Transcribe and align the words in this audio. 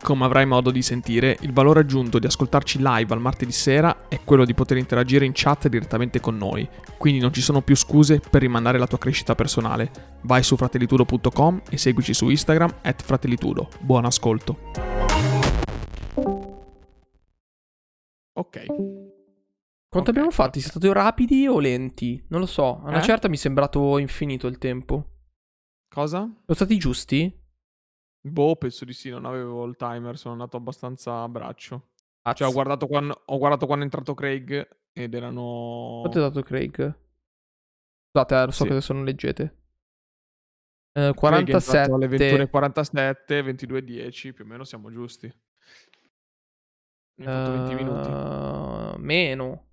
Come 0.00 0.24
avrai 0.24 0.46
modo 0.46 0.70
di 0.70 0.80
sentire, 0.80 1.36
il 1.40 1.52
valore 1.52 1.80
aggiunto 1.80 2.18
di 2.18 2.26
ascoltarci 2.26 2.78
live 2.80 3.12
al 3.12 3.20
martedì 3.20 3.50
sera 3.52 4.08
è 4.08 4.20
quello 4.24 4.44
di 4.44 4.54
poter 4.54 4.76
interagire 4.76 5.24
in 5.26 5.32
chat 5.34 5.68
direttamente 5.68 6.20
con 6.20 6.36
noi, 6.36 6.66
quindi 6.96 7.20
non 7.20 7.32
ci 7.32 7.40
sono 7.42 7.60
più 7.62 7.74
scuse 7.76 8.20
per 8.20 8.40
rimandare 8.40 8.78
la 8.78 8.86
tua 8.86 8.98
crescita 8.98 9.34
personale. 9.34 9.90
Vai 10.22 10.42
su 10.42 10.56
fratellitudo.com 10.56 11.62
e 11.68 11.76
seguici 11.76 12.14
su 12.14 12.28
Instagram 12.28 12.76
at 12.82 13.02
fratellitudo. 13.02 13.68
Buon 13.80 14.04
ascolto. 14.04 14.58
Ok. 18.34 18.64
Quanto 19.90 20.10
Ok, 20.10 20.16
abbiamo 20.16 20.30
fatti? 20.30 20.60
Siete 20.60 20.78
stati 20.78 20.92
rapidi 20.92 21.46
o 21.48 21.58
lenti? 21.58 22.24
Non 22.28 22.40
lo 22.40 22.46
so. 22.46 22.82
A 22.82 22.88
una 22.88 23.00
Eh? 23.00 23.02
certa 23.02 23.28
mi 23.28 23.34
è 23.34 23.38
sembrato 23.38 23.98
infinito 23.98 24.46
il 24.46 24.58
tempo. 24.58 25.10
Cosa? 25.88 26.18
Sono 26.20 26.54
stati 26.54 26.78
giusti? 26.78 27.34
Boh, 28.20 28.56
penso 28.56 28.84
di 28.84 28.92
sì, 28.92 29.10
non 29.10 29.24
avevo 29.24 29.64
il 29.64 29.76
timer, 29.76 30.18
sono 30.18 30.34
andato 30.34 30.56
abbastanza 30.56 31.22
a 31.22 31.28
braccio. 31.28 31.90
Cioè, 32.34 32.46
ho 32.46 32.52
guardato 32.52 32.86
quando, 32.86 33.22
ho 33.24 33.38
guardato 33.38 33.64
quando 33.64 33.84
è 33.84 33.86
entrato 33.86 34.12
Craig 34.14 34.68
ed 34.92 35.14
erano... 35.14 36.00
Quanto 36.00 36.18
hai 36.18 36.24
dato 36.24 36.42
Craig? 36.42 36.98
Scusate, 38.10 38.34
eh, 38.34 38.44
lo 38.44 38.50
so 38.50 38.62
Sì. 38.62 38.64
che 38.64 38.70
adesso 38.72 38.92
non 38.92 39.04
leggete. 39.04 39.56
Eh, 40.92 41.12
Craig 41.14 41.48
è 41.48 41.54
entrato 41.54 41.94
alle 41.94 42.06
47. 42.48 43.40
21.47, 43.40 43.42
22.10, 43.42 44.32
più 44.34 44.44
o 44.44 44.46
meno 44.46 44.64
siamo 44.64 44.90
giusti. 44.90 45.32
Mi 47.20 47.26
hai 47.26 47.32
fatto 47.32 47.50
20 47.52 47.74
minuti. 47.74 48.08
Eh, 48.08 48.98
Meno. 48.98 49.66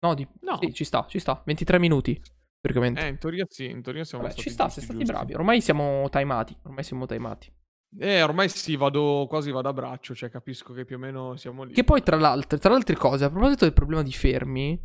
No, 0.00 0.14
di... 0.14 0.26
No. 0.40 0.58
sì, 0.60 0.72
ci 0.74 0.84
sta, 0.84 1.06
ci 1.08 1.18
sta. 1.18 1.42
23 1.44 1.78
minuti. 1.78 2.20
Praticamente. 2.60 3.00
Eh, 3.04 3.08
in 3.08 3.18
teoria 3.18 3.46
sì, 3.48 3.64
in 3.70 3.82
teoria 3.82 4.04
siamo 4.04 4.24
Vabbè, 4.24 4.34
stati 4.34 4.48
ci 4.48 4.54
sta, 4.54 4.64
giusti, 4.64 4.80
siete 4.80 4.94
stati 4.94 5.04
giusti. 5.06 5.16
bravi. 5.24 5.34
Ormai 5.40 5.60
siamo 5.60 6.08
timati. 6.10 6.56
Ormai 6.64 6.84
siamo 6.84 7.06
timati. 7.06 7.50
Eh, 7.98 8.22
ormai 8.22 8.48
sì, 8.48 8.76
vado, 8.76 9.26
quasi 9.28 9.50
vado 9.50 9.68
a 9.68 9.72
braccio, 9.72 10.14
cioè 10.14 10.28
capisco 10.28 10.72
che 10.72 10.84
più 10.84 10.96
o 10.96 10.98
meno 10.98 11.36
siamo 11.36 11.64
lì. 11.64 11.72
Che 11.72 11.84
poi, 11.84 12.02
tra 12.02 12.16
l'altro, 12.16 12.58
tra 12.58 12.70
le 12.70 12.76
altre 12.76 12.96
cose, 12.96 13.24
a 13.24 13.30
proposito 13.30 13.64
del 13.64 13.72
problema 13.72 14.02
di 14.02 14.12
fermi, 14.12 14.78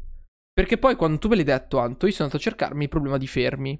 perché 0.53 0.77
poi 0.77 0.95
quando 0.95 1.17
tu 1.17 1.27
me 1.27 1.35
l'hai 1.35 1.43
detto, 1.43 1.79
Anto, 1.79 2.05
io 2.05 2.11
sono 2.11 2.25
andato 2.27 2.41
a 2.41 2.49
cercarmi 2.49 2.83
il 2.83 2.89
problema 2.89 3.17
di 3.17 3.27
fermi. 3.27 3.75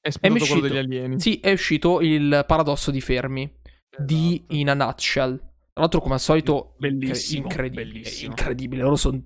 È 0.00 0.06
è 0.06 0.08
esploso 0.08 0.46
quello 0.46 0.60
degli 0.62 0.76
uscito- 0.76 0.94
alieni. 0.94 1.20
Sì, 1.20 1.40
è 1.40 1.52
uscito 1.52 2.00
il 2.00 2.44
paradosso 2.46 2.90
di 2.90 3.00
fermi. 3.00 3.52
Di 3.98 4.34
Esatto. 4.36 4.54
In 4.54 4.70
a 4.70 4.74
Nutshell. 4.74 5.36
Tra 5.36 5.84
l'altro, 5.84 6.00
come 6.00 6.14
al 6.14 6.20
solito, 6.20 6.74
Bellissimo, 6.78 7.42
incredibile. 7.42 7.84
bellissimo. 7.84 8.30
Incredibile. 8.30 8.82
Loro 8.82 8.96
sono 8.96 9.22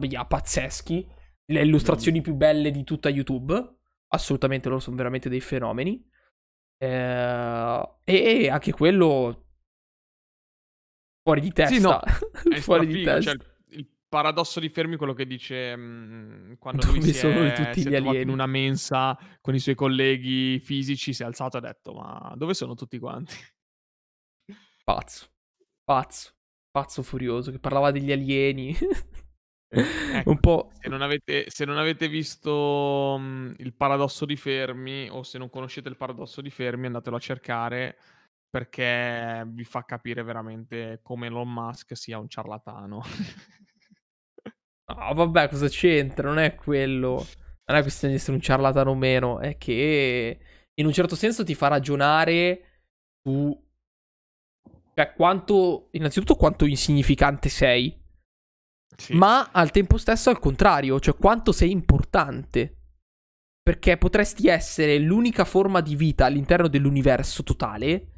mia, 0.00 0.24
pazzeschi. 0.24 1.06
Le 1.46 1.62
illustrazioni 1.62 2.20
più 2.20 2.34
belle 2.34 2.70
di 2.70 2.82
tutta 2.84 3.08
YouTube. 3.08 3.76
Assolutamente, 4.08 4.68
loro 4.68 4.80
sono 4.80 4.96
veramente 4.96 5.28
dei 5.28 5.40
fenomeni. 5.40 6.04
Eh, 6.84 7.88
e 8.04 8.48
anche 8.50 8.72
quello. 8.72 9.44
Fuori 11.22 11.40
di 11.40 11.52
testa. 11.52 11.74
Sì, 11.74 11.80
no, 11.80 12.00
È 12.50 12.58
fuori 12.58 12.86
di 12.86 13.02
strafigo, 13.02 13.12
testa. 13.12 13.30
cioè, 13.30 13.76
il 13.76 13.88
paradosso 14.08 14.58
di 14.58 14.68
Fermi, 14.68 14.96
quello 14.96 15.12
che 15.12 15.24
dice 15.24 15.76
mm, 15.76 16.54
quando 16.58 16.84
Dove 16.84 16.98
lui 16.98 17.12
si 17.12 17.24
è, 17.24 17.52
tutti 17.52 17.80
si 17.82 17.86
è 17.86 17.90
gli 17.90 17.94
trovato 17.94 18.08
alieni? 18.08 18.22
in 18.22 18.28
una 18.30 18.46
mensa 18.46 19.16
con 19.40 19.54
i 19.54 19.60
suoi 19.60 19.76
colleghi 19.76 20.58
fisici, 20.58 21.12
si 21.12 21.22
è 21.22 21.26
alzato 21.26 21.56
e 21.56 21.60
ha 21.60 21.62
detto 21.62 21.92
ma 21.94 22.32
dove 22.36 22.52
sono 22.54 22.74
tutti 22.74 22.98
quanti? 22.98 23.34
Pazzo. 24.84 25.28
Pazzo. 25.84 26.32
Pazzo 26.72 27.02
furioso 27.02 27.52
che 27.52 27.60
parlava 27.60 27.92
degli 27.92 28.10
alieni. 28.10 28.74
Ecco, 29.74 30.30
Un 30.30 30.38
po'. 30.38 30.70
Se 30.78 30.88
non 30.88 31.00
avete, 31.00 31.46
se 31.48 31.64
non 31.64 31.78
avete 31.78 32.08
visto 32.08 33.16
mm, 33.18 33.52
il 33.58 33.72
paradosso 33.74 34.26
di 34.26 34.36
Fermi 34.36 35.08
o 35.10 35.22
se 35.22 35.38
non 35.38 35.48
conoscete 35.48 35.88
il 35.88 35.96
paradosso 35.96 36.42
di 36.42 36.50
Fermi 36.50 36.86
andatelo 36.86 37.16
a 37.16 37.20
cercare 37.20 37.96
perché 38.50 39.44
vi 39.46 39.64
fa 39.64 39.84
capire 39.84 40.22
veramente 40.22 41.00
come 41.02 41.28
Elon 41.28 41.50
Musk 41.50 41.96
sia 41.96 42.18
un 42.18 42.28
ciarlatano. 42.28 43.02
No, 44.84 45.14
vabbè, 45.14 45.48
cosa 45.48 45.68
c'entra? 45.68 46.28
Non 46.28 46.38
è 46.38 46.54
quello. 46.54 47.26
Non 47.64 47.78
è 47.78 47.80
questione 47.80 48.12
di 48.12 48.18
essere 48.18 48.36
un 48.36 48.42
ciarlatano 48.42 48.90
o 48.90 48.94
meno. 48.94 49.38
È 49.38 49.56
che 49.56 50.38
in 50.74 50.86
un 50.86 50.92
certo 50.92 51.16
senso 51.16 51.44
ti 51.44 51.54
fa 51.54 51.68
ragionare 51.68 52.82
su. 53.22 53.58
Cioè, 54.94 55.14
quanto. 55.14 55.88
Innanzitutto, 55.92 56.36
quanto 56.36 56.66
insignificante 56.66 57.48
sei. 57.48 58.01
Sì. 58.96 59.14
Ma 59.14 59.50
al 59.52 59.70
tempo 59.70 59.96
stesso 59.96 60.30
al 60.30 60.38
contrario, 60.38 61.00
cioè 61.00 61.16
quanto 61.16 61.52
sei 61.52 61.70
importante. 61.70 62.76
Perché 63.62 63.96
potresti 63.96 64.48
essere 64.48 64.98
l'unica 64.98 65.44
forma 65.44 65.80
di 65.80 65.94
vita 65.94 66.24
all'interno 66.24 66.68
dell'universo 66.68 67.42
totale. 67.42 68.08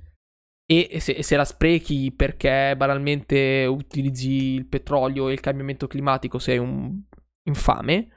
E 0.66 0.98
se, 1.00 1.22
se 1.22 1.36
la 1.36 1.44
sprechi 1.44 2.10
perché 2.10 2.74
banalmente 2.76 3.66
utilizzi 3.66 4.54
il 4.54 4.66
petrolio 4.66 5.28
e 5.28 5.34
il 5.34 5.40
cambiamento 5.40 5.86
climatico, 5.86 6.38
sei 6.38 6.58
un 6.58 6.98
infame. 7.46 8.08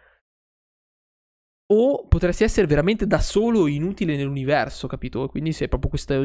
O 1.70 2.08
potresti 2.08 2.46
essere 2.46 2.66
veramente 2.66 3.06
da 3.06 3.20
solo 3.20 3.68
inutile 3.68 4.16
nell'universo, 4.16 4.88
capito? 4.88 5.28
Quindi 5.28 5.52
sei 5.52 5.68
proprio 5.68 5.90
questa 5.90 6.18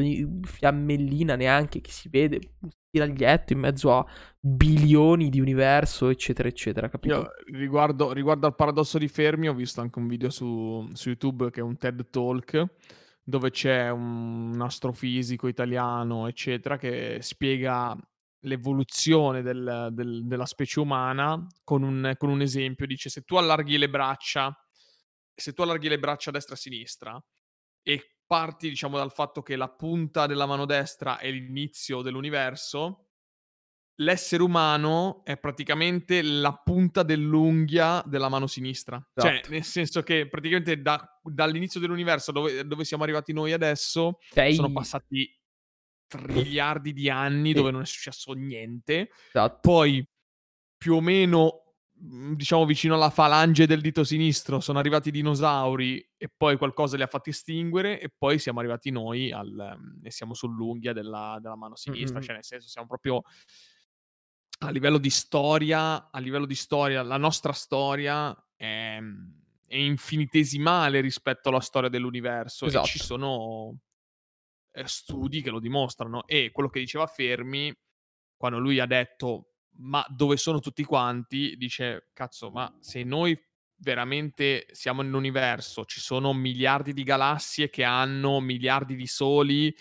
fiammellina 0.43 1.35
neanche 1.35 1.81
che 1.81 1.91
si 1.91 2.07
vede, 2.07 2.39
un 2.61 2.69
spiraglietto 2.69 3.51
in 3.51 3.59
mezzo 3.59 3.93
a 3.93 4.05
bilioni 4.39 5.27
di 5.27 5.41
universo, 5.41 6.07
eccetera, 6.07 6.47
eccetera, 6.47 6.87
capito? 6.87 7.15
Io 7.15 7.57
riguardo, 7.57 8.13
riguardo 8.13 8.47
al 8.47 8.55
paradosso 8.55 8.97
di 8.97 9.09
Fermi 9.09 9.49
ho 9.49 9.53
visto 9.53 9.81
anche 9.81 9.99
un 9.99 10.07
video 10.07 10.29
su, 10.29 10.87
su 10.93 11.09
YouTube 11.09 11.49
che 11.51 11.59
è 11.59 11.63
un 11.63 11.75
TED 11.77 12.09
Talk 12.09 12.65
dove 13.21 13.51
c'è 13.51 13.89
un, 13.89 14.53
un 14.53 14.61
astrofisico 14.61 15.49
italiano, 15.49 16.27
eccetera, 16.27 16.77
che 16.77 17.17
spiega 17.19 17.97
l'evoluzione 18.45 19.41
del- 19.41 19.89
del- 19.91 20.25
della 20.25 20.45
specie 20.45 20.79
umana 20.79 21.45
con 21.63 21.83
un, 21.83 22.13
con 22.17 22.29
un 22.29 22.41
esempio. 22.41 22.85
Dice, 22.85 23.09
se 23.09 23.21
tu 23.21 23.35
allarghi 23.35 23.77
le 23.77 23.89
braccia, 23.89 24.55
se 25.35 25.53
tu 25.53 25.61
allarghi 25.61 25.89
le 25.89 25.99
braccia 25.99 26.29
a 26.29 26.33
destra 26.33 26.55
e 26.55 26.57
a 26.57 26.61
sinistra 26.61 27.25
e 27.81 28.17
parti, 28.25 28.69
diciamo, 28.69 28.97
dal 28.97 29.11
fatto 29.11 29.41
che 29.41 29.55
la 29.55 29.69
punta 29.69 30.25
della 30.25 30.45
mano 30.45 30.65
destra 30.65 31.17
è 31.17 31.29
l'inizio 31.29 32.01
dell'universo, 32.01 33.09
l'essere 33.97 34.41
umano 34.41 35.23
è 35.23 35.37
praticamente 35.37 36.21
la 36.21 36.53
punta 36.53 37.03
dell'unghia 37.03 38.01
della 38.05 38.29
mano 38.29 38.47
sinistra. 38.47 38.97
Cioè, 39.13 39.33
Esatto. 39.33 39.49
nel 39.51 39.63
senso 39.63 40.01
che 40.01 40.27
praticamente 40.27 40.81
da- 40.81 41.19
dall'inizio 41.21 41.79
dell'universo 41.79 42.31
dove, 42.31 42.65
dove 42.65 42.85
siamo 42.85 43.03
arrivati 43.03 43.33
noi 43.33 43.51
adesso 43.51 44.19
Sei... 44.29 44.55
sono 44.55 44.71
passati 44.71 45.29
triliardi 46.07 46.93
di 46.93 47.09
anni 47.09 47.53
dove 47.53 47.71
non 47.71 47.81
è 47.81 47.85
successo 47.85 48.33
niente. 48.33 49.09
Esatto. 49.27 49.59
Poi, 49.61 50.07
più 50.77 50.95
o 50.95 51.01
meno, 51.01 51.62
diciamo 52.05 52.65
vicino 52.65 52.95
alla 52.95 53.09
falange 53.09 53.65
del 53.65 53.79
dito 53.79 54.03
sinistro, 54.03 54.59
sono 54.59 54.79
arrivati 54.79 55.07
i 55.07 55.11
dinosauri 55.11 56.05
e 56.17 56.29
poi 56.35 56.57
qualcosa 56.57 56.97
li 56.97 57.03
ha 57.03 57.07
fatti 57.07 57.29
estinguere 57.29 57.99
e 58.01 58.09
poi 58.15 58.39
siamo 58.39 58.59
arrivati 58.59 58.91
noi 58.91 59.31
al, 59.31 59.77
mm, 59.77 60.05
e 60.05 60.11
siamo 60.11 60.33
sull'unghia 60.33 60.91
della, 60.91 61.37
della 61.41 61.55
mano 61.55 61.75
sinistra. 61.75 62.15
Mm-mm. 62.15 62.25
Cioè, 62.25 62.35
nel 62.35 62.43
senso, 62.43 62.67
siamo 62.67 62.87
proprio 62.87 63.21
a 64.59 64.69
livello 64.69 64.97
di 64.97 65.09
storia, 65.09 66.09
a 66.11 66.19
livello 66.19 66.45
di 66.45 66.55
storia, 66.55 67.03
la 67.03 67.17
nostra 67.17 67.53
storia 67.53 68.35
è, 68.55 68.97
è 69.67 69.75
infinitesimale 69.75 70.99
rispetto 70.99 71.49
alla 71.49 71.61
storia 71.61 71.89
dell'universo 71.89 72.65
e 72.65 72.69
ci 72.69 72.77
Esatto. 72.77 73.03
sono 73.03 73.77
eh, 74.71 74.87
studi 74.87 75.41
che 75.41 75.51
lo 75.51 75.59
dimostrano. 75.59 76.27
E 76.27 76.51
quello 76.51 76.69
che 76.69 76.79
diceva 76.79 77.07
Fermi, 77.07 77.73
quando 78.35 78.59
lui 78.59 78.79
ha 78.79 78.85
detto 78.85 79.52
ma 79.77 80.05
dove 80.09 80.37
sono 80.37 80.59
tutti 80.59 80.83
quanti, 80.83 81.55
dice 81.57 82.09
cazzo, 82.13 82.51
ma 82.51 82.73
se 82.79 83.03
noi 83.03 83.37
veramente 83.77 84.67
siamo 84.71 85.01
nell'universo, 85.01 85.85
ci 85.85 85.99
sono 85.99 86.33
miliardi 86.33 86.93
di 86.93 87.03
galassie 87.03 87.69
che 87.69 87.83
hanno 87.83 88.39
miliardi 88.39 88.95
di 88.95 89.07
soli 89.07 89.75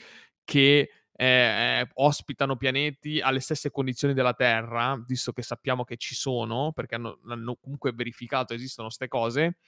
che 0.45 0.91
eh, 1.15 1.27
eh, 1.27 1.89
ospitano 1.95 2.57
pianeti 2.57 3.21
alle 3.21 3.41
stesse 3.41 3.71
condizioni 3.71 4.15
della 4.15 4.35
Terra, 4.35 5.01
visto 5.07 5.33
che 5.33 5.43
sappiamo 5.43 5.85
che 5.85 5.97
ci 5.97 6.15
sono, 6.15 6.73
perché 6.73 6.97
hanno, 6.97 7.21
hanno 7.29 7.57
comunque 7.61 7.93
verificato 7.93 8.55
esistono 8.55 8.89
queste 8.89 9.09
cose, 9.09 9.59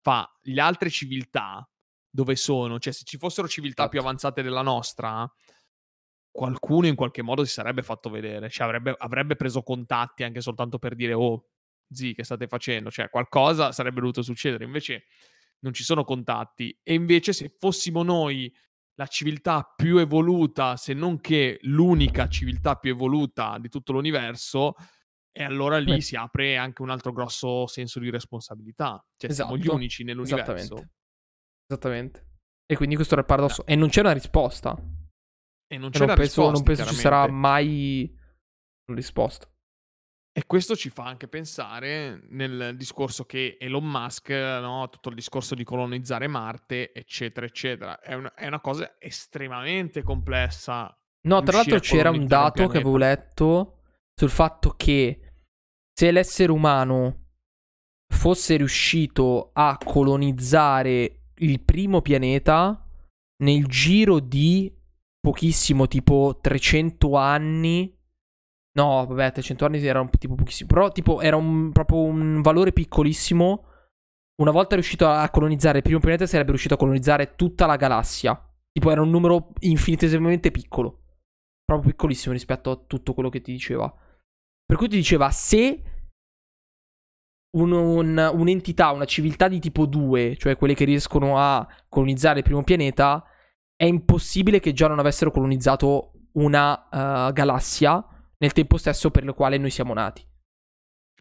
fa 0.00 0.30
le 0.42 0.60
altre 0.60 0.88
civiltà 0.90 1.68
dove 2.08 2.36
sono, 2.36 2.78
cioè 2.78 2.92
se 2.92 3.04
ci 3.04 3.18
fossero 3.18 3.48
civiltà 3.48 3.88
più 3.88 3.98
Esatto. 3.98 4.08
avanzate 4.08 4.42
della 4.42 4.62
nostra, 4.62 5.28
qualcuno 6.30 6.86
in 6.86 6.94
qualche 6.94 7.22
modo 7.22 7.44
si 7.44 7.52
sarebbe 7.52 7.82
fatto 7.82 8.08
vedere, 8.10 8.48
cioè 8.48 8.66
avrebbe, 8.66 8.94
avrebbe 8.96 9.36
preso 9.36 9.62
contatti 9.62 10.22
anche 10.22 10.40
soltanto 10.40 10.78
per 10.78 10.94
dire 10.94 11.12
oh, 11.12 11.48
zi, 11.88 12.14
che 12.14 12.24
state 12.24 12.46
facendo? 12.46 12.90
Cioè 12.90 13.10
qualcosa 13.10 13.72
sarebbe 13.72 14.00
dovuto 14.00 14.22
succedere, 14.22 14.64
invece 14.64 15.04
non 15.60 15.72
ci 15.72 15.82
sono 15.82 16.04
contatti. 16.04 16.78
E 16.82 16.94
invece 16.94 17.32
se 17.32 17.54
fossimo 17.58 18.02
noi 18.02 18.52
la 18.94 19.06
civiltà 19.06 19.72
più 19.76 19.98
evoluta, 19.98 20.76
se 20.76 20.92
non 20.92 21.20
che 21.20 21.58
l'unica 21.62 22.28
civiltà 22.28 22.76
più 22.76 22.90
evoluta 22.90 23.58
di 23.58 23.68
tutto 23.68 23.92
l'universo, 23.92 24.74
e 25.32 25.44
allora 25.44 25.78
lì 25.78 25.94
Eh. 25.94 26.00
si 26.00 26.16
apre 26.16 26.56
anche 26.56 26.82
un 26.82 26.90
altro 26.90 27.12
grosso 27.12 27.66
senso 27.66 27.98
di 27.98 28.10
responsabilità. 28.10 29.04
Cioè 29.16 29.30
siamo 29.32 29.56
gli 29.56 29.60
Esatto, 29.60 29.76
unici 29.76 30.04
nell'universo. 30.04 30.52
Esattamente. 30.52 30.90
Esattamente. 31.66 32.26
E 32.66 32.76
quindi 32.76 32.94
questo 32.94 33.14
era 33.14 33.22
il 33.22 33.28
paradosso. 33.28 33.64
E 33.64 33.74
non 33.74 33.88
c'è 33.88 34.00
una 34.00 34.12
risposta. 34.12 34.76
E 35.72 35.78
non 35.78 35.90
c'è 35.90 36.04
non 36.04 36.16
penso, 36.16 36.42
non 36.42 36.50
risposta, 36.52 36.82
penso 36.82 36.94
ci 36.94 37.00
sarà 37.00 37.28
mai 37.28 38.12
una 38.86 38.96
risposta. 38.96 39.48
E 40.32 40.46
questo 40.46 40.74
ci 40.74 40.90
fa 40.90 41.04
anche 41.04 41.28
pensare 41.28 42.22
nel 42.30 42.74
discorso 42.76 43.24
che 43.24 43.56
Elon 43.60 43.84
Musk, 43.84 44.30
no, 44.30 44.88
tutto 44.90 45.08
il 45.10 45.14
discorso 45.14 45.54
di 45.54 45.64
colonizzare 45.64 46.26
Marte, 46.28 46.92
eccetera, 46.92 47.46
eccetera, 47.46 48.00
è 48.00 48.14
una, 48.14 48.32
è 48.34 48.46
una 48.46 48.60
cosa 48.60 48.96
estremamente 48.98 50.02
complessa. 50.02 50.96
No, 51.22 51.42
tra 51.42 51.58
l'altro 51.58 51.78
c'era 51.78 52.10
un 52.10 52.26
dato 52.26 52.66
che 52.68 52.78
avevo 52.78 52.96
letto 52.96 53.82
sul 54.14 54.30
fatto 54.30 54.74
che 54.76 55.32
se 55.92 56.10
l'essere 56.10 56.50
umano 56.50 57.26
fosse 58.12 58.56
riuscito 58.56 59.50
a 59.52 59.76
colonizzare 59.76 61.32
il 61.36 61.60
primo 61.60 62.00
pianeta 62.02 62.88
nel 63.42 63.66
giro 63.66 64.20
di 64.20 64.72
pochissimo, 65.20 65.86
tipo 65.86 66.38
300 66.40 67.16
anni. 67.16 67.94
No, 68.72 69.06
vabbè, 69.06 69.32
300 69.32 69.64
anni 69.64 69.84
era 69.84 70.00
un 70.00 70.10
tipo 70.10 70.34
pochissimo. 70.34 70.68
Però, 70.68 70.90
tipo, 70.90 71.20
era 71.20 71.36
un, 71.36 71.70
proprio 71.72 72.00
un 72.02 72.40
valore 72.40 72.72
piccolissimo. 72.72 73.64
Una 74.40 74.50
volta 74.52 74.74
riuscito 74.74 75.06
a 75.08 75.28
colonizzare 75.30 75.78
il 75.78 75.84
primo 75.84 75.98
pianeta, 76.00 76.26
sarebbe 76.26 76.50
riuscito 76.50 76.74
a 76.74 76.78
colonizzare 76.78 77.34
tutta 77.34 77.66
la 77.66 77.76
galassia. 77.76 78.34
Tipo, 78.72 78.90
era 78.90 79.02
un 79.02 79.10
numero 79.10 79.52
infinitesimamente 79.60 80.50
piccolo. 80.50 81.02
Proprio 81.64 81.90
piccolissimo 81.90 82.32
rispetto 82.32 82.70
a 82.70 82.76
tutto 82.76 83.12
quello 83.12 83.28
che 83.28 83.40
ti 83.42 83.52
diceva. 83.52 83.92
Per 84.64 84.76
cui 84.76 84.88
ti 84.88 84.96
diceva, 84.96 85.30
se 85.30 85.82
un- 87.56 87.72
un- 87.72 88.30
un'entità, 88.34 88.90
una 88.92 89.04
civiltà 89.04 89.48
di 89.48 89.58
tipo 89.58 89.86
2, 89.86 90.36
cioè 90.38 90.56
quelle 90.56 90.74
che 90.74 90.84
riescono 90.84 91.38
a 91.38 91.66
colonizzare 91.88 92.38
il 92.38 92.44
primo 92.44 92.62
pianeta, 92.62 93.24
è 93.80 93.86
impossibile 93.86 94.60
che 94.60 94.74
già 94.74 94.88
non 94.88 94.98
avessero 94.98 95.30
colonizzato 95.30 96.12
una 96.32 96.86
eh, 96.90 97.32
galassia 97.32 98.06
nel 98.36 98.52
tempo 98.52 98.76
stesso 98.76 99.10
per 99.10 99.24
il 99.24 99.32
quale 99.32 99.56
noi 99.56 99.70
siamo 99.70 99.94
nati. 99.94 100.22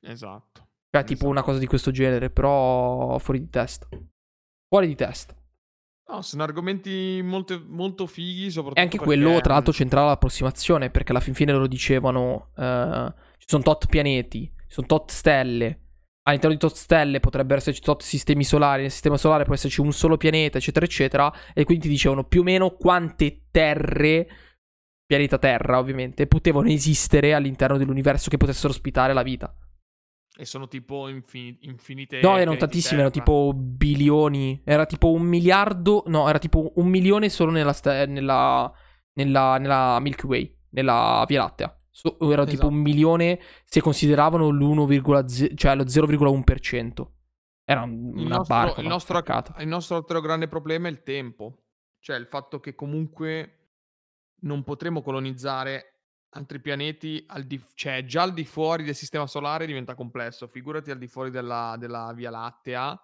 Esatto. 0.01 0.67
Cioè, 0.91 1.03
tipo 1.05 1.19
Esatto. 1.19 1.29
una 1.29 1.41
cosa 1.41 1.57
di 1.57 1.67
questo 1.67 1.91
genere, 1.91 2.29
però 2.29 3.17
fuori 3.19 3.39
di 3.39 3.49
testa. 3.49 3.87
Fuori 4.67 4.87
di 4.87 4.95
testa. 4.95 5.33
No, 6.09 6.21
sono 6.21 6.43
argomenti 6.43 7.21
molto, 7.23 7.63
molto 7.65 8.05
fighi, 8.05 8.51
soprattutto 8.51 8.77
E 8.77 8.83
anche 8.83 8.97
perché, 8.97 9.05
quello, 9.05 9.39
tra 9.39 9.53
l'altro, 9.53 9.71
mh, 9.71 9.75
c'entrava 9.75 10.07
l'approssimazione, 10.07 10.89
perché 10.89 11.11
alla 11.11 11.21
fin 11.21 11.35
fine 11.35 11.53
loro 11.53 11.67
dicevano, 11.67 12.49
eh, 12.57 13.13
ci 13.37 13.47
sono 13.47 13.63
tot 13.63 13.87
pianeti, 13.87 14.51
ci 14.53 14.73
sono 14.73 14.85
tot 14.87 15.11
stelle, 15.11 15.88
all'interno 16.29 16.55
di 16.55 16.61
tot 16.61 16.75
stelle 16.75 17.19
potrebbero 17.19 17.59
esserci 17.59 17.81
tot 17.81 18.01
sistemi 18.01 18.43
solari, 18.43 18.83
nel 18.83 18.91
sistema 18.91 19.17
solare 19.17 19.43
può 19.43 19.53
esserci 19.53 19.81
un 19.81 19.91
solo 19.91 20.17
pianeta, 20.17 20.57
eccetera, 20.57 20.85
eccetera, 20.85 21.33
e 21.53 21.63
quindi 21.63 21.83
ti 21.83 21.89
dicevano 21.89 22.23
più 22.23 22.41
o 22.41 22.43
meno 22.43 22.71
quante 22.71 23.45
terre, 23.51 24.27
pianeta 25.05 25.37
Terra 25.37 25.79
ovviamente, 25.79 26.27
potevano 26.27 26.69
esistere 26.69 27.33
all'interno 27.33 27.77
dell'universo 27.77 28.29
che 28.29 28.37
potessero 28.37 28.69
ospitare 28.69 29.13
la 29.13 29.23
vita. 29.23 29.53
E 30.37 30.45
sono 30.45 30.69
tipo 30.69 31.09
infini- 31.09 31.57
infinite. 31.61 32.21
No, 32.21 32.29
erano 32.29 32.55
pianeti 32.55 32.59
tantissimi, 32.59 32.99
erano 33.01 33.11
tipo 33.11 33.51
bilioni. 33.53 34.61
Era 34.63 34.85
tipo 34.85 35.11
un 35.11 35.23
miliardo. 35.23 36.03
No, 36.07 36.29
era 36.29 36.39
tipo 36.39 36.71
un 36.75 36.87
milione 36.87 37.27
solo 37.27 37.51
nella, 37.51 37.73
sta- 37.73 38.05
nella, 38.05 38.71
nella, 39.15 39.57
nella 39.57 39.99
Milky 39.99 40.27
Way, 40.27 40.57
nella 40.69 41.25
Via 41.27 41.41
Lattea. 41.41 41.78
So- 41.91 42.17
era 42.31 42.43
tipo 42.43 42.61
Esatto. 42.61 42.67
un 42.67 42.75
milione 42.75 43.39
se 43.65 43.81
consideravano 43.81 44.49
l'1,0, 44.49 45.55
cioè 45.55 45.75
lo 45.75 45.87
0,1%. 45.87 47.11
Era 47.63 47.83
un- 47.83 48.11
una 48.15 48.37
nostro, 48.37 48.55
barca. 48.55 48.81
il, 48.81 48.87
nostro, 48.87 49.23
il 49.59 49.67
nostro 49.67 49.95
altro 49.97 50.21
grande 50.21 50.47
problema 50.47 50.87
è 50.87 50.91
il 50.91 51.03
tempo. 51.03 51.63
Cioè 51.99 52.15
il 52.17 52.27
fatto 52.27 52.59
che 52.59 52.75
comunque 52.75 53.55
non 54.41 54.63
potremo 54.63 55.01
colonizzare 55.01 55.95
altri 56.29 56.59
pianeti, 56.61 57.23
al 57.27 57.43
di, 57.43 57.61
cioè 57.73 58.05
già 58.05 58.21
al 58.21 58.33
di 58.33 58.45
fuori 58.45 58.83
del 58.83 58.95
sistema 58.95 59.27
solare 59.27 59.65
diventa 59.65 59.95
complesso, 59.95 60.47
figurati 60.47 60.91
al 60.91 60.97
di 60.97 61.07
fuori 61.07 61.29
della, 61.29 61.75
della 61.77 62.13
Via 62.15 62.29
Lattea. 62.29 62.99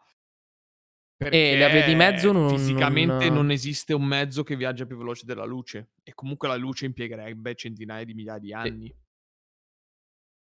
E 1.17 1.57
la 1.57 1.69
via 1.69 1.83
di 1.85 1.95
mezzo 1.95 2.31
non- 2.33 2.49
fisicamente 2.49 3.25
non- 3.29 3.35
non 3.45 3.51
esiste 3.51 3.93
un 3.93 4.03
mezzo 4.03 4.43
che 4.43 4.55
viaggia 4.57 4.85
più 4.85 4.97
veloce 4.97 5.25
della 5.25 5.45
luce 5.45 5.91
e 6.03 6.13
comunque 6.13 6.47
la 6.49 6.55
luce 6.55 6.85
impiegherebbe 6.85 7.55
centinaia 7.55 8.03
di 8.03 8.13
migliaia 8.13 8.39
di 8.39 8.53
anni. 8.53 8.93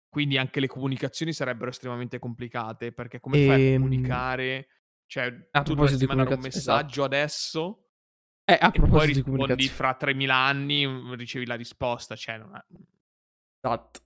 Quindi 0.09 0.37
anche 0.37 0.59
le 0.59 0.67
comunicazioni 0.67 1.31
sarebbero 1.31 1.69
estremamente 1.69 2.17
complicate 2.19 2.91
perché 2.91 3.19
come 3.19 3.37
fai 3.37 3.55
a 3.55 3.57
Ehm, 3.57 3.73
comunicare? 3.75 4.67
Cioè, 5.05 5.49
a 5.51 5.63
tu 5.63 5.73
dovresti 5.73 6.05
mandare 6.05 6.29
un 6.29 6.35
comunicazione, 6.35 6.77
messaggio 6.77 7.03
adesso 7.03 7.89
Eh, 8.49 8.57
a 8.59 8.71
e 8.73 8.79
poi 8.79 9.07
rispondi 9.07 9.67
fra 9.67 9.93
3000 9.95 10.35
anni, 10.35 10.85
mm, 10.87 11.13
ricevi 11.13 11.45
la 11.45 11.55
risposta. 11.55 12.15
Cioè, 12.15 12.37
non 12.37 12.55
ha- 12.55 12.65
Esatto. 13.61 14.01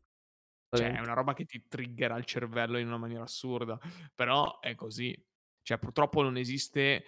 cioè, 0.74 0.94
è 0.94 1.00
una 1.00 1.14
roba 1.14 1.34
che 1.34 1.46
ti 1.46 1.66
triggera 1.68 2.18
il 2.18 2.26
cervello 2.26 2.78
in 2.78 2.88
una 2.88 2.98
maniera 2.98 3.24
assurda. 3.24 3.80
Però 4.16 4.60
è 4.60 4.76
così. 4.76 5.16
Cioè, 5.62 5.78
purtroppo 5.78 6.22
non 6.22 6.38
esiste 6.38 7.04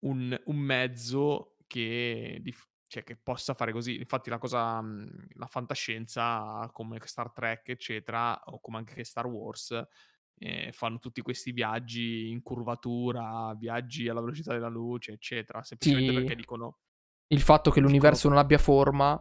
un, 0.00 0.38
un 0.46 0.56
mezzo 0.56 1.56
che, 1.66 2.38
dif- 2.40 2.68
cioè, 2.86 3.04
che 3.04 3.16
possa 3.16 3.54
fare 3.54 3.72
così. 3.72 3.96
Infatti, 3.98 4.30
la 4.30 4.38
cosa, 4.38 4.80
mh, 4.80 5.26
la 5.34 5.46
fantascienza, 5.46 6.68
come 6.72 6.98
Star 7.04 7.30
Trek, 7.32 7.68
eccetera, 7.68 8.40
o 8.46 8.60
come 8.60 8.78
anche 8.78 9.04
Star 9.04 9.26
Wars, 9.26 9.80
eh, 10.42 10.72
fanno 10.72 10.98
tutti 10.98 11.20
questi 11.20 11.52
viaggi 11.52 12.30
in 12.30 12.42
curvatura, 12.42 13.54
viaggi 13.56 14.08
alla 14.08 14.20
velocità 14.20 14.52
della 14.54 14.68
luce, 14.68 15.12
eccetera. 15.12 15.62
Semplicemente 15.62 16.12
Sì. 16.12 16.18
perché 16.18 16.34
dicono. 16.34 16.78
Il 17.28 17.40
fatto 17.42 17.70
che 17.70 17.76
Dicono- 17.80 17.86
l'universo 17.86 18.28
non 18.28 18.38
abbia 18.38 18.58
forma, 18.58 19.12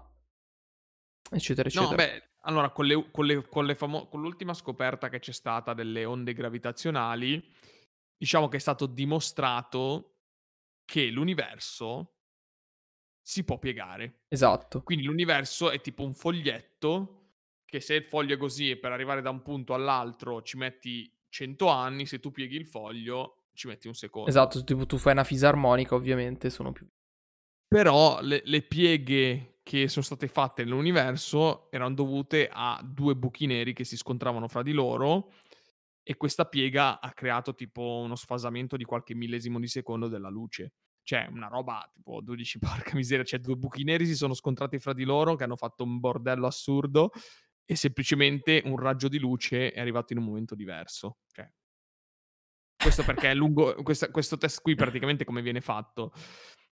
eccetera, 1.32 1.68
eccetera. 1.68 1.90
No, 1.92 1.96
beh, 1.96 2.30
allora, 2.44 2.70
con, 2.72 2.86
le- 2.86 3.12
con 3.12 3.26
le- 3.26 3.48
con 3.48 3.66
le 3.66 3.76
famo- 3.76 4.08
con 4.08 4.22
l'ultima 4.22 4.54
scoperta 4.54 5.10
che 5.10 5.20
c'è 5.20 5.32
stata 5.34 5.74
delle 5.74 6.06
onde 6.06 6.34
gravitazionali, 6.34 7.54
diciamo 8.20 8.50
che 8.50 8.58
è 8.58 8.60
stato 8.60 8.86
dimostrato 8.86 10.18
che 10.84 11.06
l'universo 11.06 12.16
si 13.22 13.44
può 13.46 13.58
piegare. 13.58 14.24
Esatto. 14.28 14.84
Quindi 14.84 15.06
l'universo 15.06 15.72
è 15.72 15.80
tipo 15.80 16.04
un 16.04 16.14
foglietto 16.14 17.16
che 17.64 17.80
se 17.80 17.94
il 17.94 18.04
foglio 18.04 18.34
è 18.34 18.38
così 18.38 18.72
e 18.72 18.78
per 18.78 18.92
arrivare 18.92 19.22
da 19.22 19.30
un 19.30 19.42
punto 19.42 19.74
all'altro 19.74 20.42
ci 20.42 20.58
metti 20.58 21.12
100 21.30 21.68
anni, 21.68 22.06
se 22.06 22.20
tu 22.20 22.32
pieghi 22.32 22.56
il 22.56 22.66
foglio 22.66 23.46
ci 23.54 23.68
metti 23.68 23.88
un 23.88 23.94
secondo. 23.94 24.30
Esatto, 24.30 24.64
tipo 24.64 24.86
tu 24.86 24.98
fai 24.98 25.14
una 25.14 25.24
fisarmonica, 25.24 25.96
ovviamente, 25.96 26.50
sono 26.50 26.72
più... 26.72 26.88
Però 27.68 28.20
le, 28.22 28.42
le 28.44 28.64
pieghe 28.64 29.60
che 29.62 29.88
sono 29.88 30.04
state 30.04 30.28
fatte 30.28 30.64
nell'universo 30.64 31.70
erano 31.72 31.94
dovute 31.94 32.50
a 32.52 32.82
due 32.84 33.16
buchi 33.16 33.46
neri 33.46 33.74
che 33.74 33.84
si 33.84 33.96
scontravano 33.96 34.48
fra 34.48 34.64
di 34.64 34.72
loro 34.72 35.32
e 36.04 36.16
questa 36.16 36.46
piega 36.46 37.00
ha 37.00 37.12
creato 37.14 37.54
tipo 37.54 38.02
uno 38.04 38.16
sfasamento 38.16 38.78
di 38.78 38.84
qualche 38.84 39.14
millesimo 39.14 39.60
di 39.60 39.68
secondo 39.68 40.08
della 40.08 40.30
luce. 40.30 40.74
Cioè, 41.04 41.28
una 41.32 41.48
roba 41.48 41.90
tipo 41.94 42.22
12 42.22 42.60
porca 42.92 42.96
miseria, 42.96 43.24
cioè 43.24 43.40
due 43.40 43.56
buchi 43.56 43.84
neri 43.84 44.06
si 44.06 44.16
sono 44.16 44.34
scontrati 44.34 44.80
fra 44.80 44.94
di 44.94 45.04
loro 45.04 45.36
che 45.36 45.44
hanno 45.44 45.56
fatto 45.56 45.84
un 45.84 46.00
bordello 46.00 46.48
assurdo 46.48 47.12
e 47.66 47.76
semplicemente 47.76 48.62
un 48.66 48.78
raggio 48.78 49.08
di 49.08 49.20
luce 49.20 49.72
è 49.72 49.80
arrivato 49.80 50.14
in 50.14 50.20
un 50.20 50.26
momento 50.26 50.56
diverso. 50.56 51.18
Cioè, 51.32 51.48
questo 52.76 53.04
perché 53.04 53.32
è 53.32 53.36
lungo, 53.36 53.76
questa- 53.84 54.10
questo 54.10 54.38
test 54.38 54.62
qui 54.62 54.74
praticamente 54.76 55.26
come 55.26 55.42
viene 55.42 55.62
fatto? 55.62 56.14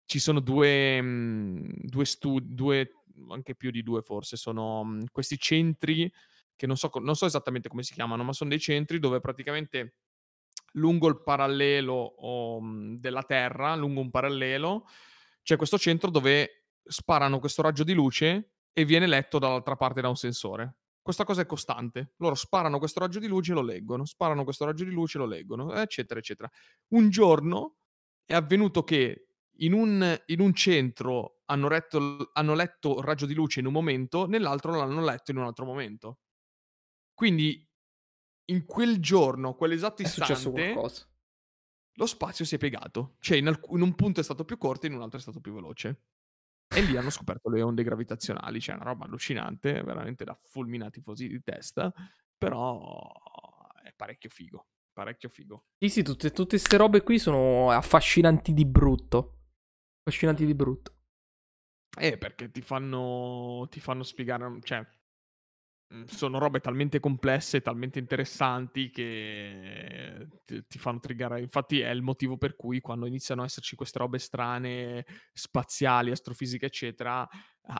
Ci 0.04 0.18
sono 0.20 0.40
due, 0.40 1.00
mh, 1.02 1.72
due 1.82 2.04
studi, 2.04 2.54
due, 2.54 2.90
anche 3.30 3.54
più 3.56 3.70
di 3.70 3.82
due 3.82 4.02
forse, 4.02 4.36
sono 4.36 4.84
mh, 4.84 5.06
questi 5.10 5.36
centri 5.36 6.10
che 6.56 6.66
non 6.66 6.76
so, 6.76 6.90
non 7.00 7.14
so 7.14 7.26
esattamente 7.26 7.68
come 7.68 7.82
si 7.82 7.92
chiamano, 7.92 8.24
ma 8.24 8.32
sono 8.32 8.50
dei 8.50 8.58
centri 8.58 8.98
dove 8.98 9.20
praticamente 9.20 9.96
lungo 10.72 11.08
il 11.08 11.22
parallelo 11.22 12.60
mh, 12.60 12.96
della 12.98 13.22
Terra, 13.22 13.74
lungo 13.76 14.00
un 14.00 14.10
parallelo, 14.10 14.86
c'è 15.42 15.56
questo 15.56 15.78
centro 15.78 16.10
dove 16.10 16.64
sparano 16.82 17.38
questo 17.38 17.62
raggio 17.62 17.84
di 17.84 17.92
luce 17.92 18.52
e 18.72 18.84
viene 18.84 19.06
letto 19.06 19.38
dall'altra 19.38 19.76
parte 19.76 20.00
da 20.00 20.08
un 20.08 20.16
sensore. 20.16 20.76
Questa 21.00 21.24
cosa 21.24 21.42
è 21.42 21.46
costante. 21.46 22.14
Loro 22.16 22.34
sparano 22.34 22.78
questo 22.78 22.98
raggio 22.98 23.20
di 23.20 23.28
luce 23.28 23.52
e 23.52 23.54
lo 23.54 23.62
leggono, 23.62 24.04
sparano 24.04 24.42
questo 24.42 24.64
raggio 24.64 24.84
di 24.84 24.90
luce 24.90 25.18
e 25.18 25.20
lo 25.20 25.26
leggono, 25.26 25.72
eccetera, 25.74 26.18
eccetera. 26.18 26.50
Un 26.88 27.10
giorno 27.10 27.76
è 28.24 28.34
avvenuto 28.34 28.82
che 28.82 29.28
in 29.58 29.72
un, 29.72 30.20
in 30.26 30.40
un 30.40 30.52
centro 30.52 31.42
hanno, 31.46 31.68
retto 31.68 32.30
hanno 32.32 32.54
letto 32.54 32.98
il 32.98 33.04
raggio 33.04 33.24
di 33.24 33.34
luce 33.34 33.60
in 33.60 33.66
un 33.66 33.72
momento, 33.72 34.26
nell'altro 34.26 34.74
l'hanno 34.74 35.04
letto 35.04 35.30
in 35.30 35.36
un 35.38 35.44
altro 35.44 35.64
momento. 35.64 36.18
Quindi 37.16 37.66
in 38.50 38.66
quel 38.66 39.00
giorno, 39.00 39.54
quell'esatto 39.54 40.02
È 40.02 40.06
successo 40.06 40.48
istante, 40.50 40.72
qualcosa. 40.72 41.08
lo 41.94 42.06
spazio 42.06 42.44
si 42.44 42.56
è 42.56 42.58
piegato. 42.58 43.16
Cioè, 43.20 43.38
in, 43.38 43.46
alc- 43.48 43.70
in 43.70 43.80
un 43.80 43.94
punto 43.94 44.20
è 44.20 44.22
stato 44.22 44.44
più 44.44 44.58
corto 44.58 44.84
e 44.84 44.90
in 44.90 44.96
un 44.96 45.00
altro 45.00 45.18
è 45.18 45.22
stato 45.22 45.40
più 45.40 45.54
veloce. 45.54 46.02
E 46.68 46.82
lì 46.82 46.94
hanno 46.98 47.08
scoperto 47.08 47.48
le 47.48 47.62
onde 47.62 47.82
gravitazionali, 47.84 48.60
cioè 48.60 48.74
una 48.74 48.84
roba 48.84 49.06
allucinante, 49.06 49.82
veramente 49.82 50.24
da 50.24 50.34
fulmina 50.34 50.90
tifosi 50.90 51.26
di 51.26 51.40
testa, 51.42 51.90
però 52.36 53.10
è 53.82 53.94
parecchio 53.94 54.28
figo, 54.28 54.66
parecchio 54.92 55.30
figo. 55.30 55.64
Sì, 55.78 55.88
sì, 55.88 56.02
tutte 56.02 56.30
queste 56.32 56.76
robe 56.76 57.02
qui 57.02 57.18
sono 57.18 57.70
affascinanti 57.70 58.52
di 58.52 58.66
brutto. 58.66 59.38
Affascinanti 60.02 60.44
di 60.44 60.54
brutto. 60.54 60.92
Eh, 61.98 62.18
perché 62.18 62.50
ti 62.50 62.60
fanno, 62.60 63.66
ti 63.70 63.80
fanno 63.80 64.02
spiegare, 64.02 64.58
cioè, 64.62 64.86
sono 66.06 66.38
robe 66.38 66.60
talmente 66.60 66.98
complesse, 66.98 67.60
talmente 67.60 67.98
interessanti 67.98 68.90
che 68.90 70.26
ti, 70.44 70.64
ti 70.66 70.78
fanno 70.78 70.98
triggare. 70.98 71.40
Infatti 71.40 71.80
è 71.80 71.90
il 71.90 72.02
motivo 72.02 72.36
per 72.36 72.56
cui 72.56 72.80
quando 72.80 73.06
iniziano 73.06 73.42
a 73.42 73.44
esserci 73.44 73.76
queste 73.76 73.98
robe 73.98 74.18
strane, 74.18 75.06
spaziali, 75.32 76.10
astrofisica, 76.10 76.66
eccetera, 76.66 77.26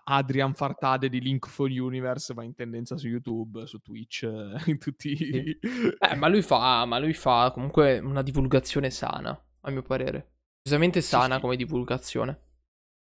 Adrian 0.05 0.55
Fartade 0.55 1.09
di 1.09 1.21
Link 1.21 1.49
for 1.49 1.69
Universe 1.69 2.35
va 2.35 2.45
in 2.45 2.55
tendenza 2.55 2.97
su 2.97 3.09
YouTube, 3.09 3.67
su 3.67 3.81
Twitch, 3.81 4.23
in 4.67 4.79
tutti... 4.79 5.17
Sì. 5.17 5.59
Eh, 5.99 6.15
ma 6.17 6.29
lui 6.29 6.43
fa, 6.43 6.85
ma 6.85 6.99
lui 6.99 7.15
fa 7.15 7.51
comunque 7.53 7.99
una 7.99 8.23
divulgazione 8.23 8.91
sana, 8.91 9.39
a 9.61 9.71
mio 9.71 9.83
parere. 9.83 10.35
Decisamente 10.63 11.01
sana 11.01 11.27
sì, 11.27 11.35
sì. 11.35 11.41
come 11.41 11.57
divulgazione. 11.57 12.41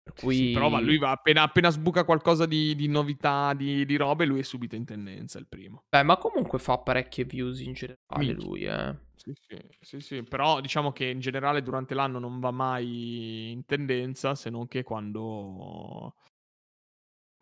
Per 0.08 0.14
cui... 0.14 0.36
Sì, 0.36 0.52
però 0.54 0.70
va, 0.70 0.80
lui 0.80 0.98
va 0.98 1.12
appena, 1.12 1.42
appena 1.42 1.70
sbuca 1.70 2.06
qualcosa 2.06 2.46
di, 2.46 2.76
di 2.76 2.88
novità, 2.88 3.54
di, 3.54 3.86
di, 3.86 3.96
robe, 3.98 4.26
lui 4.26 4.40
è 4.40 4.44
subito 4.44 4.76
in 4.76 4.86
tendenza, 4.86 5.38
il 5.38 5.48
primo. 5.48 5.84
Beh, 5.90 6.04
ma 6.04 6.18
comunque 6.18 6.60
fa 6.60 6.78
parecchie 6.78 7.26
views 7.26 7.60
in 7.60 7.74
generale 7.74 8.32
lui, 8.32 8.64
eh. 8.64 8.96
Sì, 9.16 9.34
sì, 9.36 9.60
sì, 9.82 10.00
sì, 10.00 10.24
però 10.24 10.62
diciamo 10.62 10.94
che 10.94 11.06
in 11.06 11.20
generale 11.20 11.62
durante 11.62 11.94
l'anno 11.94 12.20
non 12.20 12.40
va 12.40 12.52
mai 12.52 13.52
in 13.52 13.66
tendenza, 13.66 14.34
se 14.36 14.50
non 14.50 14.68
che 14.68 14.84
quando, 14.84 16.16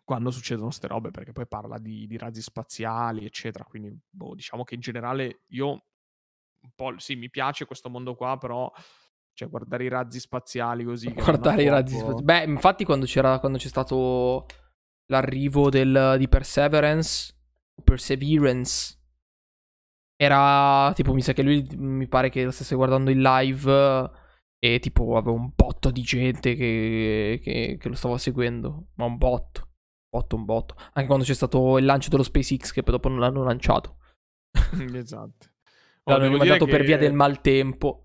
quando 0.03 0.31
succedono 0.31 0.71
ste 0.71 0.87
robe, 0.87 1.11
perché 1.11 1.33
poi 1.33 1.47
parla 1.47 1.77
di, 1.77 2.07
di 2.07 2.17
razzi 2.17 2.41
spaziali, 2.41 3.25
eccetera. 3.25 3.63
Quindi, 3.65 3.95
boh, 4.09 4.33
diciamo 4.33 4.63
che 4.63 4.73
in 4.73 4.81
generale 4.81 5.41
io 5.49 5.69
un 5.69 6.71
po' 6.73 6.97
sì, 6.97 7.15
mi 7.15 7.29
piace 7.29 7.65
questo 7.65 7.91
mondo 7.91 8.15
qua, 8.15 8.39
però 8.39 8.71
cioè, 9.35 9.49
guardare 9.49 9.83
i 9.83 9.89
razzi 9.89 10.19
spaziali 10.19 10.85
così. 10.85 11.11
Guardare 11.11 11.63
i 11.63 11.67
razzi 11.67 11.97
spaziali. 11.97 12.23
Beh, 12.23 12.43
infatti, 12.45 12.85
quando, 12.85 13.05
quando 13.05 13.57
c'è 13.57 13.67
stato 13.67 14.45
l'arrivo 15.07 15.69
del, 15.69 16.15
di 16.17 16.29
Perseverance, 16.29 17.35
Perseverance, 17.83 18.97
era 20.15 20.93
tipo, 20.95 21.13
mi 21.13 21.21
sa 21.21 21.33
che 21.33 21.43
lui 21.43 21.67
mi 21.75 22.07
pare 22.07 22.29
che 22.29 22.45
lo 22.45 22.51
stesse 22.51 22.75
guardando 22.75 23.11
in 23.11 23.21
live 23.21 24.09
e 24.57 24.79
tipo 24.79 25.17
aveva 25.17 25.35
un 25.35 25.51
botto 25.53 25.91
di 25.91 26.01
gente 26.01 26.55
che, 26.55 27.41
che, 27.43 27.77
che 27.77 27.89
lo 27.89 27.95
stava 27.95 28.17
seguendo. 28.17 28.87
Ma 28.95 29.03
un 29.03 29.17
botto. 29.17 29.61
Un 29.61 30.19
botto, 30.21 30.35
un 30.37 30.45
botto. 30.45 30.75
Anche 30.93 31.07
quando 31.07 31.25
c'è 31.25 31.33
stato 31.33 31.77
il 31.77 31.83
lancio 31.83 32.07
dello 32.07 32.23
SpaceX 32.23 32.71
che 32.71 32.83
poi 32.83 32.93
dopo 32.93 33.09
non 33.09 33.19
l'hanno 33.19 33.43
lanciato. 33.43 33.97
esatto. 34.93 35.47
L'hanno 36.05 36.37
mandato 36.37 36.65
per 36.65 36.83
via 36.83 36.97
del 36.97 37.13
maltempo 37.13 38.04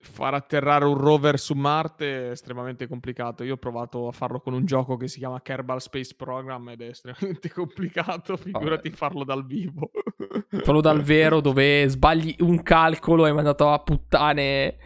far 0.00 0.34
atterrare 0.34 0.84
un 0.84 0.96
rover 0.96 1.38
su 1.38 1.54
Marte 1.54 2.28
è 2.28 2.30
estremamente 2.30 2.86
complicato. 2.86 3.42
Io 3.42 3.54
ho 3.54 3.58
provato 3.58 4.06
a 4.06 4.12
farlo 4.12 4.40
con 4.40 4.54
un 4.54 4.64
gioco 4.64 4.96
che 4.96 5.08
si 5.08 5.18
chiama 5.18 5.42
Kerbal 5.42 5.80
Space 5.80 6.14
Program 6.16 6.68
ed 6.70 6.82
è 6.82 6.88
estremamente 6.88 7.50
complicato. 7.52 8.36
Figurati 8.36 8.88
Vabbè. 8.88 8.96
farlo 8.96 9.24
dal 9.24 9.44
vivo. 9.44 9.90
Farlo 10.48 10.80
dal 10.80 11.02
vero 11.02 11.40
dove 11.40 11.86
sbagli 11.88 12.36
un 12.40 12.62
calcolo 12.62 13.24
e 13.24 13.28
hai 13.28 13.34
mandato 13.34 13.70
a 13.70 13.78
puttane. 13.80 14.76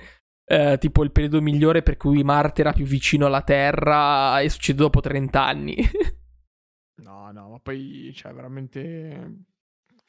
Eh, 0.44 0.76
tipo 0.78 1.04
il 1.04 1.12
periodo 1.12 1.40
migliore 1.40 1.82
per 1.82 1.96
cui 1.96 2.22
Marte 2.24 2.62
era 2.62 2.72
più 2.72 2.84
vicino 2.84 3.26
alla 3.26 3.42
Terra 3.42 4.40
e 4.40 4.48
succede 4.48 4.78
dopo 4.78 5.00
30 5.00 5.42
anni. 5.42 5.76
no, 7.02 7.30
no, 7.30 7.48
ma 7.50 7.58
poi 7.60 8.12
cioè 8.14 8.32
veramente 8.32 9.44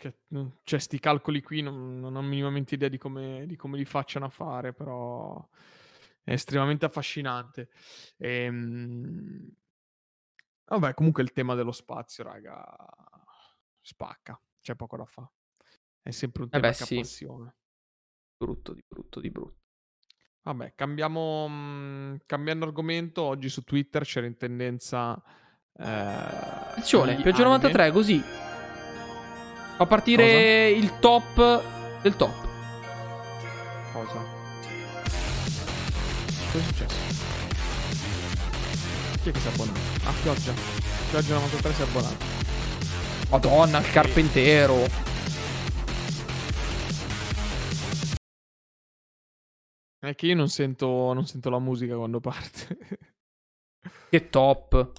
che, 0.04 0.18
cioè, 0.64 0.80
sti 0.80 1.00
calcoli 1.00 1.42
qui 1.42 1.62
non, 1.62 2.00
non 2.00 2.16
ho 2.16 2.22
minimamente 2.22 2.76
idea 2.76 2.90
di 2.90 2.98
come, 2.98 3.46
di 3.48 3.56
come, 3.56 3.78
li 3.78 3.86
facciano 3.86 4.26
a 4.26 4.30
fare, 4.30 4.74
però 4.74 5.48
è 6.24 6.34
estremamente 6.34 6.86
affascinante. 6.86 7.70
E, 8.18 8.44
ehm, 8.44 9.50
vabbè, 10.66 10.94
comunque 10.94 11.24
il 11.24 11.32
tema 11.32 11.56
dello 11.56 11.72
spazio, 11.72 12.24
raga, 12.26 12.66
spacca, 13.80 14.40
c'è 14.62 14.76
poco 14.76 14.98
da 14.98 15.06
fare. 15.06 15.32
È 16.02 16.12
sempre 16.12 16.44
un 16.44 16.50
tema 16.50 16.68
eh 16.68 16.72
beh, 16.72 16.76
che 16.76 16.84
sì. 16.84 16.96
appassiona. 16.96 17.56
Brutto, 18.36 18.74
di 18.74 18.84
brutto, 18.86 19.22
di 19.22 19.30
brutto. 19.30 19.62
Vabbè, 20.42 20.74
cambiamo, 20.76 21.48
mh, 21.48 22.24
cambiando 22.26 22.66
argomento, 22.66 23.22
oggi 23.22 23.48
su 23.48 23.64
Twitter 23.64 24.04
c'era 24.04 24.26
in 24.26 24.36
tendenza... 24.36 25.22
Eh, 25.76 25.84
Attenzione, 25.86 27.16
Piaggio 27.22 27.44
93, 27.44 27.92
così 27.92 28.52
Fa 29.84 29.90
partire 29.90 30.24
Cosa? 30.24 30.86
il 30.86 31.00
top 31.00 32.02
del 32.02 32.16
top. 32.16 32.48
Cosa? 33.92 34.26
Cosa 36.52 36.58
è 36.58 36.62
successo? 36.62 36.96
Chi 39.22 39.30
è 39.30 39.32
che 39.34 39.40
si 39.40 39.48
è 39.48 39.52
abbonato? 39.52 39.80
Ah, 40.06 40.14
Pioggia. 40.22 40.54
Pioggia 41.10 41.34
93 41.34 41.74
si 41.74 41.82
è 41.82 41.84
abbonato. 41.84 42.26
Madonna, 43.30 43.80
il 43.80 43.92
carpentero. 43.92 44.86
È 50.00 50.16
che 50.16 50.28
io 50.28 50.36
non 50.36 50.48
sento, 50.48 51.12
non 51.12 51.26
sento 51.26 51.50
la 51.50 51.60
musica 51.60 51.98
quando 51.98 52.22
parte. 52.22 52.78
che 54.10 54.30
top. 54.30 54.94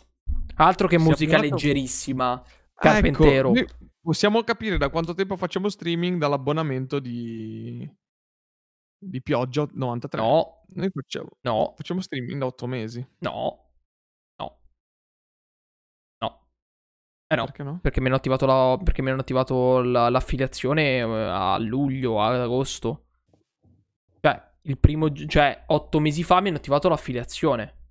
Altro 0.57 0.89
che 0.89 0.99
si 0.99 1.05
musica 1.05 1.39
leggerissima. 1.39 2.43
Carpentero. 2.75 3.55
Ecco, 3.55 3.85
Possiamo 4.05 4.43
capire 4.43 4.77
da 4.77 4.91
quanto 4.91 5.15
tempo 5.15 5.35
facciamo 5.35 5.71
streaming 5.71 6.19
dall'abbonamento 6.19 6.99
di, 6.99 7.91
di 8.99 9.23
Pioggia 9.23 9.67
93. 9.73 10.21
No. 10.21 10.63
Noi 10.75 10.91
facciamo, 10.91 11.29
no. 11.41 11.73
facciamo 11.75 12.03
streaming 12.03 12.39
da 12.39 12.45
8 12.45 12.67
mesi. 12.67 13.09
No. 13.21 13.71
No. 14.39 14.59
No. 16.21 16.49
Eh 17.29 17.35
no. 17.35 17.45
Perché 17.47 17.63
no? 17.63 17.79
Perché 17.81 18.01
mi 18.03 18.09
hanno 18.09 18.17
attivato, 18.17 18.45
la, 18.45 18.79
perché 18.85 19.01
mi 19.01 19.09
hanno 19.09 19.23
attivato 19.23 19.81
la, 19.81 20.11
l'affiliazione 20.11 20.99
eh, 20.99 21.03
a 21.03 21.57
luglio, 21.57 22.21
ad 22.21 22.41
agosto. 22.41 23.07
Cioè, 24.21 24.53
il 24.65 24.79
primo, 24.79 25.11
cioè, 25.15 25.65
8 25.67 25.99
mesi 25.99 26.23
fa 26.23 26.43
mi 26.43 26.49
hanno 26.49 26.59
attivato 26.59 26.91
l'affiliazione. 26.91 27.84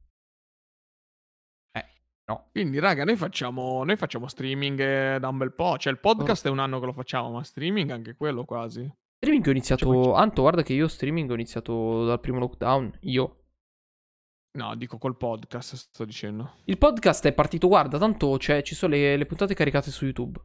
No. 2.26 2.48
Quindi, 2.52 2.80
raga, 2.80 3.04
noi 3.04 3.18
facciamo, 3.18 3.84
noi 3.84 3.98
facciamo 3.98 4.28
streaming 4.28 4.80
eh, 4.80 5.20
da 5.20 5.28
un 5.28 5.38
bel 5.38 5.54
po'. 5.54 5.78
Cioè, 5.78 5.92
il 5.92 6.00
podcast 6.00 6.46
oh. 6.46 6.50
è 6.50 6.52
un 6.52 6.60
anno 6.60 6.80
che 6.80 6.86
lo 6.86 6.94
facciamo, 6.94 7.32
ma 7.32 7.44
streaming 7.44 7.90
anche 7.90 8.16
quello 8.16 8.46
quasi. 8.46 8.90
Streaming 9.18 9.46
ho 9.48 9.52
iniziato. 9.52 10.04
Cioè, 10.04 10.16
Anto, 10.16 10.42
guarda 10.42 10.64
che 10.64 10.74
io 10.74 10.88
streaming 10.88 11.30
ho 11.30 11.34
iniziato 11.34 12.06
dal 12.06 12.20
primo 12.20 12.40
lockdown. 12.40 12.98
Io. 13.02 13.38
No, 14.56 14.76
dico 14.76 14.98
col 14.98 15.18
podcast, 15.18 15.76
sto 15.76 16.06
dicendo. 16.06 16.58
Il 16.66 16.78
podcast 16.78 17.26
è 17.26 17.34
partito, 17.34 17.68
guarda, 17.68 17.98
tanto 17.98 18.38
cioè, 18.38 18.62
ci 18.62 18.76
sono 18.76 18.94
le, 18.94 19.18
le 19.18 19.26
puntate 19.26 19.56
caricate 19.56 19.92
su 19.92 20.06
YouTube. 20.06 20.40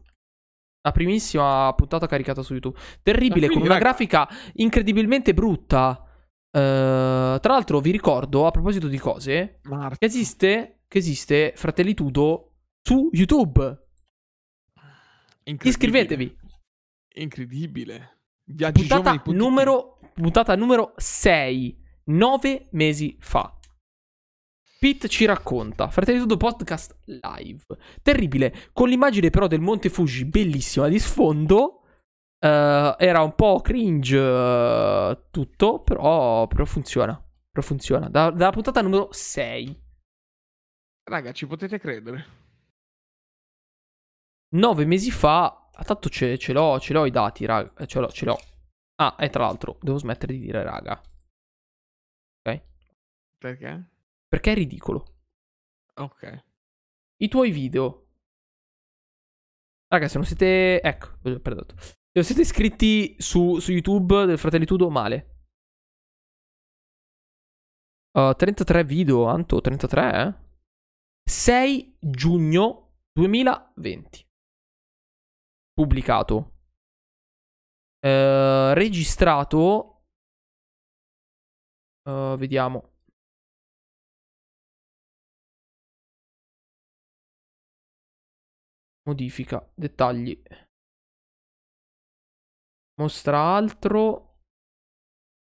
La 0.81 0.93
primissima 0.93 1.73
puntata 1.75 2.07
caricata 2.07 2.43
su 2.43 2.55
YouTube. 2.55 2.79
Terribile, 3.03 3.47
quindi, 3.47 3.55
con 3.55 3.63
una 3.63 3.75
raga... 3.75 3.85
grafica 3.85 4.29
incredibilmente 4.55 5.35
brutta. 5.35 6.03
Uh, 6.51 7.39
tra 7.39 7.53
l'altro, 7.53 7.81
vi 7.81 7.91
ricordo, 7.91 8.47
a 8.47 8.51
proposito 8.51 8.89
di 8.89 8.99
cose, 8.99 9.61
Marco. 9.65 9.97
che 9.99 10.07
esiste 10.07 10.78
che 10.89 10.99
esiste 10.99 11.53
Fratellitudo 11.55 12.55
su 12.83 13.11
YouTube. 13.13 13.87
Iscrivetevi. 15.45 16.37
Incredibile. 17.17 18.17
Viaggi 18.45 18.87
puntata 18.87 19.23
numero, 19.33 19.99
puntata 20.15 20.57
numero 20.57 20.95
6, 20.97 21.79
9 22.05 22.69
mesi 22.73 23.17
fa. 23.21 23.53
Pete 24.79 25.09
ci 25.09 25.25
racconta, 25.25 25.89
Fratelli 25.89 26.21
Tudo 26.21 26.37
Podcast 26.37 26.97
live. 27.05 27.65
Terribile, 28.01 28.71
con 28.73 28.89
l'immagine 28.89 29.29
però 29.29 29.49
del 29.49 29.61
Monte 29.61 29.91
Fuji 29.91 30.25
bellissima 30.25 30.89
di 30.89 30.99
sfondo. 30.99 31.83
Uh, 32.41 32.95
era 32.97 33.21
un 33.23 33.35
po' 33.35 33.61
cringe 33.61 34.17
uh, 34.17 35.19
tutto, 35.31 35.83
però, 35.83 36.47
però 36.47 36.65
funziona. 36.65 37.21
Però 37.51 37.67
funziona. 37.67 38.09
Da, 38.09 38.31
dalla 38.31 38.53
puntata 38.53 38.81
numero 38.81 39.09
6. 39.11 39.87
Raga, 41.09 41.33
ci 41.33 41.47
potete 41.47 41.79
credere? 41.79 42.27
Nove 44.51 44.85
mesi 44.85 45.11
fa. 45.11 45.71
Ah, 45.73 45.85
tanto 45.85 46.11
ce, 46.11 46.37
ce, 46.37 46.53
l'ho, 46.53 46.79
ce 46.79 46.93
l'ho 46.93 47.07
i 47.07 47.11
dati, 47.11 47.47
raga. 47.47 47.73
Eh, 47.79 47.87
ce 47.87 48.01
l'ho, 48.01 48.09
ce 48.09 48.25
l'ho. 48.27 48.39
Ah, 48.97 49.17
e 49.19 49.31
tra 49.31 49.45
l'altro, 49.45 49.79
devo 49.81 49.97
smettere 49.97 50.35
di 50.35 50.41
dire 50.41 50.63
raga. 50.63 51.01
Ok? 52.41 52.63
Perché? 53.39 53.91
Perché 54.29 54.53
è 54.53 54.55
ridicolo. 54.55 55.05
Ok. 55.95 56.45
I 57.17 57.29
tuoi 57.29 57.51
video. 57.53 58.07
Raga, 59.87 60.09
se 60.09 60.19
non 60.19 60.27
siete. 60.27 60.83
Ecco, 60.83 61.19
perdotto. 61.23 61.75
Se 61.79 61.95
non 62.13 62.25
siete 62.25 62.43
iscritti 62.43 63.17
su, 63.19 63.59
su 63.61 63.73
YouTube 63.73 64.27
del 64.27 64.39
Fratelli 64.39 64.67
Tudo, 64.67 64.91
male. 64.91 65.37
Uh, 68.13 68.35
33 68.35 68.85
video, 68.85 69.27
Anto, 69.27 69.61
33, 69.61 70.13
eh? 70.13 70.48
6 71.29 71.99
giugno 72.01 73.01
2020. 73.13 74.27
Pubblicato. 75.75 76.37
Uh, 78.01 78.73
registrato. 78.73 80.07
Uh, 82.09 82.35
vediamo. 82.39 82.95
Modifica, 89.03 89.71
dettagli. 89.75 90.43
Mostra 92.95 93.39
altro. 93.39 94.41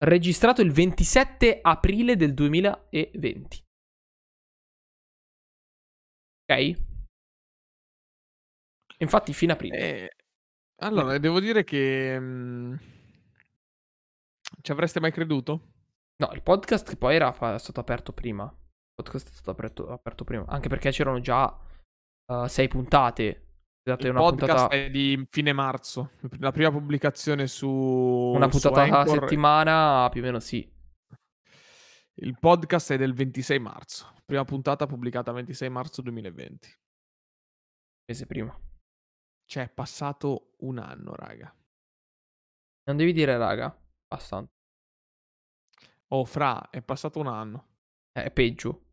Registrato 0.04 0.60
il 0.60 0.70
27 0.70 1.60
aprile 1.62 2.16
del 2.16 2.34
2020. 2.34 3.61
Ok? 6.52 6.80
Infatti, 8.98 9.32
fine 9.32 9.52
aprile. 9.52 9.76
Eh, 9.78 10.16
allora, 10.82 11.18
devo 11.18 11.40
dire 11.40 11.64
che... 11.64 12.18
mh, 12.18 12.80
ci 14.60 14.70
avreste 14.72 15.00
mai 15.00 15.12
creduto? 15.12 15.70
No, 16.16 16.30
il 16.34 16.42
podcast 16.42 16.88
che 16.88 16.96
poi 16.96 17.14
era 17.16 17.32
fa- 17.32 17.58
stato 17.58 17.80
aperto 17.80 18.12
prima. 18.12 18.44
Il 18.44 18.92
podcast 18.94 19.28
è 19.28 19.32
stato 19.32 19.50
aperto, 19.50 19.88
aperto 19.88 20.24
prima. 20.24 20.44
Anche 20.46 20.68
perché 20.68 20.90
c'erano 20.90 21.20
già 21.20 21.58
uh, 22.26 22.46
sei 22.46 22.68
puntate. 22.68 23.46
Scusate, 23.82 24.06
Il 24.06 24.12
una 24.12 24.20
podcast 24.20 24.68
puntata, 24.68 24.74
è 24.76 24.90
di 24.90 25.26
fine 25.30 25.52
marzo. 25.52 26.12
La 26.38 26.52
prima 26.52 26.70
pubblicazione 26.70 27.48
su, 27.48 27.68
una 27.68 28.48
su 28.50 28.60
puntata 28.60 28.82
a 28.82 29.00
Anchor- 29.00 29.18
settimana, 29.20 30.08
più 30.10 30.20
o 30.20 30.24
meno 30.24 30.38
sì. 30.38 30.70
Il 32.14 32.38
podcast 32.38 32.92
è 32.92 32.96
del 32.98 33.14
26 33.14 33.58
marzo. 33.58 34.12
Prima 34.24 34.44
puntata 34.44 34.86
pubblicata 34.86 35.32
26 35.32 35.68
marzo 35.70 36.02
2020. 36.02 36.68
Mese 38.06 38.26
prima. 38.26 38.58
Cioè, 39.44 39.64
è 39.64 39.70
passato 39.70 40.54
un 40.58 40.78
anno, 40.78 41.14
raga. 41.14 41.54
Non 42.84 42.96
devi 42.96 43.12
dire, 43.12 43.36
raga. 43.36 43.74
Basta. 44.06 44.46
Oh, 46.08 46.24
fra, 46.24 46.68
è 46.70 46.82
passato 46.82 47.18
un 47.18 47.28
anno. 47.28 47.68
Eh, 48.12 48.24
È 48.24 48.30
peggio. 48.30 48.90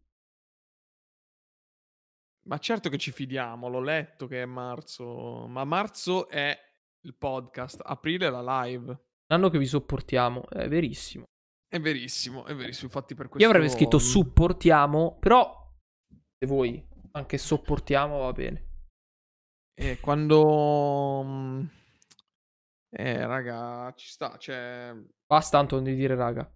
Ma 2.46 2.58
certo 2.58 2.90
che 2.90 2.98
ci 2.98 3.12
fidiamo, 3.12 3.68
l'ho 3.68 3.82
letto 3.82 4.26
che 4.28 4.42
è 4.42 4.46
marzo. 4.46 5.46
Ma 5.48 5.66
marzo 5.66 6.30
è 6.30 6.58
il 7.02 7.16
podcast, 7.16 7.82
aprile 7.84 8.28
è 8.28 8.30
la 8.30 8.64
live. 8.64 8.90
Un 8.90 9.36
anno 9.36 9.50
che 9.50 9.60
vi 9.60 9.66
sopportiamo. 9.68 10.48
È 10.48 10.68
verissimo. 10.68 11.26
È 11.70 11.80
verissimo, 11.80 12.46
è 12.46 12.56
verissimo. 12.56 12.86
Infatti 12.86 13.14
per 13.14 13.30
questo... 13.30 13.48
Io 13.48 13.54
avrei 13.54 13.70
scritto 13.70 14.00
supportiamo, 14.00 15.20
però 15.20 15.72
se 16.38 16.48
voi 16.48 16.84
anche 17.12 17.38
sopportiamo 17.38 18.20
va 18.20 18.34
bene. 18.34 18.68
Eh, 19.76 20.00
quando... 20.00 21.22
mm, 21.24 21.66
Eh, 22.90 23.26
raga, 23.26 23.94
ci 23.96 24.10
sta, 24.10 24.36
cioè... 24.38 24.96
Basta 25.28 25.60
tanto 25.60 25.76
non 25.76 25.84
devi 25.84 25.98
dire 25.98 26.16
raga. 26.16 26.52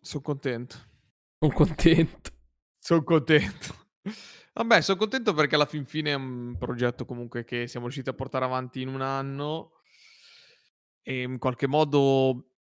Sono 0.00 0.22
contento. 0.22 0.76
Sono 1.38 1.52
contento. 1.52 2.30
Sono 2.80 3.04
contento. 3.04 3.74
Vabbè, 4.54 4.80
sono 4.80 4.98
contento 4.98 5.34
perché 5.34 5.54
alla 5.54 5.66
fin 5.66 5.84
fine 5.84 6.12
è 6.12 6.14
un 6.14 6.56
progetto 6.58 7.04
comunque 7.04 7.44
che 7.44 7.66
siamo 7.68 7.84
riusciti 7.86 8.08
a 8.08 8.14
portare 8.14 8.44
avanti 8.46 8.80
in 8.80 8.88
un 8.88 9.02
anno 9.02 9.82
e 11.02 11.22
in 11.22 11.38
qualche 11.38 11.66
modo 11.66 12.54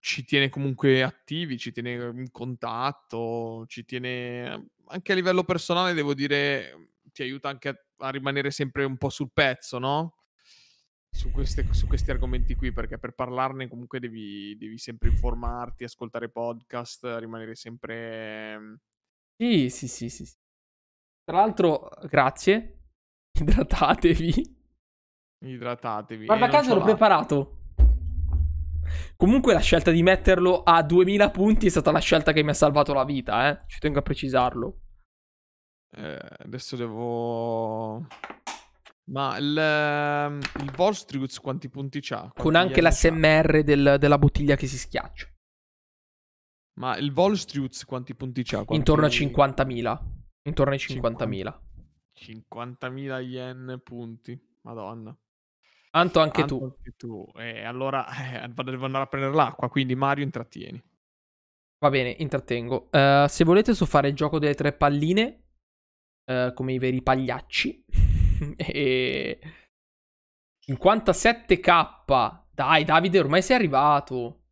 ci 0.00 0.24
tiene 0.24 0.48
comunque 0.48 1.02
attivi, 1.02 1.58
ci 1.58 1.72
tiene 1.72 1.92
in 1.92 2.30
contatto, 2.30 3.64
ci 3.68 3.84
tiene 3.84 4.70
anche 4.86 5.12
a 5.12 5.14
livello 5.14 5.44
personale, 5.44 5.92
devo 5.92 6.14
dire, 6.14 6.94
ti 7.12 7.22
aiuta 7.22 7.48
anche 7.48 7.68
a, 7.68 7.78
a 7.98 8.10
rimanere 8.10 8.50
sempre 8.50 8.84
un 8.84 8.96
po' 8.96 9.10
sul 9.10 9.30
pezzo, 9.32 9.78
no? 9.78 10.16
Su, 11.10 11.30
queste- 11.30 11.66
su 11.72 11.86
questi 11.86 12.10
argomenti 12.10 12.54
qui, 12.54 12.72
perché 12.72 12.98
per 12.98 13.12
parlarne 13.12 13.68
comunque 13.68 14.00
devi, 14.00 14.56
devi 14.56 14.78
sempre 14.78 15.08
informarti, 15.10 15.84
ascoltare 15.84 16.30
podcast, 16.30 17.04
rimanere 17.18 17.54
sempre... 17.54 18.80
Sì, 19.36 19.68
sì, 19.68 19.86
sì, 19.86 20.08
sì. 20.08 20.24
sì. 20.24 20.36
Tra 21.24 21.38
l'altro, 21.38 21.90
grazie. 22.08 22.84
Idratatevi. 23.38 24.56
Idratatevi. 25.44 26.26
Guarda 26.26 26.46
E 26.46 26.48
non 26.48 26.60
caso 26.60 26.74
l'ho 26.74 26.82
preparato. 26.82 27.59
Comunque 29.16 29.52
la 29.52 29.60
scelta 29.60 29.90
di 29.90 30.02
metterlo 30.02 30.62
a 30.62 30.82
2000 30.82 31.30
punti 31.30 31.66
è 31.66 31.70
stata 31.70 31.90
la 31.90 31.98
scelta 32.00 32.32
che 32.32 32.42
mi 32.42 32.50
ha 32.50 32.54
salvato 32.54 32.92
la 32.92 33.04
vita, 33.04 33.48
eh. 33.50 33.64
Ci 33.66 33.78
tengo 33.78 33.98
a 33.98 34.02
precisarlo. 34.02 34.80
Eh, 35.96 36.18
adesso 36.38 36.76
devo... 36.76 38.06
Ma 39.10 39.36
il, 39.38 39.56
ehm, 39.58 40.38
il 40.60 40.70
Volstruz 40.76 41.40
quanti 41.40 41.68
punti 41.68 42.00
c'ha? 42.00 42.30
Con 42.32 42.52
Quanti 42.52 42.58
anche 42.58 42.80
yen 42.80 42.82
c'ha? 42.90 43.10
l'ASMR 43.10 43.62
del- 43.64 43.96
della 43.98 44.18
bottiglia 44.18 44.54
che 44.54 44.68
si 44.68 44.78
schiaccia. 44.78 45.26
Ma 46.80 46.96
il 46.96 47.12
Volstruz 47.12 47.84
quanti 47.84 48.14
punti 48.14 48.42
c'ha? 48.44 48.58
Quanti- 48.64 48.76
Intorno 48.76 49.06
a 49.06 49.08
50.000. 49.08 49.98
Intorno 50.48 50.72
ai 50.72 50.78
50. 50.78 51.26
50.000. 51.26 51.60
50.000 52.16 53.20
yen 53.20 53.80
punti. 53.82 54.40
Madonna. 54.62 55.16
Anto, 55.92 56.20
anche 56.20 56.40
Tanto 56.40 56.58
tu. 56.58 56.64
anche 56.64 56.96
tu. 56.96 57.32
E 57.36 57.64
allora 57.64 58.06
eh, 58.44 58.48
devo 58.48 58.84
andare 58.84 59.04
a 59.04 59.08
prendere 59.08 59.34
l'acqua, 59.34 59.68
quindi 59.68 59.94
Mario 59.94 60.24
intrattieni. 60.24 60.80
Va 61.80 61.90
bene, 61.90 62.14
intrattengo. 62.18 62.90
Eh, 62.90 63.26
se 63.28 63.44
volete 63.44 63.74
so 63.74 63.86
fare 63.86 64.08
il 64.08 64.14
gioco 64.14 64.38
delle 64.38 64.54
tre 64.54 64.72
palline, 64.72 65.44
eh, 66.24 66.52
come 66.54 66.72
i 66.74 66.78
veri 66.78 67.02
pagliacci. 67.02 67.84
e... 68.56 69.40
57k. 70.66 72.42
Dai, 72.52 72.84
Davide, 72.84 73.18
ormai 73.18 73.42
sei 73.42 73.56
arrivato. 73.56 74.42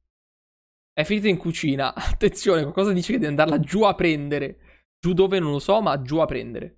È 0.93 1.05
finito 1.05 1.29
in 1.29 1.37
cucina. 1.37 1.95
Attenzione, 1.95 2.63
qualcosa 2.63 2.93
dice 2.93 3.13
che 3.13 3.19
devi 3.19 3.31
andarla 3.31 3.61
giù 3.61 3.83
a 3.83 3.95
prendere. 3.95 4.87
Giù 4.99 5.13
dove 5.13 5.39
non 5.39 5.53
lo 5.53 5.59
so, 5.61 5.81
ma 5.81 6.01
giù 6.03 6.19
a 6.19 6.27
prendere. 6.27 6.78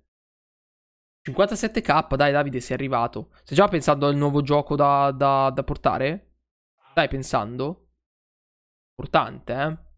57k, 1.23 2.15
dai 2.15 2.31
Davide, 2.31 2.59
sei 2.59 2.75
arrivato. 2.75 3.29
Stai 3.43 3.55
già 3.55 3.67
pensando 3.67 4.07
al 4.07 4.15
nuovo 4.15 4.41
gioco 4.41 4.75
da, 4.75 5.11
da, 5.11 5.51
da 5.51 5.63
portare? 5.63 6.37
Stai 6.91 7.07
pensando? 7.07 7.89
Importante, 8.95 9.53
eh? 9.53 9.89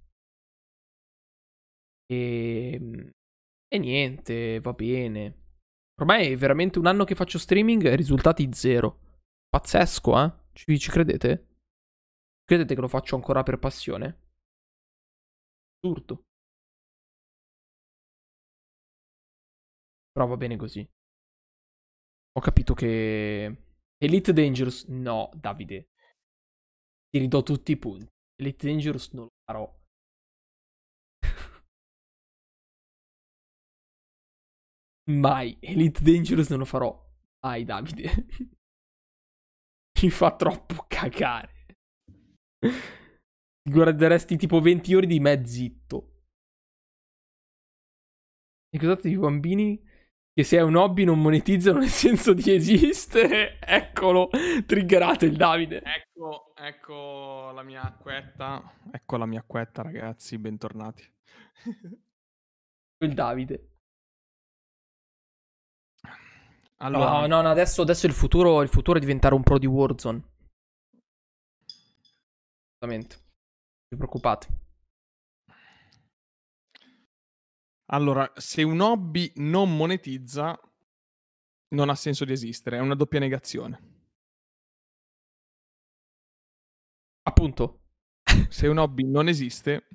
E... 2.13 3.11
e 3.67 3.77
niente, 3.79 4.59
va 4.59 4.73
bene. 4.73 5.41
Ormai 6.01 6.31
è 6.31 6.37
veramente 6.37 6.79
un 6.79 6.87
anno 6.87 7.05
che 7.05 7.15
faccio 7.15 7.37
streaming 7.37 7.85
e 7.85 7.95
risultati 7.95 8.51
zero. 8.53 9.21
Pazzesco, 9.49 10.21
eh? 10.21 10.33
Ci, 10.53 10.77
ci 10.77 10.91
credete? 10.91 11.47
Credete 12.43 12.75
che 12.75 12.81
lo 12.81 12.87
faccio 12.87 13.15
ancora 13.15 13.43
per 13.43 13.59
passione? 13.59 14.19
Assurdo. 15.77 16.23
Però 20.11 20.27
va 20.27 20.37
bene 20.37 20.57
così. 20.57 20.87
Ho 22.35 22.41
capito 22.41 22.73
che... 22.73 23.57
Elite 23.97 24.33
Dangerous... 24.33 24.85
No, 24.87 25.29
Davide. 25.35 25.89
Ti 27.09 27.19
ridò 27.19 27.43
tutti 27.43 27.71
i 27.71 27.77
punti. 27.77 28.07
Elite 28.35 28.67
Dangerous 28.67 29.11
non 29.13 29.25
lo 29.25 29.31
farò. 29.45 29.71
Mai. 35.11 35.57
Elite 35.59 36.03
Dangerous 36.03 36.49
non 36.49 36.59
lo 36.59 36.65
farò. 36.65 36.91
Mai, 37.45 37.63
Davide. 37.65 38.09
Mi 40.01 40.09
fa 40.09 40.35
troppo 40.35 40.85
cagare. 40.87 41.51
Ti 42.59 43.71
guarderesti 43.71 44.35
tipo 44.37 44.59
20 44.59 44.95
ore 44.95 45.05
di 45.05 45.19
me 45.19 45.45
zitto. 45.45 46.23
E 48.69 48.79
cos'altro 48.79 49.07
di 49.07 49.17
bambini 49.17 49.79
che 50.33 50.43
se 50.43 50.57
è 50.57 50.61
un 50.61 50.75
hobby 50.75 51.03
non 51.03 51.21
monetizzano 51.21 51.79
nel 51.79 51.89
senso 51.89 52.33
di 52.33 52.51
esistere. 52.51 53.59
Eccolo, 53.59 54.29
triggerate 54.65 55.25
il 55.25 55.35
Davide. 55.35 55.81
Ecco, 55.83 56.53
ecco 56.55 57.51
la 57.53 57.61
mia 57.61 57.83
acquetta. 57.83 58.73
Ecco 58.91 59.17
la 59.17 59.25
mia 59.25 59.39
acquetta, 59.39 59.83
ragazzi, 59.83 60.37
bentornati. 60.37 61.07
Il 62.97 63.13
Davide. 63.13 63.67
allora, 66.77 67.19
No, 67.21 67.27
no, 67.27 67.41
no, 67.41 67.49
adesso, 67.49 67.83
adesso 67.83 68.07
il, 68.07 68.13
futuro, 68.13 68.61
il 68.61 68.69
futuro 68.69 68.97
è 68.97 69.01
diventare 69.01 69.35
un 69.35 69.43
pro 69.43 69.59
di 69.59 69.67
Warzone. 69.67 70.21
Esattamente. 72.83 73.15
Non 73.15 73.87
vi 73.89 73.97
preoccupate. 73.97 74.62
Allora, 77.93 78.31
se 78.35 78.63
un 78.63 78.79
hobby 78.79 79.31
non 79.35 79.75
monetizza, 79.75 80.59
non 81.69 81.89
ha 81.89 81.95
senso 81.95 82.25
di 82.25 82.31
esistere, 82.31 82.77
è 82.77 82.81
una 82.81 82.95
doppia 82.95 83.19
negazione. 83.19 83.91
Appunto. 87.21 87.81
Se 88.49 88.67
un 88.67 88.77
hobby 88.77 89.03
non 89.03 89.27
esiste, 89.27 89.87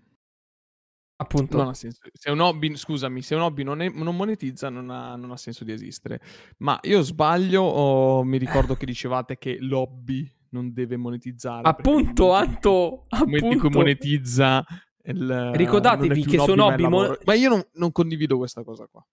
Appunto. 1.20 1.56
Non 1.56 1.68
ha 1.68 1.74
senso. 1.74 2.02
Se 2.12 2.30
un 2.30 2.38
hobby, 2.38 2.76
scusami, 2.76 3.22
se 3.22 3.34
un 3.34 3.40
hobby 3.40 3.64
non, 3.64 3.82
è, 3.82 3.88
non 3.88 4.14
monetizza 4.14 4.68
non 4.68 4.88
ha, 4.88 5.16
non 5.16 5.32
ha, 5.32 5.36
senso 5.36 5.64
di 5.64 5.72
esistere. 5.72 6.20
Ma 6.58 6.78
io 6.82 7.02
sbaglio 7.02 7.62
o 7.62 8.22
mi 8.22 8.38
ricordo 8.38 8.76
che 8.76 8.86
dicevate 8.86 9.36
che 9.36 9.58
l'hobby 9.58 10.32
non 10.50 10.72
deve 10.72 10.96
monetizzare? 10.96 11.68
Appunto, 11.68 12.32
Anto! 12.32 13.06
Come 13.08 13.38
appunto. 13.38 13.68
monetizza 13.68 14.64
il, 15.12 15.52
Ricordatevi 15.54 16.24
che 16.24 16.38
sono 16.38 16.66
hobby... 16.66 16.86
Mon- 16.86 17.18
ma 17.24 17.34
io 17.34 17.48
non, 17.48 17.66
non, 17.74 17.92
condivido 17.92 18.36
questa 18.36 18.62
cosa 18.62 18.86
qua. 18.86 19.04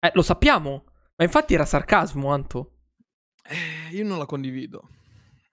Eh, 0.00 0.10
lo 0.14 0.22
sappiamo. 0.22 0.84
Ma 1.16 1.24
infatti 1.24 1.54
era 1.54 1.64
sarcasmo, 1.64 2.32
Anto. 2.32 2.78
Eh, 3.42 3.94
io 3.94 4.04
non 4.04 4.18
la 4.18 4.26
condivido. 4.26 4.88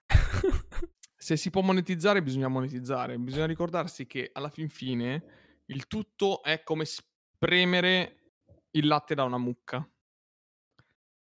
se 1.16 1.36
si 1.36 1.50
può 1.50 1.62
monetizzare, 1.62 2.22
bisogna 2.22 2.48
monetizzare. 2.48 3.18
Bisogna 3.18 3.46
ricordarsi 3.46 4.06
che 4.06 4.30
alla 4.32 4.50
fin 4.50 4.68
fine 4.68 5.62
il 5.66 5.86
tutto 5.86 6.42
è 6.42 6.62
come 6.62 6.84
spremere 6.84 8.32
il 8.72 8.86
latte 8.86 9.14
da 9.14 9.24
una 9.24 9.38
mucca. 9.38 9.88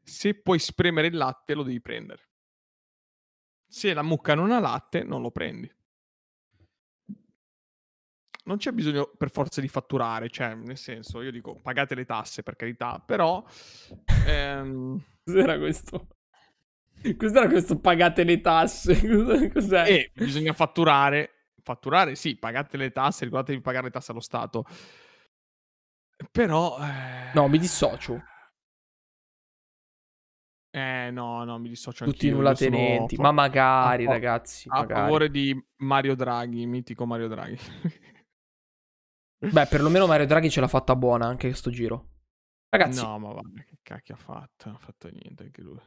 Se 0.03 0.35
puoi 0.41 0.59
spremere 0.59 1.09
il 1.09 1.17
latte, 1.17 1.55
lo 1.55 1.63
devi 1.63 1.81
prendere. 1.81 2.31
Se 3.69 3.95
la 3.95 4.03
mucca 4.03 4.35
non 4.35 4.51
ha 4.51 4.59
latte, 4.59 5.05
non 5.05 5.23
lo 5.23 5.31
prendi. 5.31 5.73
Non 8.45 8.57
c'è 8.57 8.73
bisogno 8.73 9.11
per 9.17 9.31
forza 9.31 9.61
di 9.61 9.69
fatturare, 9.69 10.31
cioè, 10.31 10.55
nel 10.55 10.79
senso, 10.79 11.21
io 11.23 11.31
dico, 11.31 11.61
pagate 11.61 11.95
le 11.95 12.05
tasse 12.05 12.43
per 12.43 12.57
carità, 12.57 13.03
però... 13.05 13.45
Ehm... 14.27 15.03
Cos'era 15.23 15.59
questo? 15.59 16.09
Cos'era 17.17 17.49
questo 17.49 17.79
pagate 17.79 18.25
le 18.25 18.41
tasse? 18.41 18.99
Cos'è? 19.53 19.89
E 19.89 20.11
bisogna 20.15 20.53
fatturare 20.53 21.35
fatturare, 21.63 22.15
sì, 22.15 22.37
pagate 22.37 22.77
le 22.77 22.91
tasse, 22.91 23.25
ricordatevi 23.25 23.59
di 23.59 23.63
pagare 23.65 23.85
le 23.85 23.91
tasse 23.91 24.11
allo 24.11 24.21
Stato. 24.21 24.65
Però... 26.31 26.79
Eh... 26.81 27.31
No, 27.35 27.49
mi 27.49 27.59
dissocio. 27.59 28.23
Eh, 30.73 31.11
no, 31.11 31.43
no, 31.45 31.59
mi 31.59 31.69
dissocio 31.69 32.05
Tutti 32.05 32.29
i 32.29 32.31
nulla 32.31 32.55
tenenti, 32.55 33.17
ma 33.17 33.33
magari, 33.33 34.07
a, 34.07 34.11
ragazzi. 34.11 34.69
A 34.69 34.81
magari. 34.81 35.01
favore 35.01 35.31
di 35.31 35.65
Mario 35.79 36.15
Draghi, 36.15 36.65
mitico 36.67 37.07
Mario 37.07 37.29
Draghi. 37.29 37.59
Beh, 39.43 39.67
perlomeno 39.67 40.07
Mario 40.07 40.27
Draghi 40.27 40.51
ce 40.51 40.61
l'ha 40.61 40.69
fatta 40.69 40.95
buona 40.95 41.27
anche 41.27 41.55
sto 41.55 41.71
giro. 41.71 42.09
Ragazzi. 42.69 43.03
No, 43.03 43.19
ma 43.19 43.33
vabbè, 43.33 43.65
che 43.65 43.79
cacchio 43.83 44.15
ha 44.15 44.19
fatto? 44.19 44.67
Non 44.67 44.75
ha 44.75 44.79
fatto 44.79 45.09
niente 45.09 45.45
anche 45.45 45.63
lui. 45.63 45.81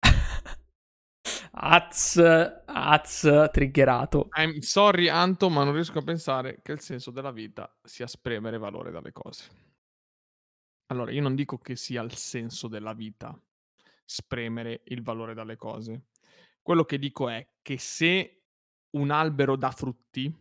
Az, 1.50 2.16
az, 2.66 3.48
triggerato. 3.50 4.28
I'm 4.38 4.58
sorry, 4.60 5.08
Anto, 5.08 5.50
ma 5.50 5.64
non 5.64 5.72
riesco 5.72 5.98
a 5.98 6.02
pensare 6.02 6.60
che 6.62 6.72
il 6.72 6.80
senso 6.80 7.10
della 7.10 7.32
vita 7.32 7.74
sia 7.82 8.06
spremere 8.06 8.58
valore 8.58 8.92
dalle 8.92 9.10
cose. 9.10 9.44
Allora, 10.86 11.10
io 11.10 11.20
non 11.20 11.34
dico 11.34 11.58
che 11.58 11.74
sia 11.74 12.02
il 12.02 12.14
senso 12.14 12.68
della 12.68 12.92
vita 12.92 13.36
spremere 14.04 14.82
il 14.84 15.02
valore 15.02 15.34
dalle 15.34 15.56
cose. 15.56 16.06
Quello 16.62 16.84
che 16.84 16.98
dico 16.98 17.28
è 17.28 17.46
che 17.60 17.78
se 17.78 18.44
un 18.90 19.10
albero 19.10 19.56
dà 19.56 19.70
frutti, 19.70 20.32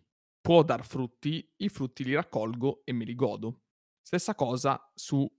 può 0.47 0.63
dar 0.63 0.85
frutti, 0.85 1.45
i 1.57 1.67
frutti 1.67 2.05
li 2.05 2.13
raccolgo 2.13 2.83
e 2.85 2.93
me 2.93 3.03
li 3.03 3.15
godo. 3.15 3.63
Stessa 4.01 4.33
cosa 4.33 4.89
su 4.95 5.29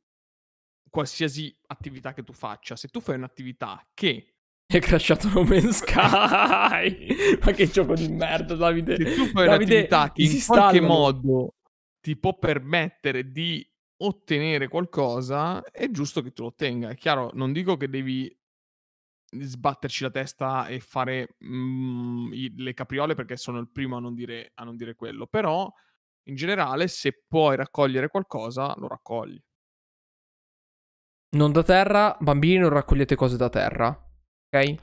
qualsiasi 0.91 1.59
attività 1.69 2.13
che 2.13 2.23
tu 2.23 2.35
faccia. 2.35 2.77
Se 2.77 2.89
tu 2.89 3.01
fai 3.01 3.15
un'attività 3.15 3.89
che 3.95 4.35
è 4.69 4.79
crashato 4.81 5.31
No 5.31 5.45
Man's 5.45 5.79
Sky. 5.79 7.39
Ma 7.43 7.53
che 7.53 7.71
gioco 7.71 7.95
di 7.95 8.07
merda, 8.09 8.55
Davide. 8.55 8.97
Se 8.97 9.15
tu 9.15 9.27
fai 9.29 9.47
Davide, 9.47 9.77
un'attività 9.77 10.13
che 10.13 10.23
in 10.25 10.45
qualche 10.47 10.81
modo 10.83 11.55
ti 12.03 12.15
può 12.19 12.37
permettere 12.37 13.33
di 13.33 13.67
ottenere 14.01 14.69
qualcosa, 14.69 15.63
è 15.63 15.91
giusto 15.91 16.21
che 16.21 16.35
tu 16.35 16.43
lo 16.43 16.49
ottenga. 16.49 16.91
È 16.91 16.97
chiaro, 16.97 17.31
non 17.33 17.55
dico 17.55 17.79
che 17.79 17.89
devi 17.89 18.31
sbatterci 19.31 20.05
la 20.05 20.11
testa 20.11 20.67
e 20.67 20.81
fare 20.81 21.37
mm, 21.45 22.33
le 22.57 22.75
capriole 22.75 23.15
perché 23.15 23.37
sono 23.37 23.59
il 23.59 23.71
primo 23.71 23.97
a 23.97 24.01
non, 24.01 24.15
dire, 24.15 24.53
a 24.55 24.65
non 24.65 24.77
dire 24.77 24.95
quello, 24.95 25.27
però 25.27 25.71
in 26.25 26.35
generale 26.35 26.89
se 26.89 27.25
puoi 27.27 27.57
raccogliere 27.57 28.09
qualcosa, 28.09 28.75
lo 28.77 28.89
raccogli. 28.89 29.41
Non 31.31 31.53
da 31.53 31.63
terra, 31.63 32.17
bambini 32.21 32.59
non 32.59 32.71
raccogliete 32.71 33.15
cose 33.15 33.37
da 33.37 33.51
terra 33.51 34.07
ok? 34.51 34.75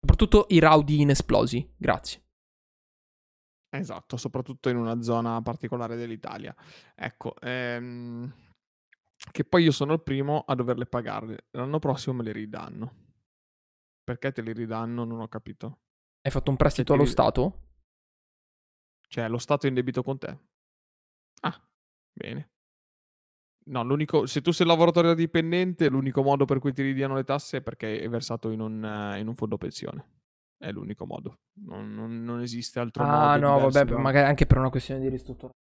Soprattutto 0.00 0.46
i 0.48 0.58
raudi 0.58 1.00
inesplosi, 1.00 1.74
grazie. 1.76 2.22
Esatto, 3.70 4.16
soprattutto 4.16 4.68
in 4.68 4.76
una 4.76 5.02
zona 5.02 5.40
particolare 5.42 5.96
dell'Italia. 5.96 6.54
Ecco, 6.94 7.34
ehm, 7.40 8.32
che 9.32 9.44
poi 9.44 9.64
io 9.64 9.72
sono 9.72 9.94
il 9.94 10.02
primo 10.02 10.44
a 10.46 10.54
doverle 10.54 10.86
pagare. 10.86 11.46
L'anno 11.52 11.78
prossimo 11.78 12.16
me 12.16 12.22
le 12.22 12.32
ridanno. 12.32 13.03
Perché 14.04 14.32
te 14.32 14.42
le 14.42 14.52
ridanno? 14.52 15.04
Non 15.04 15.20
ho 15.20 15.28
capito. 15.28 15.80
Hai 16.20 16.30
fatto 16.30 16.50
un 16.50 16.56
prestito 16.56 16.92
allo 16.92 17.06
Stato? 17.06 17.62
Cioè, 19.08 19.28
lo 19.28 19.38
Stato 19.38 19.64
è 19.64 19.68
in 19.70 19.74
debito 19.74 20.02
con 20.02 20.18
te. 20.18 20.38
Ah, 21.40 21.68
bene. 22.12 22.50
No, 23.66 23.82
l'unico, 23.82 24.26
se 24.26 24.42
tu 24.42 24.50
sei 24.50 24.66
lavoratore 24.66 25.14
dipendente, 25.14 25.88
l'unico 25.88 26.22
modo 26.22 26.44
per 26.44 26.58
cui 26.58 26.74
ti 26.74 26.82
ridiano 26.82 27.14
le 27.14 27.24
tasse 27.24 27.58
è 27.58 27.62
perché 27.62 27.98
è 27.98 28.08
versato 28.10 28.50
in 28.50 28.60
un, 28.60 29.16
in 29.18 29.26
un 29.26 29.34
fondo 29.34 29.56
pensione. 29.56 30.22
È 30.58 30.70
l'unico 30.70 31.06
modo. 31.06 31.40
Non, 31.60 31.94
non, 31.94 32.22
non 32.24 32.40
esiste 32.40 32.78
altro 32.80 33.04
ah, 33.04 33.06
modo. 33.06 33.22
Ah, 33.22 33.36
no, 33.36 33.58
vabbè, 33.58 33.84
da... 33.84 33.98
magari 33.98 34.28
anche 34.28 34.44
per 34.44 34.58
una 34.58 34.68
questione 34.68 35.00
di 35.00 35.08
ristrutturazione. 35.08 35.62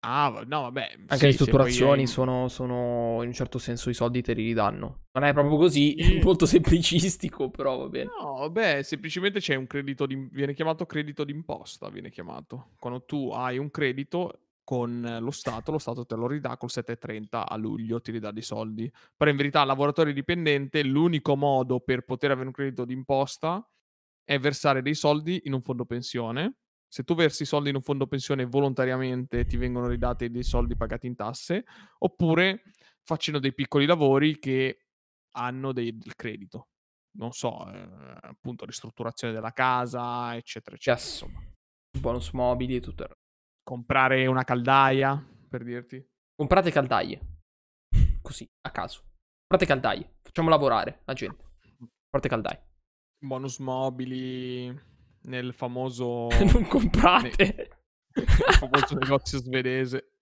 Ah, 0.00 0.44
no, 0.46 0.62
vabbè. 0.62 0.92
Anche 0.92 1.16
sì, 1.16 1.22
le 1.22 1.28
ristrutturazioni 1.28 2.00
hai... 2.02 2.06
sono, 2.06 2.48
sono, 2.48 3.18
in 3.20 3.28
un 3.28 3.32
certo 3.32 3.58
senso 3.58 3.90
i 3.90 3.94
soldi 3.94 4.22
te 4.22 4.32
li 4.32 4.44
ridanno. 4.44 5.04
Non 5.12 5.24
è 5.24 5.32
proprio 5.32 5.58
così, 5.58 5.94
molto 6.24 6.46
semplicistico, 6.46 7.50
però 7.50 7.76
va 7.76 7.88
bene. 7.88 8.10
No, 8.18 8.38
vabbè, 8.38 8.82
semplicemente 8.82 9.40
c'è 9.40 9.54
un 9.56 9.66
credito 9.66 10.06
di... 10.06 10.28
viene 10.32 10.54
chiamato 10.54 10.86
credito 10.86 11.24
d'imposta, 11.24 11.90
viene 11.90 12.10
chiamato. 12.10 12.70
Quando 12.78 13.04
tu 13.04 13.30
hai 13.30 13.58
un 13.58 13.70
credito 13.70 14.40
con 14.64 15.18
lo 15.20 15.30
Stato, 15.30 15.72
lo 15.72 15.78
Stato 15.78 16.06
te 16.06 16.14
lo 16.14 16.26
ridà 16.26 16.56
col 16.56 16.70
7,30 16.72 17.44
a 17.46 17.56
luglio, 17.56 18.00
ti 18.00 18.12
ridà 18.12 18.30
dei 18.30 18.42
soldi. 18.42 18.90
Però 19.16 19.30
in 19.30 19.36
verità, 19.36 19.64
lavoratore 19.64 20.14
dipendente, 20.14 20.82
l'unico 20.82 21.36
modo 21.36 21.80
per 21.80 22.02
poter 22.02 22.30
avere 22.30 22.46
un 22.46 22.52
credito 22.52 22.86
d'imposta 22.86 23.68
è 24.24 24.38
versare 24.38 24.80
dei 24.80 24.94
soldi 24.94 25.42
in 25.44 25.52
un 25.52 25.60
fondo 25.60 25.84
pensione. 25.84 26.54
Se 26.92 27.04
tu 27.04 27.14
versi 27.14 27.44
soldi 27.44 27.68
in 27.68 27.76
un 27.76 27.82
fondo 27.82 28.08
pensione 28.08 28.46
volontariamente 28.46 29.44
ti 29.44 29.56
vengono 29.56 29.86
ridati 29.86 30.28
dei 30.28 30.42
soldi 30.42 30.74
pagati 30.74 31.06
in 31.06 31.14
tasse, 31.14 31.64
oppure 31.98 32.62
facendo 33.04 33.38
dei 33.38 33.54
piccoli 33.54 33.86
lavori 33.86 34.40
che 34.40 34.86
hanno 35.36 35.72
dei, 35.72 35.96
del 35.96 36.16
credito. 36.16 36.70
Non 37.12 37.30
so, 37.30 37.70
eh, 37.72 37.88
appunto, 38.22 38.64
ristrutturazione 38.64 39.32
della 39.32 39.52
casa, 39.52 40.34
eccetera, 40.34 40.74
eccetera. 40.74 40.96
Yes. 40.96 41.20
Insomma. 41.20 41.48
Bonus 41.98 42.30
mobili 42.32 42.76
e 42.76 42.80
tutto 42.80 43.02
il 43.02 43.08
resto. 43.08 43.24
Comprare 43.62 44.26
una 44.26 44.42
caldaia, 44.42 45.24
per 45.48 45.62
dirti. 45.62 46.04
Comprate 46.34 46.72
caldaie. 46.72 47.20
Così, 48.20 48.48
a 48.62 48.70
caso. 48.70 49.02
Comprate 49.46 49.66
caldaie. 49.66 50.16
Facciamo 50.22 50.48
lavorare 50.48 51.02
la 51.04 51.12
gente. 51.12 51.44
Comprate 51.78 52.28
caldaie. 52.28 52.68
Bonus 53.24 53.58
mobili 53.58 54.89
nel 55.22 55.52
famoso... 55.54 56.28
non 56.52 56.66
comprate. 56.66 57.70
Nel 58.14 58.26
famoso 58.58 58.94
negozio 58.94 59.38
svedese. 59.38 60.12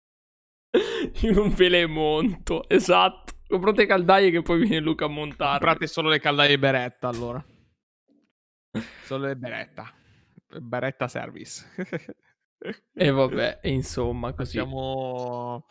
Io 1.22 1.32
non 1.32 1.50
ve 1.50 1.68
le 1.68 1.86
monto, 1.86 2.68
esatto. 2.68 3.34
Comprate 3.46 3.86
caldaie 3.86 4.30
che 4.30 4.42
poi 4.42 4.60
viene 4.60 4.80
Luca 4.80 5.06
a 5.06 5.08
montare. 5.08 5.58
Comprate 5.58 5.86
solo 5.86 6.10
le 6.10 6.20
caldaie 6.20 6.58
Beretta 6.58 7.08
allora. 7.08 7.42
Solo 9.04 9.26
le 9.26 9.36
Beretta. 9.36 9.90
Beretta 10.60 11.08
Service. 11.08 11.66
E 12.92 13.10
vabbè, 13.10 13.60
insomma, 13.62 14.34
così. 14.34 14.58
Facciamo 14.58 15.66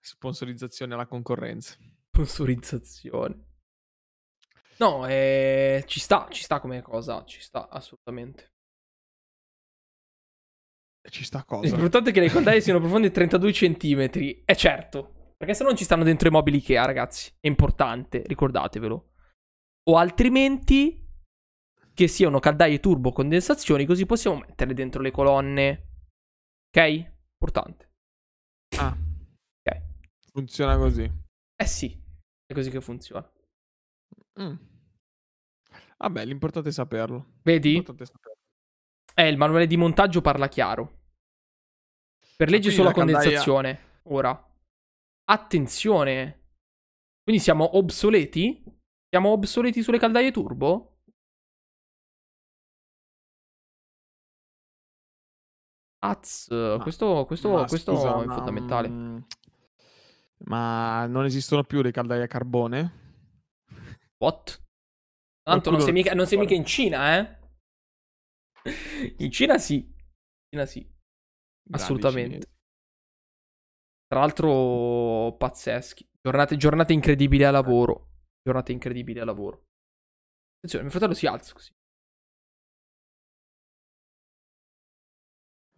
sponsorizzazione 0.00 0.94
alla 0.94 1.06
concorrenza. 1.06 1.76
Sponsorizzazione. 2.08 3.46
No, 4.78 5.06
eh, 5.06 5.84
ci 5.86 6.00
sta, 6.00 6.26
ci 6.30 6.42
sta 6.42 6.58
come 6.58 6.82
cosa, 6.82 7.24
ci 7.24 7.40
sta 7.40 7.68
assolutamente. 7.68 8.51
Ci 11.08 11.24
sta 11.24 11.44
cosa. 11.44 11.68
L'importante 11.68 12.10
è 12.10 12.12
che 12.12 12.20
le 12.20 12.28
caldaie 12.28 12.60
siano 12.60 12.78
profonde 12.78 13.10
32 13.10 13.52
cm. 13.52 14.42
È 14.44 14.54
certo, 14.54 15.34
perché 15.36 15.54
se 15.54 15.62
no 15.62 15.70
non 15.70 15.78
ci 15.78 15.84
stanno 15.84 16.04
dentro 16.04 16.28
i 16.28 16.30
mobili 16.30 16.58
Ikea, 16.58 16.84
ragazzi. 16.84 17.32
È 17.40 17.48
importante, 17.48 18.22
ricordatevelo. 18.26 19.10
O 19.90 19.96
altrimenti 19.96 21.04
che 21.92 22.08
siano 22.08 22.38
caldaie 22.38 22.80
turbo 22.80 23.12
condensazioni, 23.12 23.84
così 23.84 24.06
possiamo 24.06 24.38
metterle 24.38 24.74
dentro 24.74 25.02
le 25.02 25.10
colonne 25.10 25.90
Ok? 26.74 27.12
Importante. 27.34 27.90
Ah. 28.78 28.96
Ok. 28.96 29.82
Funziona 30.32 30.78
così. 30.78 31.10
Eh 31.54 31.66
sì, 31.66 32.02
è 32.46 32.54
così 32.54 32.70
che 32.70 32.80
funziona. 32.80 33.30
Mm. 34.40 34.54
Vabbè, 35.98 36.24
l'importante 36.24 36.70
è 36.70 36.72
saperlo. 36.72 37.34
Vedi? 37.42 37.78
È 37.78 37.84
saperlo. 37.84 38.31
Eh, 39.14 39.28
il 39.28 39.36
manuale 39.36 39.66
di 39.66 39.76
montaggio 39.76 40.20
parla 40.20 40.48
chiaro. 40.48 41.00
Per 42.36 42.48
legge 42.48 42.70
sulla 42.70 42.88
la 42.88 42.94
condensazione. 42.94 44.00
Ora. 44.04 44.50
Attenzione. 45.24 46.40
Quindi 47.22 47.40
siamo 47.40 47.76
obsoleti? 47.76 48.64
Siamo 49.08 49.30
obsoleti 49.30 49.82
sulle 49.82 49.98
caldaie 49.98 50.30
turbo? 50.32 50.88
Az, 56.04 56.48
questo, 56.82 57.24
questo, 57.26 57.50
Ma 57.50 57.64
questo 57.64 57.94
scusa, 57.94 58.22
è 58.22 58.24
ma, 58.24 58.34
fondamentale. 58.34 58.88
mm, 58.88 59.18
ma 60.46 61.06
non 61.06 61.24
esistono 61.26 61.62
più 61.62 61.80
le 61.80 61.92
caldaie 61.92 62.24
a 62.24 62.26
carbone? 62.26 63.00
What? 64.18 64.60
Tanto 65.44 65.70
non 65.70 65.80
sei, 65.80 65.92
mica, 65.92 66.12
non 66.14 66.26
sei 66.26 66.38
mica 66.38 66.54
in 66.54 66.64
Cina, 66.64 67.18
eh? 67.18 67.38
In 69.18 69.30
Cina 69.30 69.58
sì. 69.58 69.76
In 69.76 69.94
Cina 70.50 70.66
sì. 70.66 70.80
Grandi 70.80 71.82
Assolutamente. 71.82 72.30
cinesi. 72.40 72.60
Tra 74.06 74.20
l'altro, 74.20 75.36
pazzeschi. 75.36 76.06
Giornate, 76.20 76.56
giornate 76.56 76.92
incredibili 76.92 77.44
a 77.44 77.50
lavoro. 77.50 78.10
Giornate 78.42 78.72
incredibili 78.72 79.18
a 79.18 79.24
lavoro. 79.24 79.68
Attenzione, 80.56 80.84
mio 80.84 80.90
fratello 80.92 81.14
si 81.14 81.26
alza 81.26 81.52
così. 81.54 81.72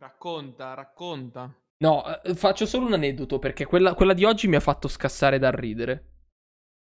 Racconta, 0.01 0.75
racconta. 0.75 1.55
No, 1.79 2.23
eh, 2.23 2.35
faccio 2.35 2.67
solo 2.67 2.87
un 2.87 2.93
aneddoto 2.93 3.39
perché 3.39 3.65
quella, 3.65 3.95
quella 3.95 4.13
di 4.13 4.25
oggi 4.25 4.49
mi 4.49 4.57
ha 4.57 4.61
fatto 4.61 4.89
scassare 4.89 5.39
dal 5.39 5.53
ridere. 5.53 6.13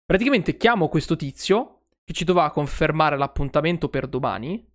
Praticamente 0.04 0.56
chiamo 0.56 0.88
questo 0.88 1.16
tizio 1.16 1.86
che 2.04 2.12
ci 2.12 2.24
doveva 2.24 2.50
confermare 2.50 3.16
l'appuntamento 3.16 3.88
per 3.88 4.08
domani. 4.08 4.66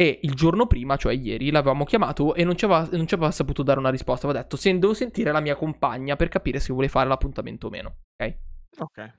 E 0.00 0.20
il 0.22 0.34
giorno 0.34 0.68
prima, 0.68 0.94
cioè 0.94 1.12
ieri, 1.12 1.50
l'avevamo 1.50 1.84
chiamato 1.84 2.34
e 2.36 2.44
non 2.44 2.56
ci 2.56 2.64
aveva, 2.64 2.88
non 2.92 3.08
ci 3.08 3.14
aveva 3.14 3.32
saputo 3.32 3.64
dare 3.64 3.80
una 3.80 3.90
risposta. 3.90 4.26
Aveva 4.28 4.42
detto: 4.42 4.56
se 4.56 4.78
devo 4.78 4.94
sentire 4.94 5.32
la 5.32 5.40
mia 5.40 5.56
compagna 5.56 6.14
per 6.14 6.28
capire 6.28 6.60
se 6.60 6.72
vuole 6.72 6.88
fare 6.88 7.08
l'appuntamento 7.08 7.66
o 7.66 7.70
meno. 7.70 7.96
Ok? 8.16 8.36
Ok. 8.78 9.14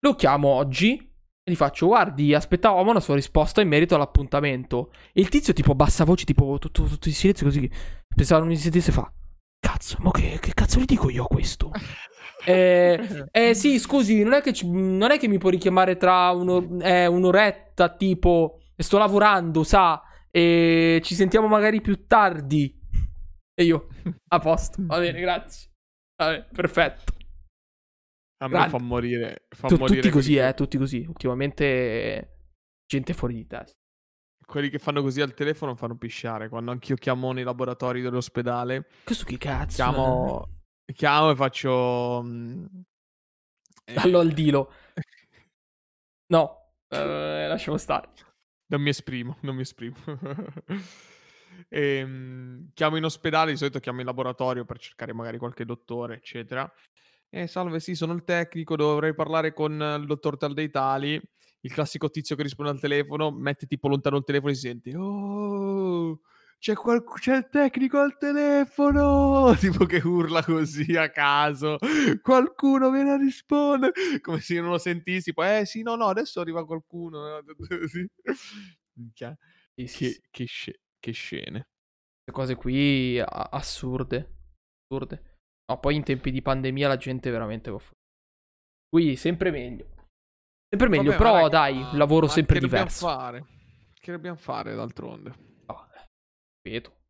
Lo 0.00 0.14
chiamo 0.14 0.48
oggi 0.48 0.98
e 0.98 1.50
gli 1.50 1.56
faccio: 1.56 1.86
Guardi, 1.86 2.34
aspettavamo 2.34 2.90
una 2.90 3.00
sua 3.00 3.14
risposta 3.14 3.62
in 3.62 3.68
merito 3.68 3.94
all'appuntamento. 3.94 4.92
E 5.14 5.22
il 5.22 5.30
tizio, 5.30 5.54
tipo, 5.54 5.74
bassa 5.74 6.04
voce, 6.04 6.26
tipo, 6.26 6.58
tutto, 6.58 6.82
tutto 6.84 7.08
in 7.08 7.14
silenzio 7.14 7.46
così. 7.46 7.70
Pensavo 8.14 8.40
non 8.40 8.50
mi 8.50 8.56
sentisse 8.58 8.92
fa. 8.92 9.10
Cazzo, 9.58 9.96
ma 10.00 10.10
che, 10.10 10.38
che 10.42 10.52
cazzo 10.52 10.78
gli 10.78 10.84
dico 10.84 11.08
io 11.08 11.24
a 11.24 11.26
questo? 11.26 11.70
Eh, 12.48 13.26
eh, 13.32 13.54
sì, 13.54 13.80
scusi, 13.80 14.22
non 14.22 14.34
è 14.34 14.40
che, 14.40 14.54
non 14.62 15.10
è 15.10 15.18
che 15.18 15.26
mi 15.26 15.38
può 15.38 15.50
richiamare 15.50 15.96
tra 15.96 16.30
uno- 16.30 16.78
eh, 16.80 17.06
un'oretta, 17.06 17.96
tipo, 17.96 18.60
sto 18.82 18.98
lavorando, 18.98 19.62
sa, 19.64 20.02
e 20.30 21.00
ci 21.02 21.14
sentiamo 21.14 21.46
magari 21.48 21.80
più 21.80 22.06
tardi. 22.06 22.78
E 23.58 23.64
io, 23.64 23.88
a 24.28 24.38
posto, 24.38 24.76
va 24.84 24.98
bene, 24.98 25.20
grazie. 25.20 25.70
Vabbè, 26.22 26.46
perfetto. 26.52 27.14
A 28.44 28.48
me 28.48 28.68
fa 28.68 28.78
morire. 28.78 29.46
Fa 29.48 29.68
Tu- 29.68 29.76
morire 29.78 30.00
tutti 30.02 30.12
così, 30.12 30.32
quelli, 30.34 30.48
eh, 30.48 30.54
tutti 30.54 30.76
così. 30.78 31.04
Ultimamente, 31.08 32.38
gente 32.86 33.14
fuori 33.14 33.34
di 33.34 33.46
testa. 33.46 33.74
quelli 34.46 34.68
che 34.68 34.78
fanno 34.78 35.00
così 35.02 35.20
al 35.22 35.32
telefono 35.34 35.74
fanno 35.74 35.96
pisciare. 35.96 36.48
Quando 36.50 36.70
anch'io 36.70 36.96
chiamo 36.96 37.32
nei 37.32 37.44
laboratori 37.44 38.00
dell'ospedale, 38.02 38.86
Questo 39.04 39.24
che 39.24 39.38
cazzo? 39.38 39.74
chiamo, 39.74 40.48
chiamo 40.94 41.30
e 41.30 41.34
faccio. 41.34 42.20
mm, 42.22 42.64
Dallo 43.94 44.18
al 44.18 44.32
dilo. 44.32 44.70
No, 46.28 46.72
eh, 46.88 47.46
lasciamo 47.46 47.76
stare. 47.76 48.08
Non 48.68 48.80
mi 48.80 48.88
esprimo, 48.90 49.36
non 49.42 49.54
mi 49.54 49.62
esprimo. 49.62 49.96
Ehm, 51.70 52.68
chiamo 52.74 52.96
in 52.96 53.04
ospedale, 53.04 53.50
di 53.50 53.56
solito 53.56 53.80
chiamo 53.80 54.00
in 54.00 54.06
laboratorio 54.06 54.66
per 54.66 54.78
cercare 54.78 55.14
magari 55.14 55.38
qualche 55.38 55.64
dottore, 55.64 56.16
eccetera. 56.16 56.70
Eh, 57.30 57.46
salve, 57.46 57.80
sì, 57.80 57.94
sono 57.94 58.12
il 58.12 58.24
tecnico, 58.24 58.76
dovrei 58.76 59.14
parlare 59.14 59.54
con 59.54 59.72
il 59.72 60.06
dottor 60.06 60.36
tal 60.36 60.52
dei 60.52 60.70
tali. 60.70 61.20
Il 61.60 61.72
classico 61.72 62.10
tizio 62.10 62.36
che 62.36 62.42
risponde 62.42 62.72
al 62.72 62.80
telefono, 62.80 63.30
mette 63.30 63.66
tipo 63.66 63.88
lontano 63.88 64.18
il 64.18 64.24
telefono 64.24 64.52
e 64.52 64.54
si 64.54 64.60
sente, 64.68 64.94
oh, 64.96 66.20
c'è, 66.58 66.74
qualc- 66.74 67.18
c'è 67.20 67.36
il 67.36 67.48
tecnico 67.48 67.98
al 67.98 68.16
telefono, 68.18 69.54
tipo 69.58 69.84
che 69.86 69.98
urla 70.04 70.42
così 70.42 70.96
a 70.96 71.10
caso, 71.10 71.76
qualcuno 72.22 72.90
viene 72.90 73.12
a 73.12 73.16
rispondere, 73.16 73.92
come 74.20 74.40
se 74.40 74.54
io 74.54 74.62
non 74.62 74.70
lo 74.72 74.78
sentissi, 74.78 75.32
poi, 75.32 75.60
eh 75.60 75.66
sì, 75.66 75.82
no, 75.82 75.94
no, 75.96 76.06
adesso 76.06 76.40
arriva 76.40 76.64
qualcuno. 76.64 77.40
Sì. 79.78 79.86
Che, 79.88 80.20
che 80.30 80.46
sce- 80.46 80.80
che 80.98 81.12
scene. 81.12 81.68
Queste 82.24 82.32
cose 82.32 82.54
qui 82.56 83.18
a- 83.20 83.48
assurde. 83.52 84.36
Assurde. 84.88 85.38
No, 85.70 85.78
poi 85.80 85.96
in 85.96 86.02
tempi 86.02 86.30
di 86.30 86.40
pandemia 86.40 86.88
la 86.88 86.96
gente 86.96 87.30
veramente 87.30 87.70
va 87.70 87.78
fuori. 87.78 87.94
Qui 88.88 89.16
sempre 89.16 89.50
meglio. 89.50 89.84
Sempre 90.68 90.88
meglio, 90.88 91.10
Vabbè, 91.10 91.22
ma 91.22 91.30
però 91.30 91.36
raga, 91.36 91.48
dai, 91.48 91.78
ma- 91.78 91.96
lavoro 91.96 92.26
ma 92.26 92.32
sempre 92.32 92.54
che 92.54 92.60
dobbiamo 92.62 92.84
diverso. 92.86 93.06
fare? 93.06 93.44
Che 94.00 94.12
dobbiamo 94.12 94.36
fare 94.38 94.74
d'altronde? 94.74 95.34
Ripeto. 96.66 97.04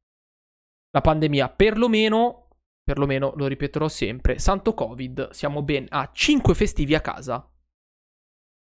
La 0.91 1.01
pandemia, 1.01 1.49
perlomeno, 1.49 2.49
perlomeno, 2.83 3.33
lo 3.37 3.47
ripeterò 3.47 3.89
sempre, 3.89 4.39
santo 4.39 4.75
Covid, 4.75 5.31
siamo 5.31 5.63
ben 5.63 5.87
a 5.89 6.11
5 6.13 6.55
festivi 6.55 6.95
a 6.95 7.01
casa. 7.01 7.51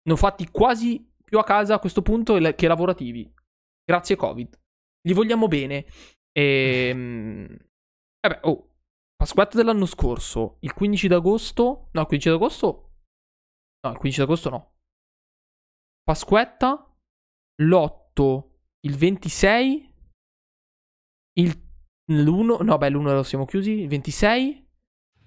Ne 0.03 0.13
ho 0.13 0.15
fatti 0.15 0.47
quasi 0.51 1.11
più 1.23 1.39
a 1.39 1.43
casa 1.43 1.73
a 1.75 1.79
questo 1.79 2.03
punto 2.03 2.37
che 2.55 2.67
lavorativi. 2.67 3.33
Grazie 3.83 4.15
Covid. 4.15 4.59
Li 5.07 5.13
vogliamo 5.13 5.47
bene. 5.47 5.87
E... 6.31 7.57
Vabbè, 8.21 8.39
oh. 8.43 8.69
Pasquetta 9.15 9.57
dell'anno 9.57 9.85
scorso, 9.85 10.57
il 10.59 10.73
15 10.73 11.07
d'agosto... 11.07 11.89
No, 11.93 12.01
il 12.01 12.07
15 12.07 12.29
d'agosto... 12.29 12.91
No, 13.81 13.91
il 13.91 13.97
15 13.97 14.19
d'agosto 14.19 14.49
no. 14.49 14.75
Pasquetta, 16.03 16.95
l'8, 17.61 18.49
il 18.81 18.95
26, 18.95 19.94
il 21.39 21.63
l'1, 22.07 22.63
no 22.63 22.77
beh 22.77 22.89
l'1 22.89 23.01
lo 23.01 23.23
siamo 23.23 23.45
chiusi, 23.45 23.71
il 23.81 23.87
26, 23.87 24.67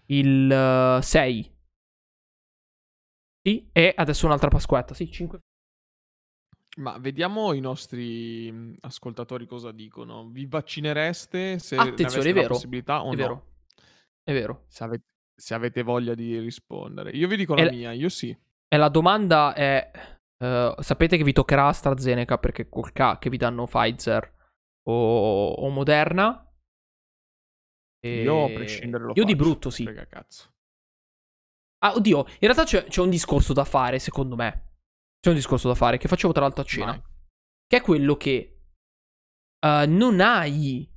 il 0.06 0.50
eh, 0.50 1.02
6. 1.02 1.56
Sì, 3.42 3.68
e 3.72 3.94
adesso 3.96 4.26
un'altra 4.26 4.48
Pasquetta, 4.48 4.94
sì, 4.94 5.10
5. 5.10 5.40
Ma 6.78 6.96
vediamo 6.98 7.52
i 7.52 7.60
nostri 7.60 8.50
mh, 8.52 8.76
ascoltatori 8.80 9.46
cosa 9.46 9.72
dicono. 9.72 10.28
Vi 10.28 10.46
vaccinereste 10.46 11.58
se 11.58 11.76
ne 11.76 11.82
Attenzione, 11.82 12.28
è 12.30 12.32
la 12.32 12.40
vero, 12.40 12.48
possibilità 12.54 13.02
o 13.02 13.06
è 13.06 13.10
no? 13.10 13.16
vero. 13.16 13.46
È 14.22 14.32
vero. 14.32 14.64
Se 14.68 14.84
avete, 14.84 15.04
se 15.34 15.54
avete 15.54 15.82
voglia 15.82 16.14
di 16.14 16.38
rispondere. 16.38 17.10
Io 17.10 17.26
vi 17.26 17.36
dico 17.36 17.54
la 17.54 17.64
la- 17.64 17.70
mia, 17.70 17.92
io 17.92 18.08
sì. 18.08 18.36
E 18.68 18.76
la 18.76 18.88
domanda 18.88 19.54
è 19.54 19.90
eh, 20.40 20.74
sapete 20.78 21.16
che 21.16 21.24
vi 21.24 21.32
toccherà 21.32 21.66
AstraZeneca 21.66 22.38
perché 22.38 22.68
col 22.68 22.92
K 22.92 23.18
che 23.18 23.30
vi 23.30 23.38
danno 23.38 23.66
Pfizer 23.66 24.36
o, 24.90 25.50
o 25.52 25.68
Moderna? 25.68 26.44
E- 28.00 28.22
Io 28.22 28.44
a 28.44 28.52
prescindere 28.52 29.04
lo 29.04 29.12
Io 29.14 29.24
di 29.24 29.32
faccio, 29.32 29.44
brutto 29.44 29.70
sì. 29.70 29.88
Ah, 31.80 31.94
oddio, 31.94 32.18
in 32.26 32.38
realtà 32.40 32.64
c'è, 32.64 32.84
c'è 32.84 33.00
un 33.00 33.10
discorso 33.10 33.52
da 33.52 33.64
fare, 33.64 33.98
secondo 33.98 34.34
me. 34.34 34.76
C'è 35.20 35.30
un 35.30 35.36
discorso 35.36 35.68
da 35.68 35.74
fare 35.74 35.98
che 35.98 36.08
facevo 36.08 36.32
tra 36.32 36.42
l'altro 36.42 36.62
a 36.62 36.66
cena. 36.66 36.92
Vai. 36.92 37.02
Che 37.66 37.76
è 37.76 37.80
quello 37.80 38.16
che 38.16 38.62
eh, 39.60 39.86
non 39.86 40.20
hai. 40.20 40.90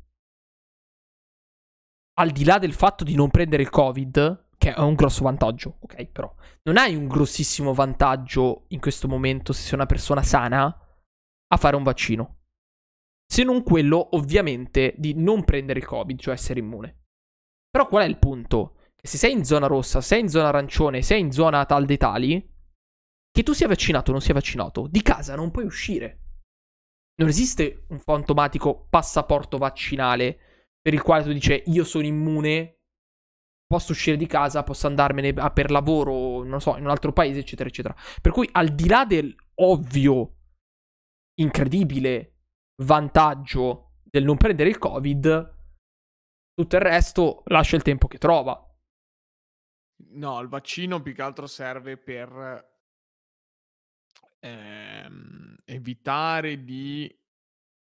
Al 2.14 2.32
di 2.32 2.44
là 2.44 2.60
del 2.60 2.74
fatto 2.74 3.04
di 3.04 3.16
non 3.16 3.30
prendere 3.30 3.64
il 3.64 3.70
Covid, 3.70 4.50
che 4.58 4.74
è 4.74 4.80
un 4.80 4.96
grosso 4.96 5.24
vantaggio, 5.24 5.78
ok, 5.82 6.06
però. 6.06 6.34
Non 6.64 6.78
hai 6.78 6.96
un 6.96 7.08
grossissimo 7.08 7.74
vantaggio 7.74 8.66
in 8.70 8.80
questo 8.80 9.08
momento, 9.08 9.54
se 9.54 9.64
sei 9.64 9.74
una 9.74 9.86
persona 9.88 10.22
sana, 10.22 10.66
a 10.66 11.58
fare 11.58 11.76
un 11.76 11.84
vaccino. 11.84 12.41
Se 13.32 13.46
non 13.46 13.64
quello, 13.64 14.10
ovviamente, 14.18 14.94
di 14.98 15.14
non 15.14 15.46
prendere 15.46 15.80
il 15.80 15.86
Covid, 15.86 16.20
cioè 16.20 16.34
essere 16.34 16.60
immune. 16.60 17.04
Però 17.70 17.88
qual 17.88 18.04
è 18.04 18.06
il 18.06 18.18
punto? 18.18 18.76
Se 19.02 19.18
sei 19.18 19.32
in 19.32 19.46
zona 19.46 19.68
rossa, 19.68 20.02
sei 20.02 20.20
in 20.20 20.28
zona 20.28 20.50
arancione, 20.50 21.02
sei 21.02 21.22
in 21.22 21.32
zona 21.32 21.64
tal 21.64 21.86
dei 21.86 21.96
tali, 21.96 22.54
che 23.32 23.44
tu 23.44 23.54
sia 23.54 23.70
vaccinato 23.70 24.10
o 24.10 24.12
non 24.12 24.22
sia 24.22 24.34
vaccinato, 24.34 24.86
di 24.86 25.02
casa 25.02 25.36
non 25.36 25.50
puoi 25.50 25.64
uscire. 25.64 26.24
Non 27.22 27.30
esiste 27.30 27.86
un 27.88 28.00
fantomatico 28.00 28.88
passaporto 28.90 29.58
vaccinale 29.58 30.68
per 30.82 30.94
il 30.94 31.02
quale 31.02 31.24
tu 31.24 31.32
dici 31.32 31.64
io 31.68 31.86
sono 31.86 32.06
immune, 32.06 32.82
posso 33.66 33.94
uscire 33.94 34.18
di 34.18 34.28
casa, 34.28 34.64
posso 34.64 34.88
andarmene 34.88 35.32
per 35.54 35.72
lavoro, 35.72 36.44
non 36.44 36.60
so, 36.60 36.76
in 36.76 36.84
un 36.84 36.90
altro 36.90 37.14
paese, 37.14 37.40
eccetera, 37.40 37.70
eccetera. 37.70 37.96
Per 38.22 38.34
cui 38.34 38.50
al 38.52 38.76
di 38.76 38.90
là 38.90 39.06
del 39.06 39.34
ovvio, 39.62 40.36
incredibile 41.36 42.31
vantaggio 42.84 44.00
del 44.04 44.24
non 44.24 44.38
prendere 44.38 44.70
il 44.70 44.78
Covid, 44.78 45.60
tutto 46.54 46.76
il 46.76 46.82
resto 46.82 47.44
lascia 47.46 47.76
il 47.76 47.82
tempo 47.82 48.08
che 48.08 48.18
trova. 48.18 48.66
No, 50.14 50.40
il 50.42 50.48
vaccino 50.48 51.02
più 51.02 51.14
che 51.14 51.22
altro 51.22 51.48
serve 51.48 51.98
per 51.98 52.70
ehm, 54.40 55.56
evitare 55.66 56.64
di 56.64 57.20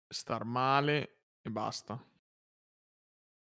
star 0.09 0.45
male 0.45 1.23
e 1.41 1.51
basta. 1.51 2.05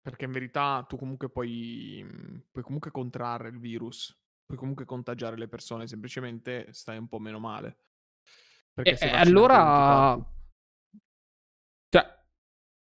Perché 0.01 0.25
in 0.25 0.33
verità 0.33 0.85
tu 0.89 0.97
comunque 0.97 1.29
puoi, 1.29 2.05
puoi 2.51 2.63
comunque 2.63 2.91
contrarre 2.91 3.49
il 3.49 3.59
virus, 3.59 4.17
puoi 4.45 4.59
comunque 4.59 4.85
contagiare 4.85 5.37
le 5.37 5.49
persone, 5.49 5.89
semplicemente 5.89 6.73
stai 6.73 6.99
un 6.99 7.09
po' 7.09 7.19
meno 7.19 7.41
male. 7.41 7.79
Perché 8.73 8.99
E, 8.99 9.07
e 9.07 9.11
hai 9.11 9.21
allora... 9.21 10.35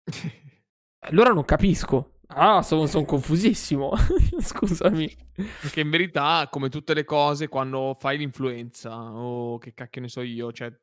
Cioè, 0.09 0.31
allora 1.09 1.29
non 1.31 1.45
capisco. 1.45 2.19
Ah, 2.27 2.61
sono 2.63 2.87
son 2.87 3.05
confusissimo. 3.05 3.91
Scusami. 4.39 5.13
Perché 5.61 5.81
in 5.81 5.89
verità, 5.89 6.47
come 6.49 6.69
tutte 6.69 6.93
le 6.93 7.03
cose, 7.03 7.47
quando 7.47 7.93
fai 7.99 8.17
l'influenza 8.17 8.95
o 8.95 9.57
che 9.59 9.73
cacchio 9.73 10.01
ne 10.01 10.07
so 10.09 10.21
io, 10.21 10.51
cioè 10.51 10.73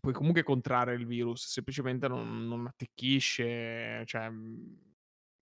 puoi 0.00 0.12
comunque 0.12 0.42
contrarre 0.42 0.94
il 0.94 1.06
virus, 1.06 1.46
semplicemente 1.46 2.06
non 2.08 2.46
non 2.46 2.66
attecchisce, 2.66 4.02
cioè, 4.04 4.30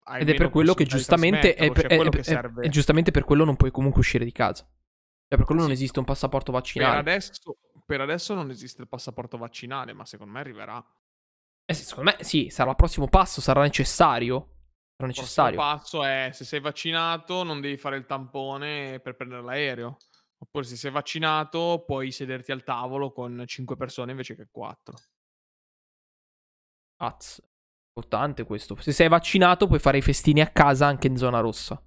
hai 0.05 0.21
Ed 0.21 0.29
è 0.29 0.35
per 0.35 0.51
quello 0.51 0.75
che 0.75 0.85
giustamente 0.85 1.55
è, 1.55 1.67
trasmetterlo, 1.67 1.75
cioè 1.75 2.09
è- 2.09 2.11
che 2.11 2.19
è- 2.19 2.23
serve 2.23 2.63
è 2.65 2.69
giustamente 2.69 3.11
per 3.11 3.25
quello 3.25 3.45
non 3.45 3.57
puoi 3.57 3.71
comunque 3.73 4.01
uscire 4.01 4.25
di 4.25 4.33
casa. 4.33 4.63
Cioè, 4.65 5.37
per 5.39 5.45
quello 5.45 5.63
non 5.63 5.71
Sì. 5.71 5.77
esiste 5.77 5.99
un 5.99 6.05
passaporto 6.05 6.53
Per 6.53 6.61
vaccinale. 6.61 6.99
adesso 6.99 7.57
per 7.85 8.01
adesso 8.01 8.35
non 8.35 8.51
esiste 8.51 8.83
il 8.83 8.89
passaporto 8.89 9.37
vaccinale, 9.39 9.93
ma 9.93 10.05
secondo 10.05 10.33
me 10.35 10.41
arriverà. 10.41 10.85
Eh 11.65 11.75
sì, 11.75 11.85
secondo 11.85 12.13
me 12.17 12.25
sì, 12.25 12.49
sarà 12.51 12.71
il 12.71 12.77
prossimo 12.77 13.09
passo, 13.09 13.41
sarà 13.41 13.63
necessario. 13.63 14.49
Sarà 14.97 15.11
Il 15.11 15.15
prossimo 15.15 15.53
necessario. 15.53 15.57
passo 15.59 16.05
è 16.05 16.31
se 16.33 16.45
sei 16.45 16.61
vaccinato 16.61 17.43
non 17.45 17.61
devi 17.61 17.77
fare 17.77 17.97
il 17.97 18.07
tampone 18.07 19.01
per 19.01 19.17
prendere 19.17 19.43
l'aereo. 19.43 19.97
Oppure 20.39 20.65
se 20.65 20.77
sei 20.77 20.91
vaccinato 20.91 21.85
puoi 21.87 22.11
sederti 22.11 22.51
al 22.53 22.65
tavolo 22.65 23.13
con 23.13 23.45
5 23.47 23.77
persone 23.77 24.11
invece 24.11 24.35
che 24.35 24.49
4. 24.51 24.97
Az. 27.01 27.43
Importante 27.95 28.45
questo. 28.45 28.75
Se 28.81 28.93
sei 28.93 29.09
vaccinato 29.09 29.67
puoi 29.67 29.79
fare 29.79 29.99
i 29.99 30.03
festini 30.03 30.41
a 30.41 30.49
casa 30.49 30.87
anche 30.87 31.09
in 31.09 31.17
zona 31.17 31.41
rossa. 31.41 31.81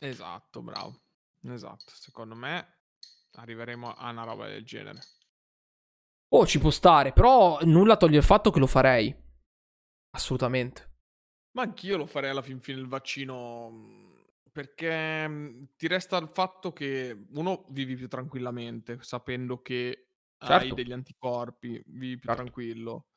Esatto, 0.00 0.60
bravo. 0.62 1.00
Esatto, 1.44 1.92
secondo 1.94 2.34
me 2.34 2.80
arriveremo 3.32 3.92
a 3.94 4.10
una 4.10 4.24
roba 4.24 4.46
del 4.46 4.64
genere. 4.64 5.00
Oh, 6.34 6.46
ci 6.46 6.58
può 6.58 6.70
stare, 6.70 7.12
però 7.12 7.58
nulla 7.64 7.98
toglie 7.98 8.16
il 8.16 8.22
fatto 8.24 8.50
che 8.50 8.58
lo 8.58 8.66
farei. 8.66 9.14
Assolutamente. 10.14 10.88
Ma 11.54 11.62
anch'io 11.62 11.98
lo 11.98 12.06
farei 12.06 12.30
alla 12.30 12.40
fin 12.40 12.60
fine 12.60 12.80
il 12.80 12.86
vaccino 12.88 13.68
mhmm, 13.70 14.24
perché, 14.50 15.28
mhmm, 15.28 15.66
ti 15.76 15.86
resta 15.86 16.16
il 16.16 16.28
fatto 16.28 16.72
che 16.72 17.26
1 17.34 17.66
vivi 17.70 17.94
più 17.94 18.08
tranquillamente 18.08 18.96
sapendo 19.02 19.60
che 19.60 20.08
hai 20.38 20.72
Certo. 20.72 20.72
degli 20.72 20.92
anticorpi, 20.92 21.82
vivi 21.88 22.18
più 22.18 22.28
Certo. 22.28 22.30
tranquillo. 22.30 23.08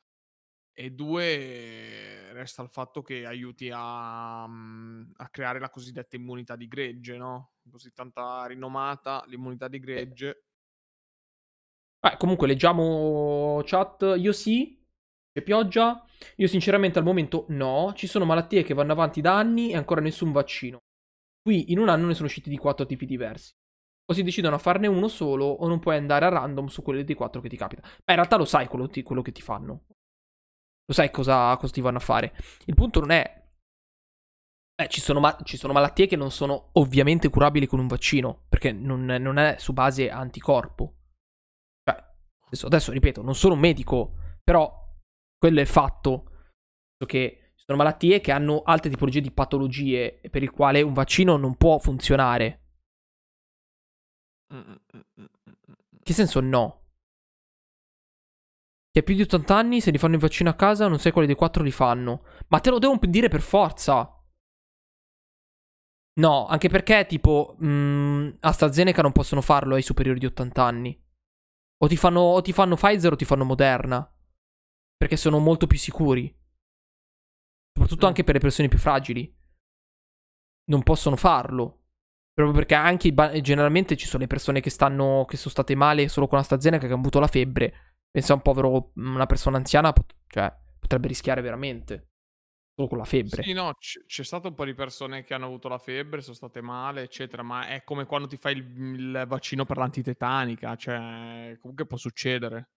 E 0.72 0.90
2 0.92 2.32
resta 2.32 2.62
il 2.62 2.70
fatto 2.70 3.02
che 3.02 3.26
aiuti 3.26 3.70
a 3.74 4.46
mhmm, 4.48 5.12
a 5.16 5.28
creare 5.30 5.60
la 5.60 5.70
cosiddetta 5.70 6.16
immunità 6.16 6.56
di 6.56 6.68
gregge, 6.68 7.16
no, 7.18 7.54
così 7.70 7.92
tanta 7.92 8.46
rinomata 8.46 9.24
l'immunità 9.28 9.68
di 9.68 9.80
gregge. 9.80 10.45
Eh, 12.00 12.16
comunque 12.18 12.46
leggiamo 12.46 13.60
chat. 13.64 14.14
Io 14.18 14.32
sì. 14.32 14.80
C'è 15.32 15.42
pioggia. 15.42 16.04
Io 16.36 16.46
sinceramente 16.46 16.98
al 16.98 17.04
momento 17.04 17.46
no. 17.48 17.92
Ci 17.94 18.06
sono 18.06 18.24
malattie 18.24 18.62
che 18.62 18.74
vanno 18.74 18.92
avanti 18.92 19.20
da 19.20 19.36
anni 19.36 19.70
e 19.70 19.76
ancora 19.76 20.00
nessun 20.00 20.32
vaccino. 20.32 20.78
Qui 21.42 21.72
in 21.72 21.78
un 21.78 21.88
anno 21.88 22.06
ne 22.06 22.14
sono 22.14 22.26
usciti 22.26 22.50
di 22.50 22.56
quattro 22.56 22.86
tipi 22.86 23.06
diversi. 23.06 23.52
O 24.08 24.14
si 24.14 24.22
decidono 24.22 24.54
a 24.56 24.58
farne 24.58 24.86
uno 24.86 25.08
solo 25.08 25.46
o 25.46 25.66
non 25.68 25.80
puoi 25.80 25.96
andare 25.96 26.24
a 26.24 26.28
random 26.28 26.66
su 26.66 26.82
quelli 26.82 27.04
dei 27.04 27.14
quattro 27.14 27.40
che 27.40 27.48
ti 27.48 27.56
capita. 27.56 27.82
Ma 27.82 27.90
in 28.12 28.16
realtà 28.16 28.36
lo 28.36 28.44
sai 28.44 28.66
quello, 28.68 28.88
ti- 28.88 29.02
quello 29.02 29.22
che 29.22 29.32
ti 29.32 29.42
fanno. 29.42 29.84
Lo 30.86 30.94
sai 30.94 31.10
cosa, 31.10 31.56
cosa 31.56 31.72
ti 31.72 31.80
vanno 31.80 31.98
a 31.98 32.00
fare. 32.00 32.34
Il 32.66 32.74
punto 32.74 33.00
non 33.00 33.10
è... 33.10 33.44
Eh, 34.78 34.88
ci 34.88 35.00
sono, 35.00 35.20
ma- 35.20 35.36
ci 35.42 35.56
sono 35.56 35.72
malattie 35.72 36.06
che 36.06 36.16
non 36.16 36.30
sono 36.30 36.68
ovviamente 36.72 37.28
curabili 37.30 37.66
con 37.66 37.78
un 37.80 37.86
vaccino. 37.88 38.44
Perché 38.48 38.72
non, 38.72 39.04
non 39.04 39.38
è 39.38 39.56
su 39.58 39.72
base 39.72 40.10
anticorpo. 40.10 40.94
Adesso, 42.46 42.66
adesso 42.66 42.92
ripeto, 42.92 43.22
non 43.22 43.34
sono 43.34 43.54
un 43.54 43.60
medico, 43.60 44.14
però 44.42 44.72
quello 45.38 45.60
è 45.60 45.64
fatto. 45.64 46.30
Che 47.04 47.52
ci 47.54 47.64
sono 47.66 47.76
malattie 47.78 48.20
che 48.20 48.32
hanno 48.32 48.62
altre 48.62 48.88
tipologie 48.90 49.20
di 49.20 49.30
patologie 49.30 50.20
per 50.30 50.42
il 50.42 50.50
quale 50.50 50.80
un 50.80 50.94
vaccino 50.94 51.36
non 51.36 51.56
può 51.56 51.78
funzionare. 51.78 52.60
Mh, 54.48 54.56
mh, 54.92 55.00
mh. 55.22 55.24
Che 56.02 56.12
senso 56.12 56.40
no? 56.40 56.82
Chi 58.90 58.98
ha 58.98 59.02
più 59.02 59.14
di 59.14 59.22
80 59.22 59.54
anni, 59.56 59.80
se 59.80 59.90
li 59.90 59.98
fanno 59.98 60.14
il 60.14 60.20
vaccino 60.20 60.50
a 60.50 60.54
casa, 60.54 60.88
non 60.88 60.98
sai 60.98 61.12
quali 61.12 61.26
dei 61.26 61.36
quattro 61.36 61.62
li 61.62 61.70
fanno. 61.70 62.24
Ma 62.48 62.60
te 62.60 62.70
lo 62.70 62.78
devo 62.78 62.98
dire 63.02 63.28
per 63.28 63.40
forza. 63.42 64.10
No, 66.18 66.46
anche 66.46 66.68
perché, 66.68 67.04
tipo, 67.06 67.56
mh, 67.58 68.36
AstraZeneca 68.40 69.02
non 69.02 69.12
possono 69.12 69.42
farlo 69.42 69.74
ai 69.74 69.82
superiori 69.82 70.18
di 70.18 70.26
80 70.26 70.64
anni. 70.64 70.98
O 71.78 71.88
ti 71.88 71.96
fanno, 71.96 72.20
o 72.20 72.40
ti 72.40 72.52
fanno 72.52 72.76
Pfizer 72.76 73.12
o 73.12 73.16
ti 73.16 73.24
fanno 73.24 73.44
Moderna. 73.44 74.10
Perché 74.96 75.16
sono 75.16 75.38
molto 75.38 75.66
più 75.66 75.78
sicuri. 75.78 76.34
Soprattutto 77.72 78.06
anche 78.06 78.24
per 78.24 78.34
le 78.34 78.40
persone 78.40 78.68
più 78.68 78.78
fragili. 78.78 79.34
Non 80.70 80.82
possono 80.82 81.16
farlo. 81.16 81.84
Proprio 82.32 82.56
perché 82.56 82.74
anche 82.74 83.12
generalmente 83.42 83.96
ci 83.96 84.06
sono 84.06 84.22
le 84.22 84.28
persone 84.28 84.60
che 84.60 84.70
stanno. 84.70 85.24
che 85.28 85.36
sono 85.36 85.50
state 85.50 85.74
male 85.74 86.08
solo 86.08 86.26
con 86.26 86.38
AstraZeneca, 86.38 86.86
che 86.86 86.92
hanno 86.92 87.00
avuto 87.00 87.20
la 87.20 87.26
febbre. 87.26 87.96
Pensa 88.10 88.32
a 88.32 88.36
un 88.36 88.42
povero. 88.42 88.92
una 88.94 89.26
persona 89.26 89.58
anziana. 89.58 89.92
cioè, 90.26 90.54
potrebbe 90.78 91.08
rischiare 91.08 91.42
veramente. 91.42 92.08
Solo 92.76 92.88
con 92.88 92.98
la 92.98 93.04
febbre. 93.04 93.42
Sì, 93.42 93.54
no, 93.54 93.72
c 93.78 94.04
c'è 94.04 94.22
stato 94.22 94.48
un 94.48 94.54
po' 94.54 94.66
di 94.66 94.74
persone 94.74 95.24
che 95.24 95.32
hanno 95.32 95.46
avuto 95.46 95.66
la 95.66 95.78
febbre, 95.78 96.20
sono 96.20 96.34
state 96.34 96.60
male, 96.60 97.02
eccetera, 97.02 97.42
ma 97.42 97.68
è 97.68 97.82
come 97.84 98.04
quando 98.04 98.28
ti 98.28 98.36
fai 98.36 98.52
il 98.58 98.64
il 99.16 99.24
vaccino 99.26 99.64
per 99.64 99.78
l'antitetanica, 99.78 100.76
cioè 100.76 101.56
comunque 101.58 101.86
può 101.86 101.96
succedere. 101.96 102.68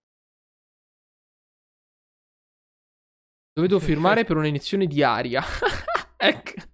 Dove 3.52 3.68
devo 3.68 3.80
firmare 3.82 4.24
per 4.26 4.38
un'iniezione 4.38 4.86
di 4.86 5.04
aria? 5.04 5.44
ecco. 6.16 6.68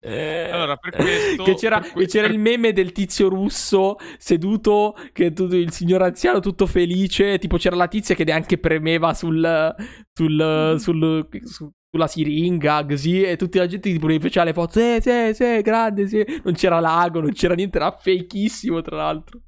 Allora, 0.00 0.76
per 0.76 0.94
questo 0.94 1.42
che 1.42 1.54
c'era, 1.56 1.80
per 1.80 1.92
que 1.92 2.04
che 2.04 2.06
c'era 2.06 2.26
per 2.28 2.36
il 2.36 2.40
meme 2.40 2.72
del 2.72 2.92
tizio 2.92 3.28
russo 3.28 3.96
seduto, 4.16 4.94
che 5.12 5.32
tutto, 5.32 5.56
il 5.56 5.72
signor 5.72 6.02
anziano 6.02 6.38
tutto 6.38 6.66
felice. 6.66 7.38
Tipo, 7.38 7.56
c'era 7.56 7.74
la 7.74 7.88
tizia 7.88 8.14
che 8.14 8.22
neanche 8.22 8.58
premeva 8.58 9.12
sul, 9.12 9.74
sul, 10.12 10.76
sul, 10.78 11.28
su- 11.42 11.72
sulla 11.90 12.06
siringa, 12.06 12.84
così. 12.86 13.22
E 13.22 13.36
tutta 13.36 13.58
la 13.60 13.66
gente 13.66 13.90
tipo 13.90 14.08
gli 14.08 14.20
faceva 14.20 14.44
le 14.46 14.52
foto. 14.52 14.78
Sì, 14.78 14.98
sì, 15.00 15.34
sì, 15.34 15.62
grande, 15.62 16.06
sì. 16.08 16.24
Non 16.44 16.54
c'era 16.54 16.80
lago, 16.80 17.20
non 17.20 17.32
c'era 17.32 17.54
niente, 17.54 17.78
era 17.78 17.90
fakeissimo, 17.90 18.80
tra 18.82 18.96
l'altro. 18.96 19.40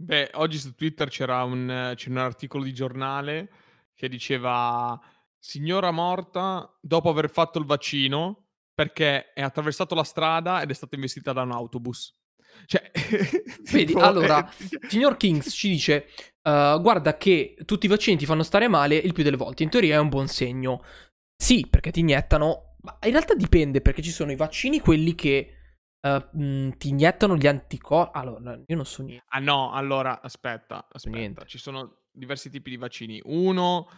Beh, 0.00 0.30
oggi 0.34 0.58
su 0.58 0.74
Twitter 0.74 1.08
c'era 1.08 1.42
un 1.42 1.92
c'era 1.96 2.10
un 2.12 2.18
articolo 2.18 2.62
di 2.64 2.72
giornale 2.72 3.50
che 3.94 4.08
diceva: 4.08 4.98
"Signora 5.38 5.90
morta 5.90 6.72
dopo 6.80 7.08
aver 7.10 7.28
fatto 7.30 7.58
il 7.58 7.64
vaccino 7.64 8.46
perché 8.72 9.32
è 9.32 9.42
attraversato 9.42 9.94
la 9.96 10.04
strada 10.04 10.62
ed 10.62 10.70
è 10.70 10.74
stata 10.74 10.94
investita 10.94 11.32
da 11.32 11.42
un 11.42 11.50
autobus". 11.52 12.16
Cioè, 12.66 12.90
Vedi, 13.72 13.92
allora, 13.94 14.48
eh, 14.48 14.78
signor 14.88 15.16
Kings 15.16 15.50
ci 15.52 15.68
dice: 15.68 16.06
"Eh, 16.42 16.78
Guarda, 16.80 17.16
che 17.16 17.56
tutti 17.64 17.86
i 17.86 17.88
vaccini 17.88 18.16
ti 18.16 18.26
fanno 18.26 18.42
stare 18.44 18.68
male 18.68 18.94
il 18.96 19.12
più 19.12 19.24
delle 19.24 19.36
volte. 19.36 19.64
In 19.64 19.70
teoria 19.70 19.96
è 19.96 20.00
un 20.00 20.08
buon 20.08 20.28
segno. 20.28 20.82
Sì, 21.40 21.66
perché 21.68 21.90
ti 21.90 22.00
iniettano. 22.00 22.76
Ma 22.80 22.98
in 23.04 23.12
realtà 23.12 23.34
dipende, 23.34 23.80
perché 23.80 24.02
ci 24.02 24.10
sono 24.10 24.32
i 24.32 24.36
vaccini, 24.36 24.80
quelli 24.80 25.14
che 25.14 25.54
eh, 26.00 26.28
mh, 26.32 26.76
ti 26.78 26.88
iniettano 26.88 27.36
gli 27.36 27.46
anticorpi. 27.46 28.18
Allora, 28.18 28.60
io 28.66 28.76
non 28.76 28.84
so 28.84 29.02
niente. 29.02 29.24
Ah 29.28 29.38
no, 29.38 29.72
allora 29.72 30.20
aspetta, 30.20 30.86
aspetta. 30.90 31.16
Niente. 31.16 31.46
Ci 31.46 31.58
sono 31.58 32.02
diversi 32.10 32.50
tipi 32.50 32.70
di 32.70 32.76
vaccini. 32.76 33.20
Uno 33.24 33.88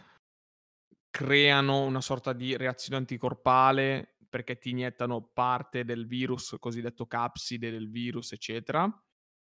creano 1.11 1.83
una 1.85 2.01
sorta 2.01 2.33
di 2.33 2.57
reazione 2.57 2.99
anticorpale 2.99 4.17
perché 4.29 4.59
ti 4.59 4.71
iniettano 4.71 5.31
parte 5.33 5.85
del 5.85 6.07
virus, 6.07 6.57
cosiddetto 6.61 7.07
capside 7.07 7.71
del 7.71 7.91
virus, 7.91 8.33
eccetera. 8.33 8.89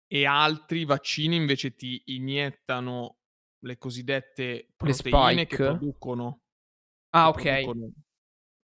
E 0.06 0.26
altri 0.26 0.84
vaccini 0.84 1.36
invece 1.36 1.74
ti 1.74 2.02
iniettano 2.06 3.16
le 3.64 3.78
cosiddette 3.78 4.42
Le 4.44 4.66
proteine 4.76 5.46
che 5.46 5.54
spike. 5.54 5.70
producono, 5.70 6.42
Ah, 7.14 7.28
ok. 7.28 7.42
producono 7.42 7.90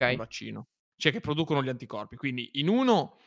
il 0.09 0.17
vaccino, 0.17 0.67
cioè 0.95 1.11
che 1.11 1.19
producono 1.21 1.63
gli 1.63 1.69
anticorpi. 1.69 2.15
Quindi 2.15 2.49
in 2.53 2.67
uno 2.67 3.17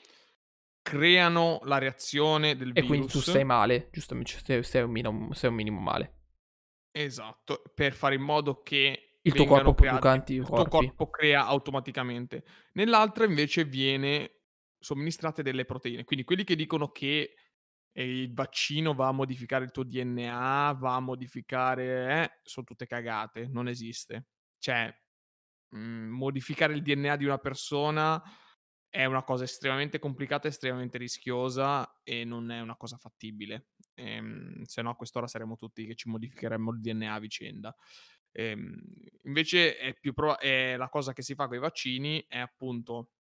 creano 0.83 1.61
la 1.65 1.79
reazione 1.79 2.57
del 2.57 2.73
E 2.75 2.83
quindi 2.83 3.07
tu 3.07 3.19
virus. 3.19 3.31
stai 3.31 3.45
male. 3.45 3.89
Giustamente, 3.91 4.33
stai, 4.39 4.63
stai 4.63 4.83
un, 4.83 4.91
minimo, 4.91 5.33
stai 5.33 5.51
un 5.51 5.57
minimo 5.57 5.81
male. 5.81 6.13
Esatto, 6.91 7.63
per 7.75 7.93
fare 7.95 8.15
in 8.15 8.23
modo 8.23 8.63
che 8.63 9.19
Il 9.23 9.33
tuo 9.33 9.47
corpo 9.47 9.73
produca 9.75 9.97
il 9.97 10.01
tuo 10.01 10.11
anticorpi. 10.11 10.71
corpo 10.71 11.11
crea 11.11 11.47
automaticamente. 11.47 12.45
Nell'altra 12.75 13.25
invece 13.25 13.65
viene 13.65 14.43
somministrate 14.79 15.43
delle 15.43 15.65
proteine. 15.65 16.05
Quindi 16.05 16.25
quelli 16.25 16.45
che 16.45 16.55
dicono 16.55 16.91
che, 16.91 17.35
ehm, 17.93 18.09
il 18.09 18.35
vaccino 18.35 18.93
va 18.95 19.09
a 19.09 19.13
modificare 19.13 19.65
il 19.65 19.71
tuo 19.71 19.85
DNA, 19.85 20.77
va 20.79 20.95
a 20.97 21.01
modificare 21.01 22.23
eh, 22.25 22.41
son 22.43 22.65
tutte 22.65 22.87
cagate, 22.87 23.49
non 23.49 23.69
esiste. 23.69 24.27
Cioè, 24.59 24.95
mhmm, 25.77 26.09
modificare 26.11 26.75
il 26.75 26.83
DNA 26.83 27.17
di 27.17 27.25
una 27.25 27.39
persona 27.39 28.23
è 28.89 29.05
una 29.07 29.25
cosa 29.25 29.45
estremamente 29.45 29.99
complicata, 29.99 30.47
estremamente 30.49 30.99
rischiosa 30.99 32.01
e 32.05 32.25
non 32.25 32.51
è 32.51 32.61
una 32.61 32.77
cosa 32.77 32.97
fattibile. 32.97 33.71
Ehm, 33.95 34.63
se 34.65 34.83
no 34.83 34.91
a 34.91 34.97
quest'ora 34.97 35.27
saremmo 35.27 35.57
tutti 35.57 35.85
che 35.87 35.97
ci 35.97 36.09
modificheremmo 36.09 36.71
il 36.73 36.81
DNA 36.81 37.15
a 37.15 37.19
vicenda. 37.19 37.75
Ehm, 38.33 38.81
invece 39.25 39.77
è 39.79 39.95
più 39.99 40.13
proba 40.13 40.39
ehm, 40.39 40.79
la 40.79 40.89
cosa 40.89 41.13
che 41.13 41.23
si 41.23 41.35
fa 41.35 41.49
coi 41.49 41.59
vaccini 41.59 42.25
è 42.29 42.39
appunto 42.39 43.11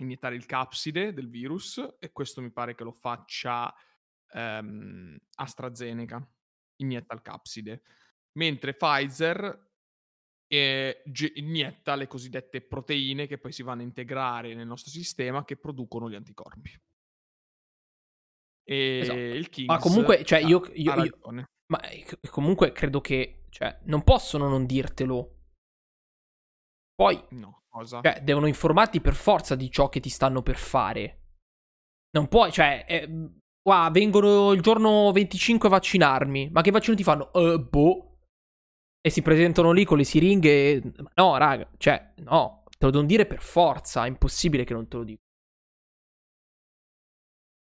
iniettare 0.00 0.34
il 0.36 0.46
capside 0.46 1.12
del 1.12 1.28
virus 1.30 1.96
e 1.98 2.12
questo 2.12 2.40
mi 2.42 2.50
pare 2.52 2.74
che 2.74 2.84
lo 2.84 2.92
faccia, 2.92 3.72
ehm, 4.32 5.16
AstraZeneca, 5.36 6.26
inietta 6.76 7.14
il 7.14 7.22
capside, 7.22 7.82
mentre 8.32 8.74
Pfizer 8.74 9.72
Ge 10.48 11.32
inietta 11.34 11.96
le 11.96 12.06
cosiddette 12.06 12.60
proteine 12.60 13.26
che 13.26 13.38
poi 13.38 13.52
si 13.52 13.62
vanno 13.62 13.80
a 13.80 13.84
integrare 13.84 14.54
nel 14.54 14.66
nostro 14.66 14.90
sistema 14.90 15.44
che 15.44 15.56
producono 15.56 16.08
gli 16.08 16.14
anticorpi. 16.14 16.70
Esatto. 18.68 19.18
E 19.18 19.28
il 19.36 19.42
Ma 19.42 19.48
Kings 19.48 19.82
comunque, 19.82 20.24
cioè, 20.24 20.42
ha 20.42 20.46
io, 20.46 20.62
io, 20.74 20.92
ha 20.92 21.04
io 21.04 21.18
ma 21.68 21.80
eh, 21.88 22.04
comunque 22.30 22.72
credo 22.72 23.00
che, 23.00 23.44
cioè, 23.50 23.80
non 23.84 24.02
possono 24.02 24.48
non 24.48 24.66
dirtelo. 24.66 25.34
Poi, 26.94 27.22
No, 27.30 27.62
cosa? 27.68 28.00
cioè, 28.02 28.22
devono 28.22 28.46
informarti 28.46 29.00
per 29.00 29.14
forza 29.14 29.54
di 29.54 29.70
ciò 29.70 29.88
che 29.88 30.00
ti 30.00 30.08
stanno 30.08 30.42
per 30.42 30.56
fare. 30.56 31.22
Non 32.10 32.28
puoi, 32.28 32.50
cioè, 32.52 32.84
eh, 32.88 33.30
qua 33.60 33.90
vengono 33.92 34.52
il 34.52 34.62
giorno 34.62 35.10
25 35.12 35.68
a 35.68 35.72
vaccinarmi. 35.72 36.50
Ma 36.50 36.62
che 36.62 36.70
vaccino 36.70 36.96
ti 36.96 37.02
fanno? 37.02 37.32
Eh, 37.32 37.58
boh. 37.58 38.15
E 39.06 39.10
si 39.10 39.22
presentano 39.22 39.70
lì 39.70 39.84
con 39.84 39.98
le 39.98 40.02
siringhe. 40.02 40.82
No, 41.14 41.36
raga, 41.36 41.70
cioè, 41.76 42.14
no, 42.24 42.64
te 42.70 42.86
lo 42.86 42.90
devono 42.90 43.06
dire 43.06 43.24
per 43.24 43.40
forza. 43.40 44.04
È 44.04 44.08
impossibile 44.08 44.64
che 44.64 44.72
non 44.72 44.88
te 44.88 44.96
lo 44.96 45.04
dico. 45.04 45.22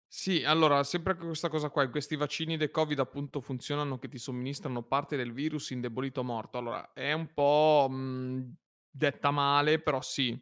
Sì, 0.07 0.45
allora, 0.45 0.83
sempre 0.85 1.17
questa 1.17 1.49
cosa 1.49 1.71
qua, 1.71 1.89
questi 1.89 2.15
vaccini 2.17 2.59
del 2.59 2.71
Covid 2.71 2.99
appunto 2.99 3.41
funzionano 3.41 3.99
che 3.99 4.09
ti 4.09 4.19
somministrano 4.19 4.83
parte 4.83 5.17
del 5.17 5.33
virus 5.33 5.71
indebolito 5.71 6.23
morto. 6.23 6.59
Allora, 6.59 6.93
è 6.93 7.13
un 7.13 7.33
po', 7.33 7.87
mhmm, 7.89 8.55
detta 8.91 9.31
male, 9.31 9.81
però 9.81 10.03
sì. 10.03 10.39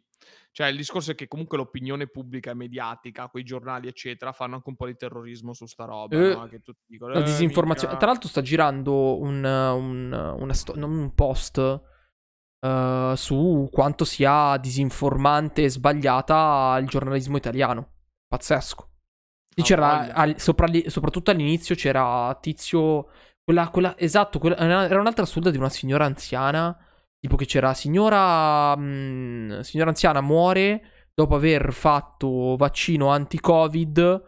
Cioè, 0.59 0.67
il 0.67 0.75
discorso 0.75 1.11
è 1.11 1.15
che 1.15 1.29
comunque 1.29 1.55
l'opinione 1.55 2.07
pubblica 2.07 2.51
e 2.51 2.53
mediatica, 2.53 3.29
quei 3.29 3.45
giornali 3.45 3.87
eccetera, 3.87 4.33
fanno 4.33 4.55
anche 4.55 4.67
un 4.67 4.75
po' 4.75 4.87
di 4.87 4.97
terrorismo 4.97 5.53
su 5.53 5.65
sta 5.65 5.85
roba, 5.85 6.17
Eh, 6.17 6.33
no, 6.35 6.47
che 6.49 6.59
tutti 6.59 6.83
dicono: 6.85 7.13
la 7.13 7.19
"Eh, 7.19 7.23
disinformazione. 7.23 7.93
minchia" 7.93 7.97
Tra 7.97 8.07
l'altro, 8.07 8.27
sta 8.27 8.41
girando 8.41 9.17
un, 9.21 9.41
un, 9.41 10.35
una 10.37 10.53
sto- 10.53 10.75
non 10.75 10.91
un 10.91 11.15
post 11.15 11.81
eh, 12.59 13.13
su 13.15 13.69
quanto 13.71 14.03
sia 14.03 14.57
disinformante 14.57 15.63
e 15.63 15.69
sbagliata 15.69 16.77
il 16.81 16.87
giornalismo 16.87 17.37
italiano. 17.37 17.93
Pazzesco. 18.27 18.89
Lì 19.55 19.63
Ha 19.63 19.65
c'era, 19.65 20.13
al- 20.13 20.41
sopra 20.41 20.67
soprattutto 20.87 21.31
all'inizio 21.31 21.73
c'era 21.73 22.37
Tizio, 22.41 23.07
quella, 23.45 23.69
quella, 23.69 23.97
esatto, 23.97 24.39
quella- 24.39 24.57
era 24.57 24.99
un'altra 24.99 25.23
assurda 25.23 25.51
di 25.51 25.57
una 25.57 25.69
signora 25.69 26.03
anziana, 26.03 26.77
tipo 27.19 27.35
che 27.35 27.45
c'era 27.45 27.73
signora, 27.73 28.75
mh, 28.75 29.61
signora 29.61 29.89
anziana 29.89 30.21
muore 30.21 31.09
dopo 31.13 31.35
aver 31.35 31.73
fatto 31.73 32.55
vaccino 32.55 33.09
anti-covid 33.09 34.23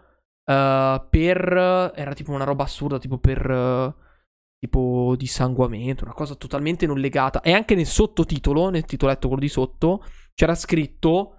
eh, 0.46 1.08
per, 1.10 1.92
era 1.96 2.14
tipo 2.14 2.32
una 2.32 2.44
roba 2.44 2.64
assurda, 2.64 3.00
tipo 3.00 3.18
per, 3.18 3.50
eh, 3.50 3.96
tipo 4.60 5.16
dissanguamento, 5.18 6.04
una 6.04 6.14
cosa 6.14 6.36
totalmente 6.36 6.86
non 6.86 7.00
legata. 7.00 7.42
E 7.42 7.54
anche 7.54 7.76
nel 7.76 7.86
sottotitolo, 7.86 8.70
nel 8.70 8.86
titoletto 8.86 9.28
quello 9.28 9.42
di 9.42 9.50
sotto, 9.50 10.04
c'era 10.34 10.56
scritto, 10.56 11.38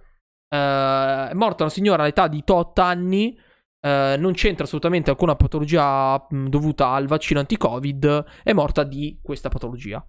eh, 0.49 1.29
è 1.31 1.35
morta 1.35 1.65
una 1.65 1.73
signora 1.73 2.03
all'età 2.03 2.29
di 2.29 2.43
8 2.47 2.81
anni 2.81 3.39
eh, 3.85 4.17
non 4.17 4.33
c'entra 4.33 4.65
assolutamente 4.65 5.11
alcuna 5.11 5.35
patologia 5.35 6.25
mh, 6.29 6.47
dovuta 6.47 6.91
al 6.91 7.07
vaccino 7.07 7.41
anti-Covid, 7.41 8.25
è 8.45 8.53
morta 8.53 8.85
di 8.85 9.19
questa 9.21 9.49
patologia. 9.49 10.05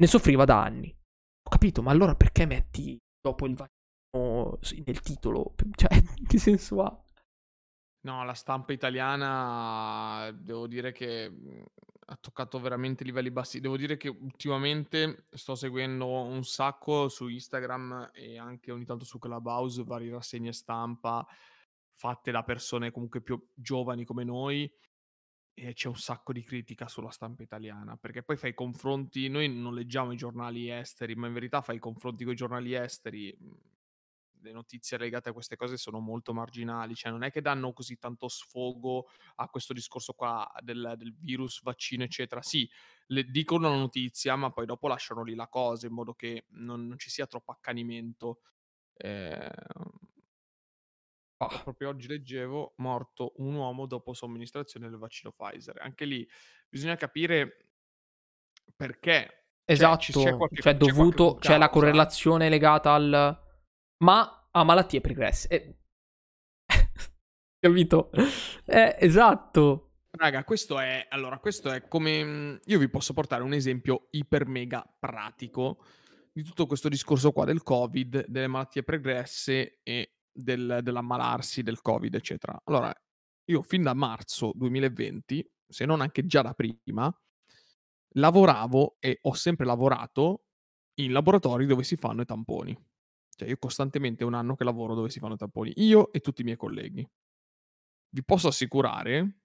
Ne 0.00 0.06
soffriva 0.06 0.44
da 0.44 0.62
anni. 0.62 0.96
Ho 1.42 1.50
capito, 1.50 1.82
ma 1.82 1.90
allora 1.90 2.14
perché 2.14 2.46
metti 2.46 2.96
dopo 3.20 3.46
il 3.46 3.54
vaccino 3.54 4.58
nel 4.84 5.00
titolo? 5.00 5.54
Cioè, 5.74 5.88
che 6.26 6.38
senso 6.38 6.82
ha? 6.82 7.04
No, 8.02 8.24
la 8.24 8.34
stampa 8.34 8.72
italiana 8.72 10.30
devo 10.32 10.68
dire 10.68 10.92
che, 10.92 11.28
mhmm, 11.28 11.64
ha 12.10 12.16
toccato 12.20 12.60
veramente 12.60 13.02
livelli 13.02 13.32
bassi. 13.32 13.60
Devo 13.60 13.76
dire 13.76 13.96
che 13.96 14.08
ultimamente 14.08 15.26
sto 15.30 15.56
seguendo 15.56 16.06
un 16.06 16.44
sacco 16.44 17.08
su 17.08 17.26
Instagram 17.26 18.10
e 18.14 18.38
anche 18.38 18.70
ogni 18.70 18.84
tanto 18.84 19.04
su 19.04 19.18
Clubhouse 19.18 19.82
varie 19.82 20.12
rassegne 20.12 20.52
stampa 20.52 21.26
fatte 21.92 22.30
da 22.30 22.44
persone 22.44 22.92
comunque 22.92 23.20
più 23.20 23.44
giovani 23.52 24.04
come 24.04 24.22
noi 24.22 24.72
e 25.58 25.74
c'è 25.74 25.88
un 25.88 25.96
sacco 25.96 26.32
di 26.32 26.42
critica 26.44 26.88
sulla 26.88 27.10
stampa 27.10 27.42
italiana, 27.42 27.96
perché 27.96 28.22
poi 28.22 28.36
fai 28.36 28.50
i 28.50 28.54
confronti 28.54 29.28
noi 29.28 29.48
non 29.52 29.74
leggiamo 29.74 30.12
i 30.12 30.16
giornali 30.16 30.70
esteri, 30.70 31.14
ma 31.16 31.26
in 31.26 31.32
verità 31.34 31.60
fai 31.62 31.76
i 31.76 31.78
confronti 31.80 32.24
coi 32.24 32.34
giornali 32.36 32.74
esteri, 32.74 33.34
mhmm, 33.38 33.56
le 34.40 34.52
notizie 34.52 34.96
legate 34.98 35.30
a 35.30 35.32
queste 35.32 35.56
cose 35.56 35.76
sono 35.76 35.98
molto 35.98 36.32
marginali, 36.32 36.94
cioè 36.94 37.10
non 37.10 37.24
è 37.24 37.30
che 37.32 37.40
danno 37.40 37.72
così 37.72 37.98
tanto 37.98 38.28
sfogo 38.28 39.08
a 39.36 39.48
questo 39.48 39.72
discorso 39.72 40.12
qua 40.12 40.48
del 40.60 40.94
del 40.96 41.12
virus, 41.18 41.60
vaccino, 41.62 42.04
eccetera. 42.04 42.40
Sì, 42.42 42.68
dicono 43.28 43.68
la 43.68 43.76
notizia, 43.76 44.36
ma 44.36 44.50
poi 44.52 44.64
dopo 44.66 44.86
lasciano 44.88 45.24
lì 45.24 45.34
la 45.34 45.48
cosa 45.48 45.86
in 45.88 45.92
modo 45.92 46.14
che 46.14 46.44
non 46.50 46.86
non 46.86 46.98
ci 46.98 47.10
sia 47.10 47.26
troppo 47.26 47.50
accanimento. 47.52 48.40
Ehm 48.96 49.50
Ah, 51.40 51.60
Proprio 51.62 51.90
oggi 51.90 52.08
leggevo, 52.08 52.74
morto 52.78 53.34
un 53.36 53.54
uomo 53.54 53.86
dopo 53.86 54.12
somministrazione 54.12 54.88
del 54.88 54.98
vaccino 54.98 55.32
Pfizer. 55.32 55.80
Anche 55.80 56.04
lì 56.04 56.28
bisogna 56.68 56.96
capire 56.96 57.68
perché. 58.74 59.44
Cioè, 59.64 59.98
ci 59.98 60.12
c'è 60.12 60.18
esatto, 60.18 60.36
qualche 60.36 60.62
cioè 60.62 60.72
c'è 60.72 60.78
qualche 60.78 60.92
dovuto, 60.92 61.34
c'è 61.36 61.56
la 61.56 61.68
concausa? 61.68 61.68
correlazione 61.68 62.48
legata 62.48 62.92
al... 62.92 63.40
ma 63.98 64.48
a 64.50 64.64
malattie 64.64 65.00
pregresse. 65.00 65.48
Eh, 65.48 65.76
Capito? 67.60 68.10
Eh, 68.64 68.96
esatto. 68.98 69.84
Raga, 70.10 70.42
questo 70.42 70.80
è 70.80 71.06
allora, 71.10 71.38
questo 71.38 71.70
è 71.70 71.86
come 71.86 72.24
mhmm, 72.24 72.60
io 72.64 72.78
vi 72.78 72.88
posso 72.88 73.12
portare 73.12 73.44
un 73.44 73.52
esempio 73.52 74.08
iper 74.10 74.46
mega 74.46 74.84
pratico 74.98 75.84
di 76.32 76.42
tutto 76.42 76.66
questo 76.66 76.88
discorso 76.88 77.30
qua 77.30 77.44
del 77.44 77.62
Covid, 77.62 78.26
delle 78.26 78.46
malattie 78.48 78.82
pregresse 78.82 79.80
e 79.84 80.17
del 80.42 80.80
dell'ammalarsi 80.82 81.62
del 81.62 81.80
Covid, 81.80 82.14
eccetera. 82.14 82.60
Allora, 82.64 82.94
io 83.44 83.62
fin 83.62 83.82
da 83.82 83.94
marzo 83.94 84.52
2020, 84.54 85.50
se 85.66 85.84
non 85.84 86.00
anche 86.00 86.26
già 86.26 86.42
da 86.42 86.54
prima, 86.54 87.12
lavoravo 88.14 88.96
e 89.00 89.18
ho 89.22 89.34
sempre 89.34 89.66
lavorato 89.66 90.44
in 91.00 91.12
laboratori 91.12 91.66
dove 91.66 91.82
si 91.82 91.96
fanno 91.96 92.22
i 92.22 92.26
tamponi. 92.26 92.76
Cioè, 93.30 93.48
io 93.48 93.56
costantemente 93.58 94.24
un 94.24 94.34
anno 94.34 94.56
che 94.56 94.64
lavoro 94.64 94.94
dove 94.94 95.10
si 95.10 95.20
fanno 95.20 95.34
i 95.34 95.38
tamponi, 95.38 95.72
io 95.76 96.12
e 96.12 96.20
tutti 96.20 96.40
i 96.40 96.44
miei 96.44 96.56
colleghi. 96.56 97.08
Vi 98.10 98.24
posso 98.24 98.48
assicurare 98.48 99.40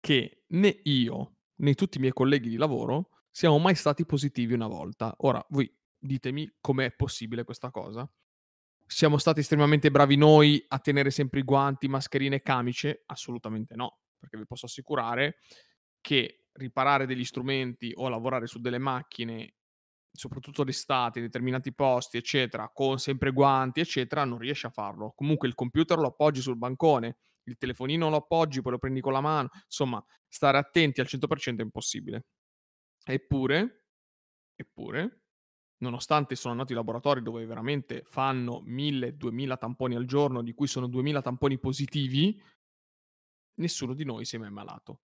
che 0.00 0.42
né 0.48 0.80
io, 0.84 1.36
né 1.60 1.74
tutti 1.74 1.98
i 1.98 2.00
miei 2.00 2.12
colleghi 2.12 2.48
di 2.48 2.56
lavoro 2.56 3.10
siamo 3.30 3.58
mai 3.58 3.74
stati 3.74 4.04
positivi 4.04 4.52
una 4.52 4.66
volta. 4.66 5.14
Ora, 5.18 5.44
voi 5.50 5.72
ditemi 5.98 6.56
com'è 6.60 6.92
possibile 6.94 7.44
questa 7.44 7.70
cosa. 7.70 8.08
Siamo 8.86 9.16
stati 9.18 9.40
estremamente 9.40 9.90
bravi 9.90 10.16
noi 10.16 10.62
a 10.68 10.78
tenere 10.78 11.10
sempre 11.10 11.40
i 11.40 11.44
guanti, 11.44 11.88
mascherine 11.88 12.36
e 12.36 12.42
camicie? 12.42 13.02
Assolutamente 13.06 13.74
no, 13.74 14.00
perché 14.18 14.36
vi 14.36 14.46
posso 14.46 14.66
assicurare 14.66 15.38
che 16.00 16.46
riparare 16.52 17.06
degli 17.06 17.24
strumenti 17.24 17.92
o 17.94 18.08
lavorare 18.08 18.46
su 18.46 18.60
delle 18.60 18.78
macchine, 18.78 19.54
soprattutto 20.12 20.62
d'estate, 20.64 21.20
in 21.20 21.24
determinati 21.24 21.72
posti, 21.72 22.18
eccetera, 22.18 22.70
con 22.72 22.98
sempre 22.98 23.32
guanti, 23.32 23.80
eccetera, 23.80 24.24
non 24.24 24.38
riesci 24.38 24.66
a 24.66 24.70
farlo. 24.70 25.12
Comunque 25.16 25.48
il 25.48 25.54
computer 25.54 25.98
lo 25.98 26.08
appoggi 26.08 26.42
sul 26.42 26.58
bancone, 26.58 27.16
il 27.44 27.56
telefonino 27.56 28.10
lo 28.10 28.16
appoggi, 28.16 28.60
poi 28.60 28.72
lo 28.72 28.78
prendi 28.78 29.00
con 29.00 29.12
la 29.14 29.22
mano. 29.22 29.48
Insomma, 29.64 30.04
stare 30.28 30.58
attenti 30.58 31.00
al 31.00 31.06
100% 31.06 31.62
è 31.62 31.64
impossibile. 31.64 32.26
Eppure, 33.04 33.86
eppure, 34.56 35.21
nonostante 35.82 36.34
sono 36.34 36.52
andato 36.52 36.72
in 36.72 36.78
laboratori 36.78 37.22
dove 37.22 37.44
veramente 37.44 38.02
fanno 38.04 38.62
1000, 38.64 39.16
2000 39.16 39.56
tamponi 39.56 39.94
al 39.94 40.06
giorno, 40.06 40.42
di 40.42 40.54
cui 40.54 40.66
sono 40.66 40.86
2000 40.86 41.20
tamponi 41.22 41.58
positivi, 41.58 42.42
nessuno 43.56 43.94
di 43.94 44.04
noi 44.04 44.24
si 44.24 44.36
è 44.36 44.38
mai 44.38 44.48
ammalato. 44.48 45.00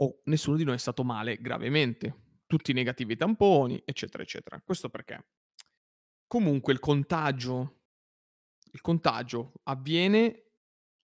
O 0.00 0.20
nessuno 0.24 0.56
di 0.56 0.64
noi 0.64 0.76
è 0.76 0.78
stato 0.78 1.04
male 1.04 1.36
gravemente. 1.40 2.38
Tutti 2.46 2.72
negativi 2.72 3.12
ai 3.12 3.18
tamponi, 3.18 3.82
eccetera, 3.84 4.22
eccetera. 4.22 4.60
Questo 4.64 4.88
perché? 4.88 5.26
Comunque 6.26 6.72
il 6.72 6.78
contagio 6.78 7.80
il 8.72 8.80
contagio 8.80 9.54
avviene 9.64 10.52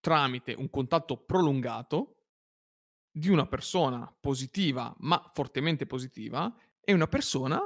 tramite 0.01 0.55
un 0.57 0.71
contatto 0.71 1.17
prolungato 1.17 2.13
di 3.11 3.29
una 3.29 3.47
persona 3.47 4.15
positiva, 4.21 4.95
ma 5.01 5.31
fortemente 5.35 5.87
positiva, 5.87 6.55
e 6.81 6.93
una 6.93 7.09
persona 7.09 7.59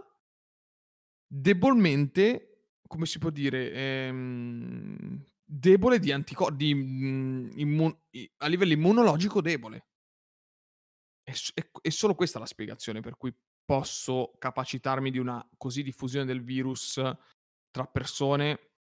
debolmente, 1.33 2.64
come 2.89 3.07
si 3.07 3.20
può 3.20 3.31
dire, 3.31 3.70
ehm, 3.72 5.24
debole 5.45 6.01
di 6.01 6.11
anticorpi, 6.11 6.74
mm, 6.74 7.51
immun- 7.55 7.97
a 8.39 8.47
livello 8.49 8.72
immunologico 8.72 9.41
debole. 9.41 9.87
È, 11.22 11.33
è, 11.55 11.70
è, 11.83 11.89
solo 11.91 12.14
questa 12.16 12.41
la 12.41 12.47
spiegazione 12.47 13.01
per 13.01 13.16
cui 13.16 13.33
posso 13.64 14.33
capacitarmi 14.39 15.12
di 15.12 15.18
una 15.18 15.47
così 15.57 15.85
diffusione 15.85 16.24
del 16.24 16.43
virus 16.43 17.01
tra 17.70 17.85
persone, 17.87 18.72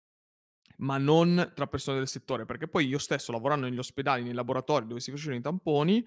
ma 0.78 0.98
non 0.98 1.52
tra 1.54 1.68
persone 1.68 1.98
del 1.98 2.08
settore, 2.08 2.46
perché 2.46 2.66
poi 2.66 2.86
io 2.88 2.98
stesso 2.98 3.30
lavorando 3.30 3.66
negli 3.66 3.78
ospedali, 3.78 4.24
nei 4.24 4.32
laboratori 4.32 4.86
dove 4.88 4.98
si 4.98 5.12
facevano 5.12 5.38
i 5.38 5.42
tamponi, 5.42 6.04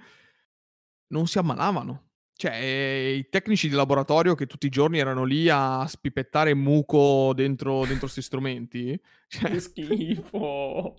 non 1.07 1.27
si 1.27 1.37
ammalavano. 1.37 2.11
Cioè, 2.35 2.51
eh, 2.51 3.13
i 3.15 3.29
tecnici 3.29 3.69
di 3.69 3.75
laboratorio 3.75 4.35
che 4.35 4.47
tutti 4.47 4.65
i 4.65 4.69
giorni 4.69 4.99
erano 4.99 5.23
lì 5.23 5.49
a 5.49 5.85
spipettare 5.87 6.53
muco 6.53 7.31
dentro, 7.33 7.81
dentro 7.81 7.99
questi 8.01 8.21
strumenti. 8.21 8.99
Cioè... 9.27 9.51
Che 9.51 9.59
schifo! 9.59 10.95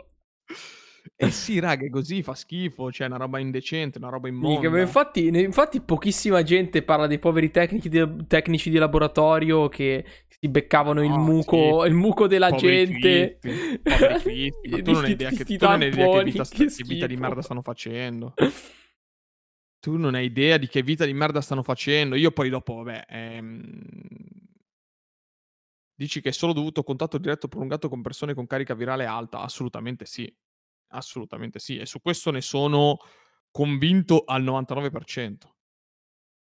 Eh 1.16 1.30
sì, 1.30 1.60
raga, 1.60 1.86
è 1.86 1.90
così, 1.90 2.22
fa 2.22 2.34
schifo, 2.34 2.90
cioè 2.90 3.06
è 3.06 3.10
una 3.10 3.18
roba 3.18 3.38
indecente, 3.38 3.98
una 3.98 4.08
roba 4.08 4.26
immonda. 4.26 4.68
Mica, 4.68 4.80
infatti, 4.80 5.26
infatti 5.26 5.80
pochissima 5.80 6.42
gente 6.42 6.82
parla 6.82 7.06
dei 7.06 7.18
poveri 7.18 7.50
tecnici 7.50 7.88
di, 7.88 8.26
tecnici 8.26 8.70
di 8.70 8.78
laboratorio 8.78 9.68
che 9.68 10.04
si 10.26 10.48
beccavano 10.48 11.00
no, 11.00 11.06
il, 11.06 11.20
muco, 11.20 11.82
sì. 11.82 11.88
il 11.88 11.94
muco 11.94 12.26
della 12.26 12.48
poveri 12.48 12.86
gente. 12.86 13.38
Cristi, 13.38 13.80
poveri 13.82 14.20
cristi. 14.22 14.68
Ma 14.70 14.82
tu 14.82 14.90
non 14.90 15.04
hai 15.04 15.10
idea 15.12 15.28
vita, 15.28 15.44
che 15.44 16.84
vita 16.84 17.06
di 17.06 17.16
merda 17.16 17.42
stanno 17.42 17.62
facendo. 17.62 18.34
Tu 19.84 19.98
non 19.98 20.14
hai 20.14 20.24
idea 20.24 20.56
di 20.56 20.66
che 20.66 20.82
vita 20.82 21.04
di 21.04 21.12
merda 21.12 21.42
stanno 21.42 21.62
facendo. 21.62 22.14
Io 22.14 22.30
poi 22.30 22.48
dopo, 22.48 22.76
vabbè, 22.76 23.04
ehm... 23.06 23.82
dici 25.94 26.22
che 26.22 26.30
è 26.30 26.32
solo 26.32 26.54
dovuto 26.54 26.82
contatto 26.82 27.18
diretto 27.18 27.48
prolungato 27.48 27.90
con 27.90 28.00
persone 28.00 28.32
con 28.32 28.46
carica 28.46 28.72
virale 28.72 29.04
alta? 29.04 29.40
Assolutamente 29.40 30.06
sì. 30.06 30.34
Assolutamente 30.92 31.58
sì. 31.58 31.76
E 31.76 31.84
su 31.84 32.00
questo 32.00 32.30
ne 32.30 32.40
sono 32.40 32.96
convinto 33.50 34.24
al 34.24 34.42
99%. 34.42 35.36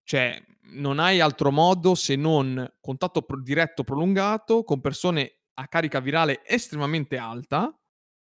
Cioè, 0.04 0.42
non 0.76 1.00
hai 1.00 1.20
altro 1.20 1.52
modo 1.52 1.96
se 1.96 2.16
non 2.16 2.76
contatto 2.80 3.24
pro- 3.24 3.42
diretto 3.42 3.84
prolungato 3.84 4.64
con 4.64 4.80
persone 4.80 5.40
a 5.56 5.68
carica 5.68 6.00
virale 6.00 6.46
estremamente 6.46 7.18
alta 7.18 7.78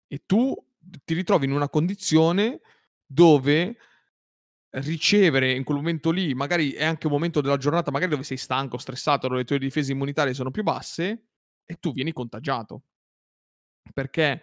e 0.08 0.24
tu 0.26 0.56
ti 1.04 1.14
ritrovi 1.14 1.46
in 1.46 1.52
una 1.52 1.68
condizione 1.68 2.62
dove 3.06 3.76
ricevere 4.76 5.54
in 5.54 5.64
quel 5.64 5.78
momento 5.78 6.12
lì, 6.12 6.34
magari 6.34 6.72
è 6.72 6.84
anche 6.84 7.08
un 7.08 7.14
momento 7.14 7.42
della 7.42 7.58
giornata, 7.58 7.92
magari 7.92 8.12
dove 8.12 8.24
sei 8.24 8.38
stanco, 8.38 8.78
stressato, 8.78 9.28
dove 9.28 9.40
le 9.42 9.46
tue 9.46 9.60
difese 9.60 9.92
immunitarie 9.92 10.34
sono 10.34 10.52
più 10.52 10.64
basse, 10.64 11.28
e 11.66 11.76
tu 11.80 11.92
vieni 11.92 12.12
contagiato. 12.14 12.84
Perché 13.94 14.42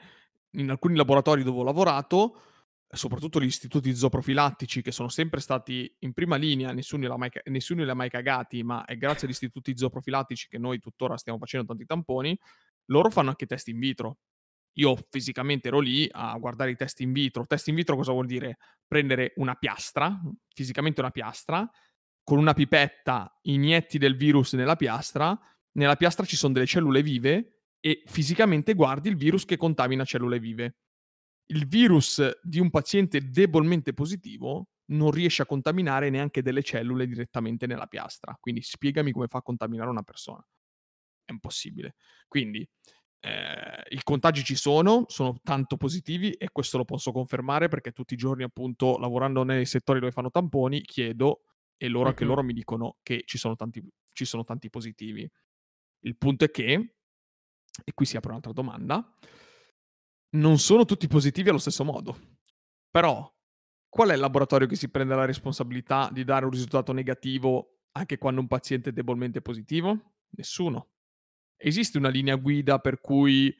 in 0.56 0.70
alcuni 0.70 0.96
laboratori 0.96 1.42
dove 1.42 1.60
ho 1.60 1.64
lavorato, 1.64 2.42
soprattutto 2.88 3.40
gli 3.40 3.44
istituti 3.44 3.94
zooprofilattici, 3.94 4.82
che 4.82 4.92
sono 4.92 5.08
sempre 5.08 5.40
stati 5.40 5.92
in 6.00 6.12
prima 6.12 6.36
linea, 6.36 6.72
nessuno 6.72 7.06
li 7.06 7.12
ha 7.12 7.16
mai, 7.16 7.30
nessuno 7.44 7.84
li 7.84 7.90
ha 7.90 7.94
mai 7.94 8.10
cagati, 8.10 8.62
ma 8.62 8.84
è 8.84 8.96
grazie 8.96 9.26
agli 9.26 9.32
istituti 9.32 9.76
zooprofilattici 9.76 10.48
che 10.48 10.58
noi 10.58 10.78
tuttora 10.78 11.16
stiamo 11.16 11.38
facendo 11.38 11.66
tanti 11.66 11.86
tamponi, 11.86 12.38
loro 12.86 13.10
fanno 13.10 13.30
anche 13.30 13.46
test 13.46 13.68
in 13.68 13.78
vitro. 13.78 14.18
Io 14.74 14.96
fisicamente 15.08 15.68
ero 15.68 15.80
lì 15.80 16.08
a 16.10 16.36
guardare 16.38 16.70
i 16.70 16.76
test 16.76 17.00
in 17.00 17.12
vitro. 17.12 17.46
Test 17.46 17.68
in 17.68 17.74
vitro 17.74 17.96
cosa 17.96 18.12
vuol 18.12 18.26
dire? 18.26 18.58
Prendere 18.86 19.32
una 19.36 19.54
piastra, 19.54 20.20
fisicamente 20.54 21.00
una 21.00 21.10
piastra, 21.10 21.68
con 22.22 22.38
una 22.38 22.54
pipetta 22.54 23.38
inietti 23.42 23.98
del 23.98 24.16
virus 24.16 24.52
nella 24.52 24.76
piastra, 24.76 25.38
nella 25.72 25.96
piastra 25.96 26.24
ci 26.24 26.36
sono 26.36 26.52
delle 26.52 26.66
cellule 26.66 27.02
vive 27.02 27.62
e 27.80 28.02
fisicamente 28.06 28.74
guardi 28.74 29.08
il 29.08 29.16
virus 29.16 29.44
che 29.44 29.56
contamina 29.56 30.04
cellule 30.04 30.38
vive. 30.38 30.76
Il 31.46 31.66
virus 31.66 32.38
di 32.42 32.60
un 32.60 32.70
paziente 32.70 33.30
debolmente 33.30 33.92
positivo 33.92 34.68
non 34.90 35.10
riesce 35.10 35.42
a 35.42 35.46
contaminare 35.46 36.10
neanche 36.10 36.42
delle 36.42 36.62
cellule 36.62 37.06
direttamente 37.06 37.66
nella 37.66 37.86
piastra. 37.86 38.36
Quindi 38.38 38.62
spiegami 38.62 39.12
come 39.12 39.26
fa 39.26 39.38
a 39.38 39.42
contaminare 39.42 39.90
una 39.90 40.02
persona. 40.02 40.44
È 41.24 41.32
impossibile. 41.32 41.94
Quindi 42.28 42.68
eh, 43.20 43.96
I 43.96 44.00
contagi 44.02 44.42
ci 44.42 44.54
sono, 44.54 45.04
sono 45.08 45.38
tanto 45.42 45.76
positivi 45.76 46.32
e 46.32 46.48
questo 46.50 46.78
lo 46.78 46.84
posso 46.84 47.12
confermare 47.12 47.68
perché 47.68 47.92
tutti 47.92 48.14
i 48.14 48.16
giorni, 48.16 48.42
appunto, 48.42 48.96
lavorando 48.98 49.42
nei 49.42 49.66
settori 49.66 50.00
dove 50.00 50.12
fanno 50.12 50.30
tamponi, 50.30 50.80
chiedo 50.80 51.42
e 51.76 51.88
loro, 51.88 52.08
anche 52.08 52.24
loro 52.24 52.42
mi 52.42 52.54
dicono 52.54 52.96
che 53.02 53.22
ci 53.26 53.38
sono, 53.38 53.56
tanti, 53.56 53.86
ci 54.12 54.24
sono 54.24 54.44
tanti 54.44 54.70
positivi. 54.70 55.30
Il 56.00 56.16
punto 56.16 56.44
è 56.44 56.50
che, 56.50 56.94
e 57.84 57.92
qui 57.94 58.06
si 58.06 58.16
apre 58.16 58.30
un'altra 58.30 58.52
domanda, 58.52 59.14
non 60.30 60.58
sono 60.58 60.84
tutti 60.86 61.06
positivi 61.06 61.50
allo 61.50 61.58
stesso 61.58 61.84
modo. 61.84 62.18
Però, 62.90 63.30
qual 63.88 64.08
è 64.08 64.14
il 64.14 64.20
laboratorio 64.20 64.66
che 64.66 64.76
si 64.76 64.88
prende 64.88 65.14
la 65.14 65.26
responsabilità 65.26 66.08
di 66.10 66.24
dare 66.24 66.46
un 66.46 66.52
risultato 66.52 66.92
negativo 66.92 67.80
anche 67.92 68.18
quando 68.18 68.40
un 68.40 68.46
paziente 68.46 68.90
è 68.90 68.92
debolmente 68.92 69.42
positivo? 69.42 70.14
Nessuno 70.30 70.99
esiste 71.60 71.98
una 71.98 72.08
linea 72.08 72.36
guida 72.36 72.78
per 72.78 73.00
cui 73.00 73.54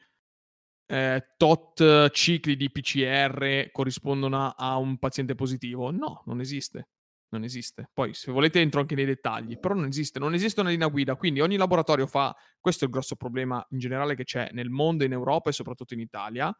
eh, 0.87 1.33
tot 1.37 2.09
cicli 2.09 2.55
di 2.57 2.69
PCR 2.69 3.69
corrispondono 3.71 4.49
a 4.49 4.77
un 4.77 4.97
paziente 4.97 5.35
positivo? 5.35 5.91
No, 5.91 6.23
non 6.25 6.41
esiste. 6.41 6.89
Non 7.29 7.45
esiste. 7.45 7.89
Poi, 7.93 8.13
se 8.13 8.29
volete, 8.29 8.59
entro 8.59 8.81
anche 8.81 8.93
nei 8.93 9.05
dettagli, 9.05 9.57
però 9.57 9.73
non 9.73 9.85
esiste. 9.85 10.19
Non 10.19 10.33
esiste 10.33 10.59
una 10.59 10.69
linea 10.69 10.87
guida. 10.87 11.15
Quindi 11.15 11.39
ogni 11.39 11.55
laboratorio 11.55 12.05
fa. 12.05 12.35
Questo 12.59 12.83
è 12.83 12.87
il 12.87 12.93
grosso 12.93 13.15
problema 13.15 13.65
in 13.69 13.79
generale 13.79 14.15
che 14.15 14.25
c'è 14.25 14.49
nel 14.51 14.69
mondo, 14.69 15.05
in 15.05 15.13
Europa 15.13 15.49
e 15.49 15.53
soprattutto 15.53 15.93
in 15.93 16.01
Italia. 16.01 16.53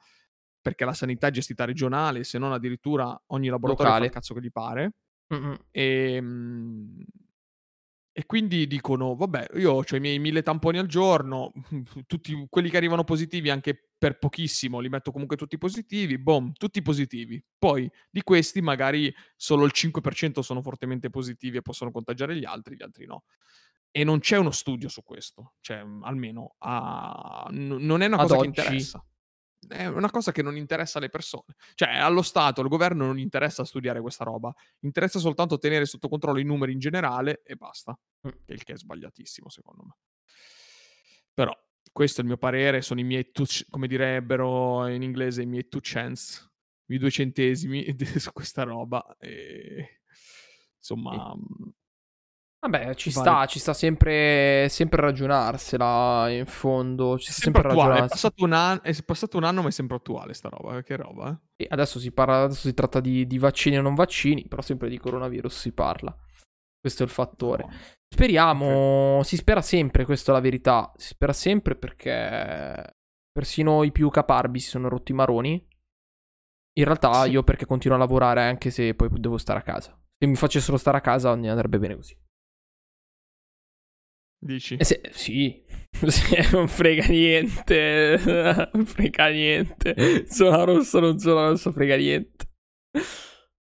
Perché 0.61 0.85
la 0.85 0.93
sanità 0.93 1.27
è 1.27 1.31
gestita 1.31 1.65
regionale, 1.65 2.23
se 2.23 2.37
non 2.37 2.53
addirittura 2.53 3.21
ogni 3.27 3.49
laboratorio 3.49 3.91
Locale. 3.91 3.99
fa 3.99 4.05
il 4.05 4.11
cazzo 4.13 4.33
che 4.33 4.41
gli 4.41 4.51
pare. 4.51 4.93
Mm-hmm. 5.33 5.53
E, 5.71 6.21
mh, 6.21 7.03
e 8.21 8.25
quindi 8.27 8.67
dicono, 8.67 9.15
vabbè, 9.15 9.47
io 9.55 9.71
ho 9.71 9.95
i 9.95 9.99
miei 9.99 10.19
mille 10.19 10.43
tamponi 10.43 10.77
al 10.77 10.85
giorno, 10.85 11.51
tutti 12.05 12.45
quelli 12.49 12.69
che 12.69 12.77
arrivano 12.77 13.03
positivi 13.03 13.49
anche 13.49 13.93
per 13.97 14.19
pochissimo, 14.19 14.79
li 14.79 14.89
metto 14.89 15.11
comunque 15.11 15.35
tutti 15.35 15.57
positivi, 15.57 16.19
boom, 16.19 16.51
tutti 16.53 16.83
positivi. 16.83 17.43
Poi 17.57 17.89
di 18.11 18.21
questi 18.21 18.61
magari 18.61 19.11
solo 19.35 19.65
il 19.65 19.71
5% 19.73 20.41
sono 20.41 20.61
fortemente 20.61 21.09
positivi 21.09 21.57
e 21.57 21.61
possono 21.63 21.89
contagiare 21.89 22.35
gli 22.37 22.45
altri, 22.45 22.75
gli 22.75 22.83
altri 22.83 23.07
no. 23.07 23.23
E 23.89 24.03
non 24.03 24.19
c'è 24.19 24.37
uno 24.37 24.51
studio 24.51 24.87
su 24.87 25.01
questo, 25.01 25.55
cioè 25.59 25.83
almeno 26.01 26.53
a... 26.59 27.47
n- 27.49 27.77
non 27.79 28.01
è 28.01 28.05
una 28.05 28.17
Ad 28.17 28.21
cosa 28.21 28.37
oggi. 28.37 28.51
che 28.51 28.61
interessa 28.61 29.03
è 29.67 29.85
una 29.85 30.09
cosa 30.09 30.31
che 30.31 30.41
non 30.41 30.57
interessa 30.57 30.97
alle 30.97 31.09
persone. 31.09 31.55
Cioè, 31.75 31.95
allo 31.95 32.21
Stato, 32.21 32.61
al 32.61 32.67
governo 32.67 33.05
non 33.05 33.19
interessa 33.19 33.63
studiare 33.65 34.01
questa 34.01 34.23
roba, 34.23 34.53
interessa 34.79 35.19
soltanto 35.19 35.57
tenere 35.57 35.85
sotto 35.85 36.09
controllo 36.09 36.39
i 36.39 36.43
numeri 36.43 36.73
in 36.73 36.79
generale 36.79 37.41
e 37.43 37.55
basta. 37.55 37.97
Mm. 38.27 38.31
Il 38.47 38.63
che 38.63 38.73
è 38.73 38.77
sbagliatissimo, 38.77 39.49
secondo 39.49 39.83
me. 39.85 39.95
Però, 41.33 41.53
questo 41.91 42.19
è 42.19 42.23
il 42.23 42.29
mio 42.29 42.37
parere, 42.37 42.81
sono 42.81 42.99
i 42.99 43.03
miei, 43.03 43.31
two, 43.31 43.45
come 43.69 43.87
direbbero 43.87 44.87
in 44.87 45.01
inglese, 45.01 45.43
i 45.43 45.47
miei 45.47 45.67
two 45.67 45.81
cents, 45.81 46.49
i 46.87 46.97
due 46.97 47.11
centesimi 47.11 47.95
su 48.17 48.31
questa 48.31 48.63
roba. 48.63 49.15
E, 49.19 50.01
insomma, 50.77 51.33
mm. 51.35 51.69
Vabbè, 52.63 52.93
ci 52.93 53.09
vale. 53.09 53.27
sta, 53.27 53.45
ci 53.47 53.57
sta 53.57 53.73
sempre, 53.73 54.67
sempre 54.69 55.01
ragionarsela 55.01 56.29
in 56.29 56.45
fondo. 56.45 57.17
Ci 57.17 57.31
sta 57.31 57.41
sempre, 57.41 57.61
sempre 57.63 57.81
attuale. 57.81 58.05
È 58.05 58.07
passato, 58.07 58.45
an- 58.45 58.79
è 58.83 59.03
passato, 59.03 59.37
un 59.37 59.43
anno, 59.45 59.61
ma 59.63 59.69
è 59.69 59.71
sempre 59.71 59.95
attuale 59.95 60.33
sta 60.33 60.49
roba. 60.49 60.79
Che 60.83 60.95
roba, 60.95 61.41
eh? 61.55 61.67
adesso 61.71 61.97
si 61.97 62.11
parla, 62.11 62.43
adesso 62.43 62.67
si 62.67 62.73
tratta 62.75 62.99
di, 62.99 63.25
di, 63.25 63.39
vaccini 63.39 63.79
o 63.79 63.81
non 63.81 63.95
vaccini, 63.95 64.45
però 64.47 64.61
sempre 64.61 64.89
di 64.89 64.99
coronavirus 64.99 65.57
si 65.57 65.71
parla. 65.71 66.15
Questo 66.79 67.01
è 67.01 67.05
il 67.07 67.11
fattore. 67.11 67.63
No. 67.63 67.73
Speriamo, 68.13 69.13
okay. 69.13 69.23
si 69.23 69.37
spera 69.37 69.61
sempre, 69.61 70.05
questa 70.05 70.31
è 70.31 70.35
la 70.35 70.41
verità. 70.41 70.91
Si 70.97 71.07
spera 71.07 71.33
sempre 71.33 71.75
perché 71.75 72.93
persino 73.31 73.83
i 73.83 73.91
più 73.91 74.07
caparbi 74.11 74.59
si 74.59 74.69
sono 74.69 74.87
rotti 74.87 75.13
i 75.13 75.15
maroni. 75.15 75.67
In 76.77 76.85
realtà 76.85 77.23
sì. 77.23 77.31
io 77.31 77.41
perché 77.41 77.65
continuo 77.65 77.97
a 77.97 77.99
lavorare 77.99 78.43
anche 78.43 78.69
se 78.69 78.93
poi 78.93 79.09
devo 79.13 79.39
stare 79.39 79.57
a 79.57 79.63
casa. 79.63 79.99
Se 80.15 80.27
mi 80.27 80.35
facessero 80.35 80.77
stare 80.77 80.97
a 80.97 81.01
casa 81.01 81.35
mi 81.35 81.49
andrebbe 81.49 81.79
bene 81.79 81.95
così. 81.95 82.15
Dici? 84.43 84.73
Eh 84.73 84.83
se, 84.83 85.01
sì, 85.11 85.63
non 86.51 86.67
frega 86.67 87.05
niente, 87.05 88.19
non 88.73 88.85
frega 88.85 89.27
niente. 89.29 90.25
Sono 90.27 90.65
rosso, 90.65 90.99
non 90.99 91.19
sono 91.19 91.49
rosso, 91.49 91.71
frega 91.71 91.95
niente. 91.95 92.45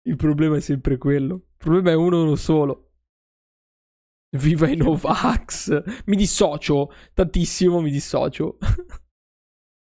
Il 0.08 0.16
problema 0.16 0.58
è 0.58 0.62
sempre 0.62 0.98
quello. 0.98 1.36
Il 1.36 1.58
problema 1.58 1.92
è 1.92 1.94
uno 1.96 2.24
uno 2.24 2.36
solo. 2.36 2.94
Viva 4.38 4.68
i 4.68 4.76
Novax. 4.76 6.04
Mi 6.06 6.16
dissocio 6.16 6.92
tantissimo, 7.14 7.80
mi 7.80 7.92
dissocio. 7.92 8.58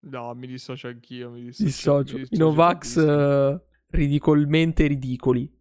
No, 0.01 0.33
mi 0.33 0.47
dissocio 0.47 0.87
anch'io. 0.87 1.29
Mi 1.29 1.43
dissocio. 1.43 2.03
dissocio. 2.17 2.35
I 2.35 2.39
Novax 2.39 2.97
uh, 3.05 3.61
ridicolmente 3.89 4.87
ridicoli. 4.87 5.53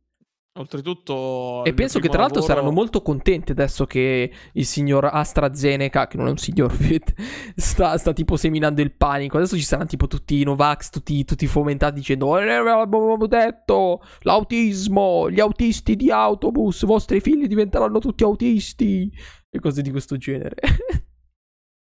Oltretutto. 0.57 1.63
E 1.63 1.73
penso 1.73 1.99
che 1.99 2.09
tra 2.09 2.21
l'altro 2.21 2.39
lavoro... 2.39 2.53
saranno 2.53 2.73
molto 2.73 3.01
contenti 3.01 3.51
adesso 3.51 3.85
che 3.85 4.31
il 4.51 4.65
signor 4.65 5.05
AstraZeneca, 5.05 6.07
che 6.07 6.17
non 6.17 6.27
è 6.27 6.29
un 6.31 6.37
signor, 6.37 6.73
sta, 7.55 7.97
sta 7.97 8.13
tipo 8.13 8.37
seminando 8.37 8.81
il 8.81 8.91
panico. 8.91 9.37
Adesso 9.37 9.55
ci 9.55 9.63
saranno 9.63 9.87
tipo 9.87 10.07
tutti 10.07 10.41
i 10.41 10.43
Novax, 10.43 10.89
tutti, 10.89 11.23
tutti 11.25 11.45
fomentati 11.45 11.95
dicendo: 11.95 12.37
eh, 12.39 12.51
Abbiamo 12.51 13.27
detto 13.27 14.01
l'autismo, 14.21 15.29
gli 15.29 15.39
autisti 15.39 15.95
di 15.95 16.09
autobus, 16.09 16.81
i 16.81 16.85
vostri 16.87 17.19
figli 17.19 17.47
diventeranno 17.47 17.99
tutti 17.99 18.23
autisti. 18.23 19.11
E 19.49 19.59
cose 19.59 19.81
di 19.81 19.91
questo 19.91 20.17
genere. 20.17 20.55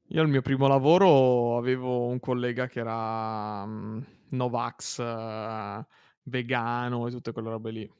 Io 0.08 0.20
al 0.20 0.28
mio 0.28 0.42
primo 0.42 0.68
lavoro 0.68 1.56
avevo 1.56 2.06
un 2.06 2.20
collega 2.20 2.66
che 2.66 2.80
era 2.80 3.62
um, 3.62 4.04
Novax, 4.30 4.98
uh, 4.98 5.84
vegano 6.24 7.06
e 7.06 7.10
tutte 7.10 7.32
quelle 7.32 7.50
robe 7.50 7.70
lì. 7.70 7.90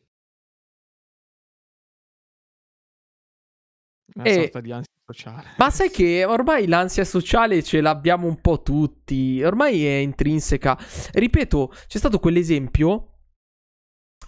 Una 4.17 4.25
E- 4.29 4.35
sorta 4.35 4.61
di 4.61 4.71
ansia 4.73 4.93
sociale. 5.05 5.49
Ma 5.59 5.71
sai 5.71 5.91
che 5.91 6.25
ormai 6.25 6.67
l'ansia 6.67 7.05
sociale 7.05 7.63
ce 7.63 7.81
l'abbiamo 7.81 8.27
un 8.27 8.41
po' 8.41 8.63
tutti, 8.63 9.43
ormai 9.43 9.85
è 9.85 9.97
intrinseca. 9.97 10.79
Ripeto, 11.13 11.73
c'è 11.87 11.99
stato 11.99 12.19
quell'esempio. 12.19 13.09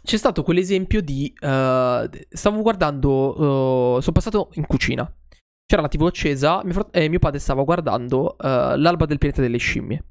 C'è 0.03 0.17
stato 0.17 0.43
quell'esempio 0.43 1.01
di. 1.03 1.33
eh, 1.39 2.27
stavo 2.29 2.63
guardando. 2.63 3.35
eh, 3.97 4.01
sono 4.03 4.13
passato 4.13 4.51
in 4.55 4.67
cucina. 4.67 5.11
C'era 5.69 5.83
la 5.83 5.89
TV 5.89 6.03
accesa 6.03 6.63
mio 6.63 6.73
frat- 6.75 6.97
e 6.97 7.09
mio 7.09 7.19
padre 7.19 7.41
stava 7.41 7.65
guardando 7.65 8.39
eh, 8.39 8.77
l'alba 8.77 9.05
del 9.07 9.19
pianeta 9.19 9.41
delle 9.41 9.57
scimmie. 9.59 10.05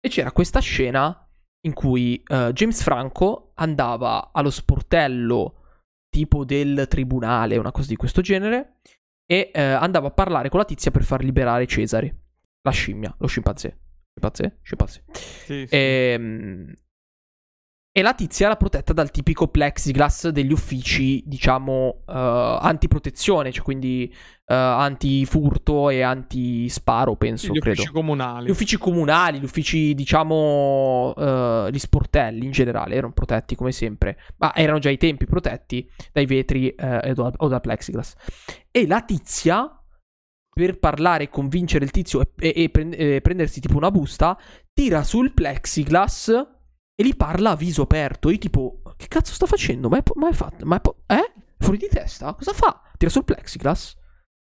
E 0.00 0.08
c'era 0.08 0.32
questa 0.32 0.60
scena 0.60 1.18
in 1.66 1.72
cui 1.74 2.22
eh, 2.26 2.50
James 2.52 2.82
Franco 2.82 3.52
andava 3.56 4.30
allo 4.32 4.50
sportello 4.50 5.63
tipo 6.14 6.44
del 6.44 6.86
tribunale, 6.88 7.56
una 7.56 7.72
cosa 7.72 7.88
di 7.88 7.96
questo 7.96 8.20
genere, 8.20 8.76
e 9.26 9.50
eh, 9.52 9.60
andava 9.60 10.06
a 10.06 10.10
parlare 10.12 10.48
con 10.48 10.60
la 10.60 10.64
tizia 10.64 10.92
per 10.92 11.02
far 11.02 11.24
liberare 11.24 11.66
Cesare, 11.66 12.16
la 12.62 12.70
scimmia, 12.70 13.12
lo 13.18 13.26
scimpanzé. 13.26 13.78
Scimpanzé? 14.12 14.58
Scimpanzé. 14.62 15.04
Sì, 15.12 15.66
sì. 15.66 15.74
Ehm, 15.74 16.72
E, 17.96 18.02
la 18.02 18.12
tizia 18.12 18.46
era 18.46 18.56
protetta 18.56 18.92
dal 18.92 19.12
tipico 19.12 19.46
plexiglass 19.46 20.30
degli 20.30 20.50
uffici, 20.50 21.22
diciamo, 21.24 22.02
eh, 22.08 22.58
antiprotezione, 22.60 23.52
cioè 23.52 23.62
quindi 23.62 24.12
eh, 24.46 24.52
antifurto 24.52 25.90
e 25.90 26.02
antisparo, 26.02 27.14
penso, 27.14 27.52
gli 27.52 27.60
credo. 27.60 27.82
uffici 27.82 27.92
comunali. 27.92 28.46
Gli 28.48 28.50
uffici 28.50 28.78
comunali, 28.78 29.38
gli 29.38 29.44
uffici, 29.44 29.94
diciamo, 29.94 31.14
eh, 31.16 31.68
gli 31.70 31.78
sportelli 31.78 32.44
in 32.44 32.50
generale 32.50 32.96
erano 32.96 33.12
protetti 33.12 33.54
come 33.54 33.70
sempre, 33.70 34.18
ma 34.38 34.52
erano 34.56 34.80
già 34.80 34.88
ai 34.88 34.98
tempi 34.98 35.24
protetti 35.26 35.88
dai 36.12 36.26
vetri 36.26 36.74
da- 36.74 37.32
o 37.36 37.46
dal 37.46 37.60
plexiglass. 37.60 38.14
E 38.72 38.88
la 38.88 39.02
tizia, 39.02 39.70
per 40.52 40.80
parlare 40.80 41.24
e 41.24 41.28
convincere 41.28 41.84
il 41.84 41.92
tizio 41.92 42.20
e, 42.22 42.28
e- 42.38 42.52
e 42.64 42.68
prend- 42.70 42.94
e 42.98 43.20
prendersi 43.20 43.60
tipo 43.60 43.76
una 43.76 43.92
busta, 43.92 44.36
tira 44.72 45.04
sul 45.04 45.32
plexiglass 45.32 46.53
e 46.94 47.04
gli 47.04 47.16
parla 47.16 47.50
a 47.50 47.56
viso 47.56 47.82
aperto. 47.82 48.30
Io 48.30 48.38
tipo, 48.38 48.82
che 48.96 49.08
cazzo 49.08 49.32
sta 49.32 49.46
facendo? 49.46 49.88
Ma 49.88 49.98
è, 49.98 50.02
po- 50.02 50.14
ma 50.16 50.28
è 50.28 50.32
fatto? 50.32 50.64
Ma 50.64 50.76
è 50.76 50.80
po- 50.80 51.02
eh? 51.06 51.32
Fuori 51.58 51.78
di 51.78 51.88
testa? 51.88 52.34
Cosa 52.34 52.52
fa? 52.52 52.82
Tira 52.96 53.10
sul 53.10 53.24
plexiglass? 53.24 53.94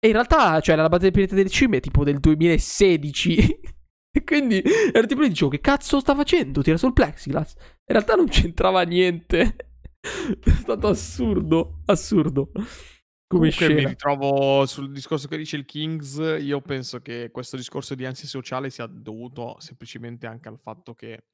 E 0.01 0.07
in 0.07 0.12
realtà, 0.12 0.61
cioè, 0.61 0.76
la 0.76 0.82
battaglia 0.82 1.11
dei 1.11 1.12
pirati 1.12 1.34
delle 1.34 1.49
scimmie 1.49 1.78
è 1.78 1.82
tipo 1.82 2.05
del 2.05 2.20
2016. 2.20 3.61
e 4.16 4.24
quindi 4.24 4.62
ero 4.93 5.07
tipo 5.07 5.22
lì 5.22 5.28
dicevo, 5.28 5.51
che 5.51 5.61
cazzo 5.61 6.01
sta 6.01 6.14
facendo? 6.14 6.62
Tira 6.62 6.76
sul 6.76 6.93
plexiglass. 6.93 7.55
In 7.57 7.95
realtà 7.95 8.14
non 8.14 8.28
c'entrava 8.28 8.82
niente. 8.82 9.57
è 10.01 10.51
stato 10.51 10.86
assurdo, 10.86 11.82
assurdo. 11.86 12.51
Come 12.53 13.51
Comunque 13.51 13.68
mi 13.68 13.74
scena. 13.74 13.89
ritrovo 13.91 14.64
sul 14.64 14.91
discorso 14.91 15.28
che 15.28 15.36
dice 15.36 15.57
il 15.57 15.64
Kings. 15.64 16.16
Io 16.41 16.61
penso 16.62 17.01
che 17.01 17.30
questo 17.30 17.57
discorso 17.57 17.95
di 17.95 18.07
ansia 18.07 18.28
sociale 18.28 18.70
sia 18.70 18.86
dovuto 18.86 19.57
semplicemente 19.59 20.26
anche 20.26 20.49
al 20.49 20.59
fatto 20.59 20.95
che 20.95 21.24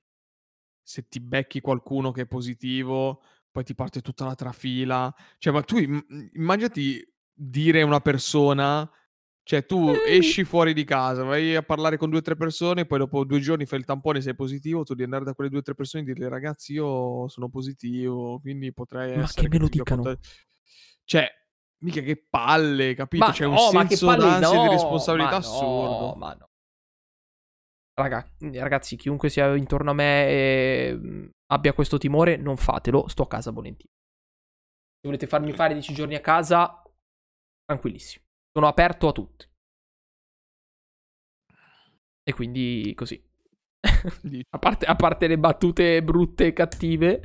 se 0.85 1.09
ti 1.09 1.19
becchi 1.19 1.61
qualcuno 1.61 2.13
che 2.13 2.23
è 2.23 2.27
positivo, 2.27 3.23
poi 3.51 3.65
ti 3.65 3.75
parte 3.75 4.01
tutta 4.03 4.27
la 4.27 4.35
trafila. 4.35 5.13
Cioè, 5.39 5.53
ma 5.53 5.63
tu 5.63 5.79
im- 5.79 6.31
immaginati 6.35 7.05
dire 7.33 7.81
a 7.81 7.87
una 7.87 8.01
persona. 8.01 8.89
Cioè, 9.43 9.67
tu 9.67 9.91
esci 10.07 10.45
fuori 10.45 10.73
di 10.73 10.85
casa, 10.85 11.23
vai 11.23 11.55
a 11.55 11.63
parlare 11.63 11.97
con 11.97 12.09
due 12.11 12.21
o 12.21 12.23
tre 12.23 12.37
persone, 12.37 12.87
poi 12.87 12.99
dopo 12.99 13.25
due 13.25 13.41
giorni 13.41 13.67
fai 13.67 13.79
il 13.81 13.85
tampone, 13.85 14.21
sei 14.21 14.35
positivo, 14.35 14.85
tu 14.85 14.93
devi 14.93 15.05
andare 15.05 15.25
da 15.25 15.35
quelle 15.35 15.51
due 15.51 15.59
o 15.59 15.63
tre 15.63 15.75
persone 15.75 16.03
e 16.03 16.07
dirle 16.07 16.29
ragazzi 16.29 16.73
io 16.73 17.29
sono 17.29 17.49
positivo, 17.49 18.39
quindi 18.41 18.73
potrei 18.73 19.17
Ma 19.17 19.25
essere 19.25 19.43
che 19.43 19.49
me 19.49 19.59
lo 19.59 19.69
dicano? 19.69 20.03
contagi-" 20.03 20.29
Cioè, 21.05 21.29
mica 21.79 22.01
che 22.01 22.17
palle, 22.29 22.95
capito? 22.95 23.25
Ma 23.27 23.33
C'è 23.33 23.45
un 23.45 23.55
no, 23.55 23.71
ma 23.73 23.83
che 23.83 23.89
senso 23.89 24.07
palle, 24.07 24.23
d'ansia 24.23 24.57
e 24.57 24.61
di 24.61 24.65
no, 24.65 24.71
responsabilità 24.71 25.31
ma 25.31 25.37
assurdo. 25.37 26.07
No, 26.07 26.15
ma 26.17 26.35
no. 26.35 26.49
Raga, 27.97 28.29
ragazzi, 28.55 28.97
chiunque 28.97 29.29
sia 29.29 29.55
intorno 29.55 29.91
a 29.91 29.95
me 29.95 30.29
e 30.29 30.95
mh, 30.95 31.31
abbia 31.53 31.73
questo 31.73 31.97
timore, 31.97 32.37
non 32.37 32.57
fatelo, 32.57 33.07
sto 33.07 33.23
a 33.23 33.29
casa 33.29 33.53
volentieri. 33.53 33.93
Se 35.01 35.07
volete 35.07 35.27
farmi 35.29 35.53
fare 35.53 35.75
10 35.75 35.95
giorni 35.95 36.17
a 36.17 36.21
casa, 36.21 36.83
tranquillissimo. 37.65 38.25
Sono 38.53 38.67
aperto 38.67 39.09
a 39.09 39.13
tutti. 39.13 39.47
E 42.23 42.33
quindi 42.33 42.93
così. 42.97 43.23
A, 44.51 44.59
parte, 44.59 44.87
a 44.87 44.97
parte 44.97 45.27
le 45.27 45.39
battute 45.39 46.03
brutte 46.03 46.47
e 46.47 46.53
cattive, 46.53 47.21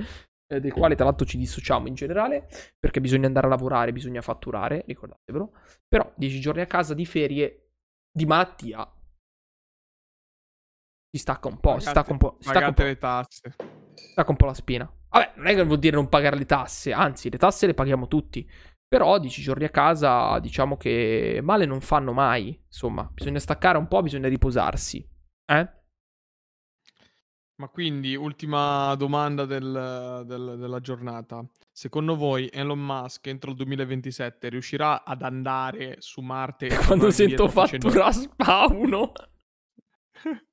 eh, 0.48 0.60
del 0.60 0.74
quale 0.74 0.96
tra 0.96 1.06
l'altro 1.06 1.26
ci 1.26 1.38
dissociamo 1.38 1.88
in 1.88 1.96
generale, 1.96 2.48
perché 2.78 3.02
bisogna 3.02 3.28
andare 3.28 3.48
a 3.48 3.50
lavorare, 3.50 3.94
bisogna 3.94 4.22
fatturare, 4.22 4.84
ricordatevelo. 4.86 5.52
Però 5.88 6.14
10 6.16 6.40
giorni 6.40 6.62
a 6.62 6.68
casa 6.68 6.94
di 6.94 7.06
ferie, 7.06 7.72
di 8.12 8.26
malattia, 8.26 8.90
si 11.12 11.18
stacca 11.18 11.48
un 11.48 11.60
po', 11.60 11.80
si 11.80 11.88
stacca 11.90 12.12
un 12.12 12.18
po', 12.18 12.36
si 12.40 12.50
stacca 12.50 12.68
un 12.68 12.74
Pagate 12.74 12.82
po', 12.82 12.88
le 12.88 12.98
tasse. 12.98 13.56
stacca 14.12 14.32
un 14.32 14.38
po' 14.38 14.46
la 14.46 14.54
spina. 14.54 14.94
Vabbè, 15.10 15.34
non 15.38 15.48
è 15.48 15.56
che 15.56 15.64
vuol 15.64 15.80
dire 15.80 15.96
non 15.96 16.08
pagare 16.10 16.38
le 16.38 16.46
tasse, 16.46 16.94
anzi, 16.94 17.30
le 17.30 17.38
tasse 17.38 17.66
le 17.66 17.74
paghiamo 17.74 18.08
tutti. 18.08 18.48
Però 18.88 19.20
10 19.20 19.42
giorni 19.42 19.66
a 19.66 19.70
casa, 19.70 20.40
diciamo 20.40 20.76
che 20.78 21.40
male 21.44 21.66
non 21.66 21.80
fanno 21.82 22.12
mai. 22.12 22.60
Insomma, 22.66 23.08
bisogna 23.14 23.38
staccare 23.40 23.78
un 23.78 23.88
po', 23.88 24.02
bisogna 24.02 24.28
riposarsi. 24.28 25.08
Eh? 25.46 25.70
Ma 27.60 27.68
quindi, 27.68 28.16
ultima 28.16 28.96
domanda 28.96 29.46
del- 29.46 30.24
del- 30.26 30.56
della 30.58 30.80
giornata. 30.80 31.44
Secondo 31.72 32.16
voi 32.16 32.48
Elon 32.52 32.80
Musk 32.80 33.28
entro 33.28 33.52
il 33.52 33.58
2027 33.58 34.50
riuscirà 34.50 35.04
ad 35.04 35.22
andare 35.24 35.98
su 36.00 36.22
Marte? 36.22 36.68
Quando 36.86 37.12
sento 37.12 37.44
indietro 37.44 37.48
facendo- 37.50 37.90
fattura 37.90 38.12
spawno. 38.12 39.12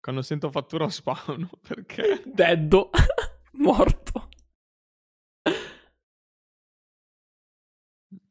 Quando 0.00 0.22
sento 0.22 0.50
fattura 0.50 0.88
spawn, 0.88 1.48
perché? 1.66 2.22
Deddo. 2.24 2.90
Morto. 3.52 4.28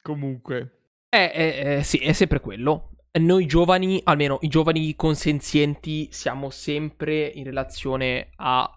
Comunque, 0.01 0.76
Eh, 1.11 1.32
eh, 1.34 1.78
eh, 1.78 1.84
sì, 1.84 1.97
è 1.99 2.13
sempre 2.13 2.39
quello. 2.39 2.91
Noi 3.20 3.45
giovani, 3.47 3.99
almeno 4.03 4.38
i 4.41 4.47
giovani 4.47 4.95
consenzienti, 4.95 6.07
siamo 6.11 6.49
sempre 6.51 7.26
in 7.26 7.43
relazione 7.43 8.30
ai 8.36 8.67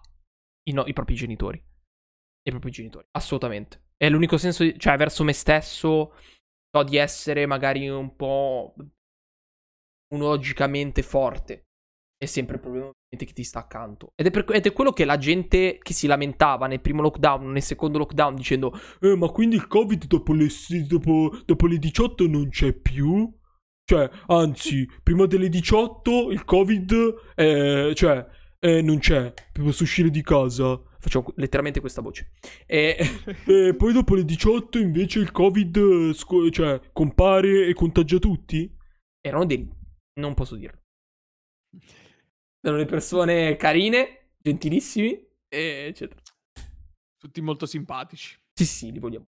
no- 0.73 0.85
i 0.87 0.93
propri 0.93 1.13
genitori. 1.15 1.57
I 2.43 2.49
propri 2.49 2.71
genitori, 2.71 3.05
assolutamente. 3.11 3.91
È 3.95 4.09
l'unico 4.09 4.37
senso, 4.37 4.63
di- 4.63 4.77
cioè, 4.79 4.97
verso 4.97 5.23
me 5.23 5.33
stesso, 5.33 6.13
so 6.71 6.83
di 6.83 6.97
essere 6.97 7.45
magari 7.45 7.87
un 7.87 8.15
po' 8.15 8.73
logicamente 10.15 11.01
forte. 11.01 11.65
È 12.23 12.25
sempre 12.25 12.55
il 12.55 12.61
problema 12.61 12.89
che 13.09 13.25
ti 13.25 13.43
sta 13.43 13.59
accanto. 13.59 14.13
Ed 14.15 14.27
è, 14.27 14.31
per- 14.31 14.45
ed 14.55 14.65
è 14.65 14.71
quello 14.71 14.93
che 14.93 15.03
la 15.03 15.17
gente 15.17 15.77
che 15.81 15.91
si 15.91 16.07
lamentava 16.07 16.67
nel 16.67 16.79
primo 16.79 17.01
lockdown, 17.01 17.51
nel 17.51 17.61
secondo 17.61 17.97
lockdown, 17.97 18.33
dicendo 18.33 18.71
eh, 19.01 19.13
ma 19.17 19.27
quindi 19.27 19.57
il 19.57 19.67
Covid 19.67 20.05
dopo 20.07 20.31
le, 20.31 20.47
dopo, 20.87 21.37
dopo 21.43 21.67
le 21.67 21.77
18 21.77 22.25
non 22.27 22.47
c'è 22.47 22.71
più? 22.71 23.29
Cioè, 23.83 24.09
anzi, 24.27 24.87
prima 25.03 25.25
delle 25.25 25.49
18 25.49 26.31
il 26.31 26.45
Covid, 26.45 27.15
eh, 27.35 27.91
cioè, 27.93 28.25
eh, 28.59 28.81
non 28.81 28.99
c'è, 28.99 29.33
posso 29.51 29.83
uscire 29.83 30.09
di 30.09 30.21
casa. 30.21 30.81
Facciamo 30.99 31.33
letteralmente 31.35 31.81
questa 31.81 32.01
voce. 32.01 32.31
E, 32.65 32.95
e 33.45 33.75
poi 33.75 33.91
dopo 33.91 34.15
le 34.15 34.23
18 34.23 34.79
invece 34.79 35.19
il 35.19 35.31
Covid, 35.31 35.75
eh, 35.75 36.13
sco- 36.13 36.49
cioè, 36.49 36.79
compare 36.93 37.67
e 37.67 37.73
contagia 37.73 38.17
tutti? 38.17 38.73
Erano 39.19 39.43
dei... 39.43 39.69
non 40.21 40.33
posso 40.33 40.55
dirlo. 40.55 40.79
Erano 42.65 42.79
le 42.79 42.85
persone 42.85 43.57
carine, 43.57 44.29
gentilissimi, 44.37 45.11
e 45.49 45.85
eccetera. 45.89 46.21
tutti 47.17 47.41
molto 47.41 47.65
simpatici. 47.65 48.37
Sì, 48.53 48.65
sì, 48.65 48.91
li 48.91 48.99
vogliamo. 48.99 49.25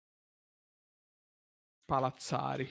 Palazzari. 1.87 2.69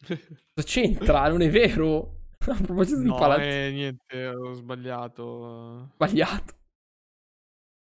Cosa 0.54 0.66
c'entra? 0.66 1.28
Non 1.28 1.42
è 1.42 1.50
vero? 1.50 2.14
A 2.48 2.60
proposito 2.60 3.00
di 3.00 3.08
No, 3.08 3.14
palazzo 3.14 3.42
eh, 3.42 3.70
niente, 3.72 4.26
ho 4.28 4.52
sbagliato. 4.54 5.90
sbagliato. 5.94 6.54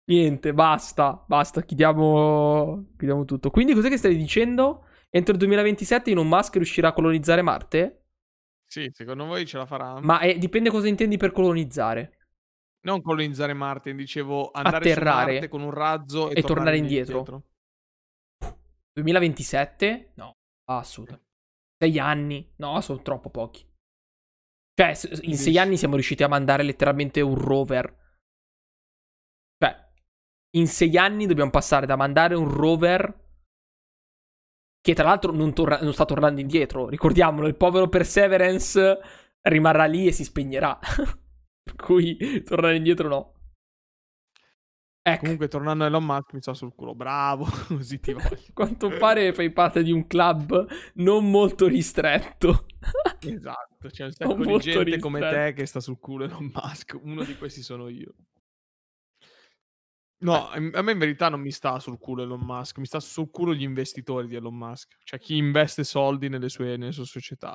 Niente, 0.07 0.52
basta, 0.52 1.24
basta, 1.26 1.62
chiudiamo, 1.62 2.92
chiudiamo 2.96 3.24
tutto. 3.24 3.50
Quindi 3.50 3.72
cos'è 3.72 3.88
che 3.88 3.96
stai 3.96 4.16
dicendo? 4.16 4.86
Entro 5.11 5.32
il 5.32 5.38
2027 5.38 6.11
Elon 6.11 6.28
Musk 6.28 6.57
riuscirà 6.57 6.88
a 6.88 6.92
colonizzare 6.92 7.40
Marte? 7.42 8.03
Sì, 8.67 8.89
secondo 8.93 9.25
voi 9.27 9.47
ce 9.47 9.59
la 9.59 9.67
farà? 9.67 10.01
Ma 10.01 10.19
è, 10.21 10.37
dipende 10.37 10.71
cosa 10.71 10.89
intendi 10.89 11.17
per 11.17 11.33
colonizzare. 11.33 12.19
Non 12.85 13.01
colonizzare 13.01 13.55
Marte, 13.55 13.95
dicevo 13.95 14.51
andare 14.51 14.91
Atterrare. 14.91 15.27
su 15.27 15.33
Marte 15.33 15.49
con 15.49 15.62
un 15.62 15.71
razzo 15.71 16.31
e, 16.31 16.39
E 16.39 16.43
tornare 16.43 16.77
indietro. 16.77 17.45
2027? 18.93 20.12
No, 20.17 20.33
assolutamente. 20.69 21.29
Sei 21.79 21.99
anni? 21.99 22.53
No, 22.57 22.81
sono 22.81 23.03
troppo 23.03 23.31
pochi. 23.31 23.67
Cioè, 24.75 24.95
in 25.23 25.37
sei 25.37 25.57
anni 25.59 25.77
siamo 25.77 25.95
riusciti 25.95 26.23
a 26.23 26.29
mandare 26.29 26.62
letteralmente 26.62 27.21
un 27.21 27.35
rover. 27.37 28.03
Cioè, 29.57 29.93
in 30.57 30.67
sei 30.67 30.97
anni 30.97 31.27
dobbiamo 31.27 31.51
passare 31.51 31.87
da 31.87 31.97
mandare 31.97 32.35
un 32.35 32.49
rover 32.51 33.23
che 34.85 34.93
tra 34.93 35.05
l'altro 35.05 35.32
non, 35.32 35.55
torna- 35.55 35.78
non 35.80 35.95
sta 35.95 36.05
tornando 36.05 36.43
indietro. 36.43 36.89
Ricordiamolo, 36.91 37.47
il 37.47 37.57
povero 37.57 37.89
Perseverance 37.89 38.99
rimarrà 39.41 39.87
lì 39.87 40.07
e 40.07 40.12
si 40.12 40.24
spegnerà. 40.24 40.78
per 41.64 41.74
cui 41.76 42.43
tornare 42.43 42.76
indietro 42.76 43.09
no. 43.09 43.32
Ecco, 45.07 45.20
Comunque, 45.20 45.49
tornando 45.49 45.85
a 45.85 45.87
Elon 45.87 46.05
Musk, 46.05 46.32
mi 46.35 46.41
sta 46.43 46.53
sul 46.53 46.74
culo. 46.74 46.95
Bravo, 46.95 47.47
così 47.68 47.99
ti 47.99 48.12
voglio. 48.12 48.26
a 48.26 48.39
quanto 48.53 48.91
pare 48.99 49.32
fai 49.32 49.51
parte 49.53 49.82
di 49.82 49.91
un 49.91 50.07
club 50.07 50.66
non 50.97 51.30
molto 51.30 51.66
ristretto. 51.66 52.66
esatto, 53.20 53.89
c'è 53.89 54.05
un 54.05 54.12
sacco 54.12 54.35
Molto 54.37 54.57
di 54.59 54.59
gente 54.59 54.99
come 54.99 55.20
ristretto. 55.20 55.45
te 55.47 55.53
che 55.55 55.66
sta 55.66 55.80
sul 55.80 55.99
culo 55.99 56.24
Elon 56.24 56.51
Musk. 56.53 56.99
Uno 57.03 57.24
di 57.24 57.37
questi 57.39 57.62
sono 57.62 57.89
io. 57.89 58.14
No, 60.25 60.49
a 60.49 60.59
me 60.83 60.93
in 60.93 60.99
verità 60.99 61.29
non 61.29 61.41
mi 61.41 61.51
sta 61.51 61.79
sul 61.79 61.99
culo 61.99 62.22
Elon 62.22 62.41
Musk, 62.41 62.79
mi 62.79 62.87
sta 62.87 62.99
sul 62.99 63.31
culo 63.31 63.53
gli 63.55 63.62
investitori 63.62 64.27
di 64.27 64.37
Elon 64.37 64.57
Musk, 64.57 64.97
cioè 65.05 65.18
chi 65.18 65.37
investe 65.37 65.85
soldi 65.85 66.29
nelle 66.31 66.49
sue, 66.49 66.77
nelle 66.79 66.93
sue 66.93 67.05
società. 67.05 67.55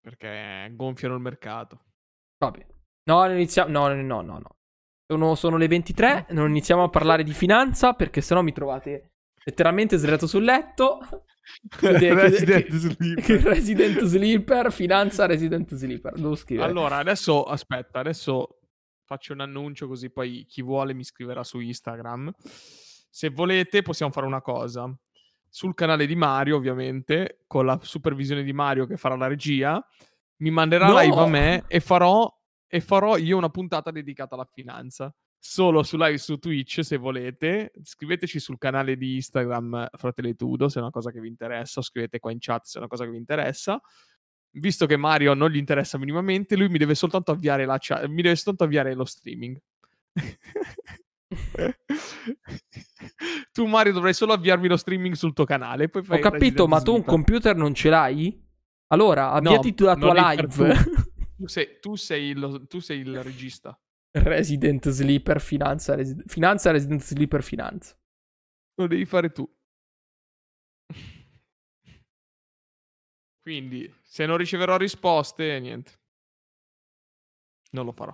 Perché 0.00 0.68
gonfiano 0.74 1.14
il 1.14 1.20
mercato. 1.20 1.84
Vabbè. 2.38 2.66
No, 3.04 3.22
non 3.24 3.32
iniziamo. 3.34 3.70
No, 3.70 3.88
no, 3.88 4.02
no, 4.02 4.20
no. 4.22 4.38
no. 4.38 4.56
Sono, 5.06 5.34
sono 5.34 5.56
le 5.56 5.68
23. 5.68 6.26
Non 6.30 6.48
iniziamo 6.48 6.84
a 6.84 6.88
parlare 6.88 7.22
di 7.22 7.32
finanza 7.32 7.92
perché 7.94 8.20
sennò 8.20 8.42
mi 8.42 8.52
trovate 8.52 9.12
letteralmente 9.44 9.96
sdraiato 9.96 10.26
sul 10.26 10.44
letto. 10.44 10.98
Chiude- 11.78 12.14
Resident 12.14 12.66
chiude- 12.66 12.78
Sleeper. 12.94 13.42
Resident 13.54 14.02
Sleeper. 14.02 14.72
Finanza 14.72 15.26
Resident 15.26 15.74
Sleeper. 15.74 16.14
Devo 16.14 16.34
scrivere. 16.34 16.68
Allora, 16.68 16.96
adesso 16.96 17.44
aspetta, 17.44 18.00
adesso 18.00 18.55
faccio 19.06 19.32
un 19.32 19.40
annuncio 19.40 19.86
così 19.86 20.10
poi 20.10 20.44
chi 20.46 20.60
vuole 20.62 20.92
mi 20.92 21.04
scriverà 21.04 21.44
su 21.44 21.60
Instagram. 21.60 22.32
Se 22.38 23.30
volete 23.30 23.82
possiamo 23.82 24.12
fare 24.12 24.26
una 24.26 24.42
cosa. 24.42 24.92
Sul 25.48 25.74
canale 25.74 26.06
di 26.06 26.16
Mario, 26.16 26.56
ovviamente, 26.56 27.44
con 27.46 27.64
la 27.64 27.78
supervisione 27.80 28.42
di 28.42 28.52
Mario 28.52 28.84
che 28.84 28.98
farà 28.98 29.16
la 29.16 29.28
regia, 29.28 29.82
mi 30.38 30.50
manderà 30.50 30.88
No! 30.88 31.00
live 31.00 31.16
a 31.16 31.26
me 31.26 31.64
e 31.68 31.80
farò, 31.80 32.30
e 32.66 32.80
farò 32.80 33.16
io 33.16 33.38
una 33.38 33.48
puntata 33.48 33.90
dedicata 33.90 34.34
alla 34.34 34.48
finanza. 34.52 35.14
Solo 35.38 35.82
su 35.84 35.96
live 35.96 36.18
su 36.18 36.36
Twitch, 36.38 36.84
se 36.84 36.96
volete. 36.96 37.72
Scriveteci 37.80 38.40
sul 38.40 38.58
canale 38.58 38.96
di 38.96 39.14
Instagram 39.14 39.88
Fratelli 39.92 40.34
Tudo 40.34 40.68
se 40.68 40.80
è 40.80 40.82
una 40.82 40.90
cosa 40.90 41.10
che 41.10 41.20
vi 41.20 41.28
interessa, 41.28 41.78
o 41.78 41.82
scrivete 41.82 42.18
qua 42.18 42.32
in 42.32 42.38
chat 42.40 42.64
se 42.64 42.74
è 42.74 42.78
una 42.78 42.88
cosa 42.88 43.04
che 43.04 43.10
vi 43.10 43.18
interessa 43.18 43.80
visto 44.60 44.86
che 44.86 44.96
Mario 44.96 45.34
non 45.34 45.50
gli 45.50 45.56
interessa 45.56 45.98
minimamente, 45.98 46.56
lui 46.56 46.68
mi 46.68 46.78
deve 46.78 46.94
soltanto 46.94 47.32
avviare 47.32 47.64
la 47.64 47.78
chat, 47.80 48.06
mi 48.06 48.22
deve 48.22 48.36
soltanto 48.36 48.64
avviare 48.64 48.94
lo 48.94 49.04
streaming. 49.04 49.58
tu 53.52 53.66
Mario 53.66 53.92
dovrai 53.92 54.14
solo 54.14 54.32
avviarmi 54.32 54.68
lo 54.68 54.76
streaming 54.76 55.14
sul 55.14 55.32
tuo 55.32 55.44
canale, 55.44 55.88
poi 55.88 56.02
Ho 56.08 56.18
capito, 56.18 56.66
ma 56.66 56.80
tu 56.80 56.94
un 56.94 57.04
computer 57.04 57.56
non 57.56 57.74
ce 57.74 57.90
l'hai? 57.90 58.44
Allora, 58.88 59.32
avviati 59.32 59.74
tu 59.74 59.84
la 59.84 59.96
tua 59.96 60.34
live. 60.34 61.04
Tu 61.38 61.46
sei, 61.48 61.78
tu 61.82 61.96
sei 61.96 62.32
lo- 62.32 62.66
tu 62.66 62.78
sei 62.80 63.00
il 63.00 63.22
regista. 63.22 63.78
Resident 64.12 64.88
Sleeper 64.88 65.38
Finanza. 65.38 65.94
Resi- 65.94 66.16
finanza 66.24 66.70
Resident 66.70 67.02
Sleeper 67.02 67.42
Finanza. 67.42 67.94
Lo 68.76 68.86
devi 68.86 69.04
fare 69.04 69.30
tu. 69.32 69.46
Quindi, 73.46 73.88
se 74.02 74.26
non 74.26 74.38
riceverò 74.38 74.76
risposte, 74.76 75.60
niente. 75.60 75.92
Non 77.70 77.84
lo 77.84 77.92
farò. 77.92 78.12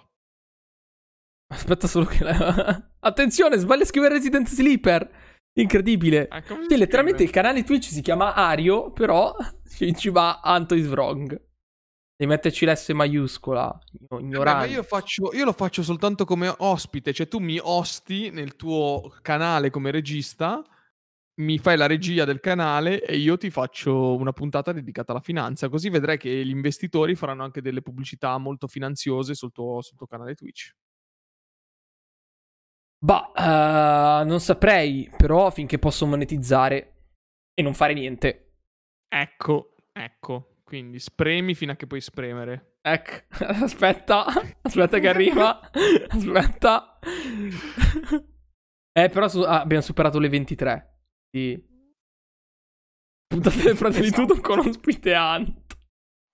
Aspetta 1.47 1.87
solo 1.87 2.05
che 2.05 2.23
la... 2.23 2.93
Attenzione, 3.01 3.57
sbaglio 3.57 3.85
a 3.85 3.87
scrivere 3.87 4.17
Resident 4.17 4.47
Sleeper. 4.47 5.11
Incredibile. 5.59 6.29
Ah, 6.29 6.43
Sì, 6.69 6.77
letteralmente 6.77 7.23
il 7.23 7.31
canale 7.31 7.65
Twitch 7.65 7.87
si 7.87 8.03
chiama 8.03 8.35
Ario, 8.35 8.93
però 8.93 9.35
ci, 9.97 10.11
va 10.11 10.41
Anto 10.43 10.75
is 10.75 10.89
wrong. 10.89 11.29
Devi 11.31 12.31
metterci 12.31 12.67
l'S 12.67 12.91
maiuscola. 12.91 13.79
Ignorante. 14.19 14.67
ma 14.67 14.71
io, 14.71 14.83
faccio, 14.83 15.33
io 15.33 15.47
lo 15.47 15.55
faccio 15.55 15.83
soltanto 15.83 16.27
come 16.27 16.55
ospite, 16.55 17.15
cioè 17.15 17.27
tu 17.27 17.39
mi 17.39 17.59
osti 17.59 18.29
nel 18.29 18.55
tuo 18.55 19.11
canale 19.23 19.71
come 19.71 19.91
regista, 19.93 20.63
mi 21.41 21.59
fai 21.59 21.77
la 21.77 21.87
regia 21.87 22.25
del 22.25 22.41
canale 22.41 23.03
e 23.03 23.17
io 23.17 23.37
ti 23.37 23.51
faccio 23.51 24.15
una 24.17 24.33
puntata 24.33 24.73
dedicata 24.73 25.13
alla 25.13 25.21
finanza, 25.21 25.69
così 25.69 25.89
vedrai 25.89 26.19
che 26.19 26.45
gli 26.45 26.51
investitori 26.51 27.15
faranno 27.15 27.43
anche 27.45 27.63
delle 27.63 27.83
pubblicità 27.83 28.37
molto 28.39 28.67
finanziose 28.67 29.35
sul 29.35 29.53
tuo, 29.53 29.81
sul 29.81 29.97
tuo 29.97 30.07
canale 30.07 30.35
Twitch. 30.35 30.75
Bah, 33.05 33.33
eh, 33.35 34.25
non 34.25 34.39
saprei, 34.41 35.11
però 35.17 35.51
finché 35.51 35.79
posso 35.79 36.07
monetizzare 36.07 37.09
e 37.55 37.63
non 37.63 37.75
fare 37.75 37.95
niente. 37.95 38.53
Ecco, 39.09 39.75
ecco, 39.93 40.59
quindi 40.63 41.01
spremi 41.01 41.55
fino 41.55 41.73
a 41.73 41.77
che 41.77 41.87
puoi 41.87 42.01
spremere. 42.01 42.77
Ecco, 42.81 43.13
aspetta, 43.65 44.25
aspetta 44.63 44.99
che 44.99 45.09
arriva. 45.09 45.61
Aspetta. 46.09 46.99
Eh, 48.95 49.09
però 49.09 49.29
su- 49.29 49.41
ah, 49.41 49.61
abbiamo 49.61 49.83
superato 49.83 50.19
le 50.19 50.29
23. 50.29 50.92
Sì. 51.33 51.71
Puntate 53.27 53.63
del 53.63 53.77
fratelli 53.77 54.07
Esatto. 54.09 54.27
tutto 54.27 54.41
con 54.43 54.59
ospite 54.61 55.15
Ant. 55.15 55.77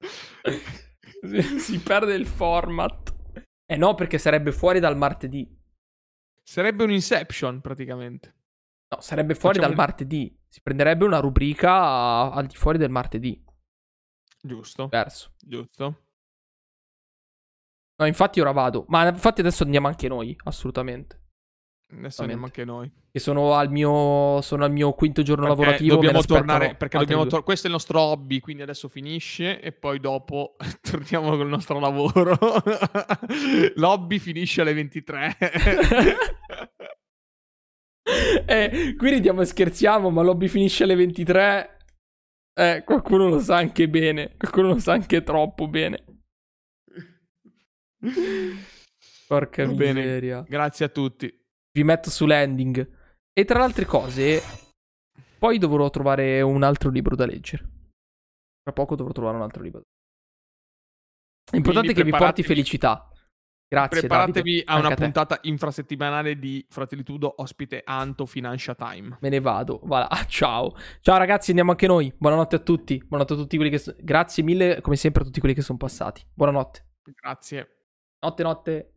si, 1.61 1.79
perde 1.81 2.15
il 2.15 2.27
format. 2.27 3.15
Eh 3.65 3.77
no, 3.77 3.95
perché 3.95 4.19
sarebbe 4.19 4.51
fuori 4.53 4.81
dal 4.81 4.97
martedì. 4.97 5.49
Sarebbe 6.43 6.83
un 6.85 6.91
Inception 6.91 7.61
praticamente. 7.61 8.35
No, 8.89 9.01
sarebbe 9.01 9.35
fuori 9.35 9.57
Facciamo 9.59 9.75
dal 9.75 9.85
il- 9.85 9.89
martedì. 9.91 10.37
Si 10.49 10.61
prenderebbe 10.63 11.05
una 11.05 11.21
rubrica 11.21 12.33
al 12.33 12.47
di 12.47 12.57
fuori 12.57 12.79
del 12.79 12.91
martedì. 12.91 13.45
Giusto, 14.41 14.89
Verso. 14.89 15.35
giusto. 15.39 16.05
No, 17.97 18.07
infatti 18.07 18.41
ora 18.41 18.53
vado. 18.53 18.85
Ma 18.89 19.07
infatti 19.09 19.41
adesso 19.41 19.63
andiamo 19.65 19.89
anche 19.89 20.09
noi, 20.09 20.35
assolutamente. 20.45 21.27
Adesso 21.91 22.21
andiamo 22.21 22.45
anche 22.45 22.65
noi. 22.65 22.91
Che 23.11 23.19
sono 23.19 23.55
al 23.55 23.71
mio, 23.71 24.41
sono 24.43 24.65
al 24.65 24.71
mio 24.71 24.93
quinto 24.93 25.23
giorno 25.23 25.47
Perché 25.47 25.61
lavorativo. 25.61 25.95
ne 25.95 26.01
dobbiamo 26.01 26.23
tornare 26.23 26.75
perché 26.75 26.99
dobbiamo 26.99 27.27
tor- 27.27 27.43
questo 27.43 27.67
è 27.67 27.71
il 27.71 27.75
nostro 27.75 28.01
hobby 28.01 28.41
quindi 28.41 28.63
adesso 28.63 28.89
finisce 28.89 29.59
e 29.61 29.73
poi 29.73 29.99
dopo 29.99 30.57
torniamo 30.83 31.35
col 31.37 31.49
nostro 31.49 31.81
lavoro 31.81 32.37
l'hobby 33.77 34.19
finisce 34.19 34.61
alle 34.61 34.75
23 34.75 35.37
eh, 38.47 38.95
qui 38.97 39.11
ridiamo 39.11 39.41
e 39.41 39.45
scherziamo, 39.45 40.11
ma 40.11 40.23
l'hobby 40.23 40.49
finisce 40.49 40.85
alle 40.85 40.95
23. 40.95 41.77
Eh, 42.55 42.83
qualcuno 42.85 43.29
lo 43.29 43.41
sa 43.41 43.57
anche 43.57 43.89
bene. 43.89 44.35
Qualcuno 44.37 44.69
lo 44.69 44.79
sa 44.79 44.93
anche 44.93 45.23
troppo 45.23 45.69
bene. 45.69 46.05
Porca 49.27 49.67
Va 49.67 49.73
bene. 49.73 50.01
miseria. 50.01 50.45
grazie 50.49 50.87
a 50.87 50.89
tutti 50.89 51.38
Vi 51.79 51.85
metto 51.85 52.11
su 52.11 52.27
landing. 52.27 52.91
E 53.33 53.45
tra 53.45 53.59
le 53.59 53.65
altre 53.65 53.85
cose, 53.85 54.43
poi 55.39 55.59
dovrò 55.59 55.89
trovare 55.91 56.41
un 56.41 56.65
altro 56.65 56.91
libro 56.91 57.15
da 57.15 57.25
leggere. 57.25 57.63
Tra 58.65 58.73
poco 58.73 58.97
dovrò 58.97 59.13
trovare 59.13 59.37
un 59.37 59.45
altro 59.45 59.63
libro. 59.63 59.83
È 61.49 61.55
importante 61.55 61.93
che 61.93 62.03
vi 62.03 62.11
porti 62.11 62.43
felicità. 62.43 63.09
Grazie. 63.69 64.01
preparatevi 64.01 64.65
Davide. 64.65 64.73
a 64.73 64.79
una 64.79 64.89
te. 64.89 64.95
puntata 64.97 65.39
infrasettimanale 65.43 66.37
di 66.39 66.67
Fratellitudo 66.69 67.35
ospite 67.43 67.83
Anto 67.85 68.25
Financia 68.25 68.75
Time 68.75 69.19
Me 69.21 69.29
ne 69.29 69.39
vado. 69.41 69.79
Voilà. 69.85 70.09
Ciao. 70.27 70.75
Ciao 71.01 71.17
ragazzi, 71.17 71.51
andiamo 71.51 71.71
anche 71.71 71.87
noi. 71.87 72.13
Buonanotte 72.19 72.57
a 72.57 72.61
tutti. 72.61 72.99
Buonanotte 72.99 73.35
a 73.35 73.37
tutti 73.37 73.55
quelli 73.55 73.71
che 73.71 73.79
so- 73.79 73.95
Grazie 74.01 74.43
mille, 74.43 74.81
come 74.81 74.97
sempre, 74.97 75.23
a 75.23 75.25
tutti 75.27 75.39
quelli 75.39 75.55
che 75.55 75.63
sono 75.63 75.79
passati. 75.79 76.27
Buonanotte. 76.35 76.87
grazie 77.15 77.77
Notte, 78.21 78.43
notte. 78.43 78.93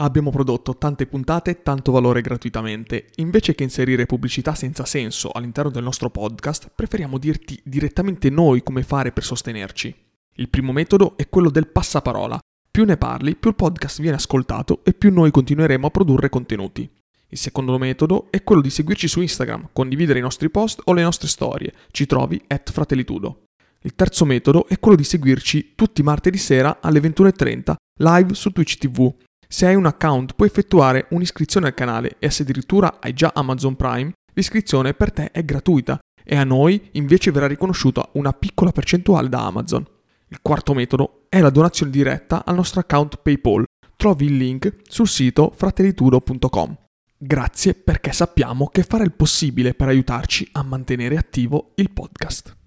Abbiamo 0.00 0.30
prodotto 0.30 0.76
tante 0.76 1.06
puntate 1.06 1.50
e 1.50 1.62
tanto 1.62 1.90
valore 1.90 2.20
gratuitamente. 2.20 3.06
Invece 3.16 3.56
che 3.56 3.64
inserire 3.64 4.06
pubblicità 4.06 4.54
senza 4.54 4.84
senso 4.84 5.30
all'interno 5.32 5.72
del 5.72 5.82
nostro 5.82 6.08
podcast, 6.08 6.70
preferiamo 6.72 7.18
dirti 7.18 7.60
direttamente 7.64 8.30
noi 8.30 8.62
come 8.62 8.84
fare 8.84 9.10
per 9.10 9.24
sostenerci. 9.24 9.92
Il 10.36 10.50
primo 10.50 10.70
metodo 10.70 11.16
è 11.16 11.28
quello 11.28 11.50
del 11.50 11.66
passaparola. 11.66 12.38
Più 12.70 12.84
ne 12.84 12.96
parli, 12.96 13.34
più 13.34 13.50
il 13.50 13.56
podcast 13.56 14.00
viene 14.00 14.14
ascoltato 14.14 14.84
e 14.84 14.94
più 14.94 15.12
noi 15.12 15.32
continueremo 15.32 15.88
a 15.88 15.90
produrre 15.90 16.28
contenuti. 16.28 16.88
Il 17.30 17.38
secondo 17.38 17.76
metodo 17.76 18.28
è 18.30 18.44
quello 18.44 18.60
di 18.60 18.70
seguirci 18.70 19.08
su 19.08 19.20
Instagram, 19.20 19.70
condividere 19.72 20.20
i 20.20 20.22
nostri 20.22 20.48
post 20.48 20.80
o 20.84 20.92
le 20.92 21.02
nostre 21.02 21.26
storie. 21.26 21.74
Ci 21.90 22.06
trovi 22.06 22.40
at 22.46 22.70
fratellitudo. 22.70 23.46
Il 23.82 23.96
terzo 23.96 24.24
metodo 24.24 24.68
è 24.68 24.78
quello 24.78 24.96
di 24.96 25.02
seguirci 25.02 25.72
tutti 25.74 26.04
martedì 26.04 26.38
sera 26.38 26.78
alle 26.80 27.00
21.30 27.00 27.74
live 27.98 28.34
su 28.34 28.50
Twitch 28.50 28.76
TV. 28.76 29.12
Se 29.50 29.66
hai 29.66 29.74
un 29.74 29.86
account 29.86 30.34
puoi 30.34 30.48
effettuare 30.48 31.06
un'iscrizione 31.10 31.68
al 31.68 31.74
canale 31.74 32.16
e 32.18 32.30
se 32.30 32.42
addirittura 32.42 32.98
hai 33.00 33.14
già 33.14 33.32
Amazon 33.34 33.76
Prime, 33.76 34.12
l'iscrizione 34.34 34.92
per 34.92 35.10
te 35.10 35.30
è 35.30 35.42
gratuita 35.42 35.98
e 36.22 36.36
a 36.36 36.44
noi 36.44 36.90
invece 36.92 37.30
verrà 37.30 37.46
riconosciuta 37.46 38.10
una 38.12 38.34
piccola 38.34 38.72
percentuale 38.72 39.30
da 39.30 39.46
Amazon. 39.46 39.86
Il 40.28 40.40
quarto 40.42 40.74
metodo 40.74 41.24
è 41.30 41.40
la 41.40 41.48
donazione 41.48 41.90
diretta 41.90 42.44
al 42.44 42.56
nostro 42.56 42.80
account 42.80 43.16
PayPal. 43.22 43.64
Trovi 43.96 44.26
il 44.26 44.36
link 44.36 44.74
sul 44.86 45.08
sito 45.08 45.50
fratellitudo.com. 45.56 46.76
Grazie 47.16 47.72
perché 47.72 48.12
sappiamo 48.12 48.68
che 48.68 48.82
fare 48.82 49.04
il 49.04 49.12
possibile 49.12 49.72
per 49.72 49.88
aiutarci 49.88 50.46
a 50.52 50.62
mantenere 50.62 51.16
attivo 51.16 51.72
il 51.76 51.90
podcast. 51.90 52.57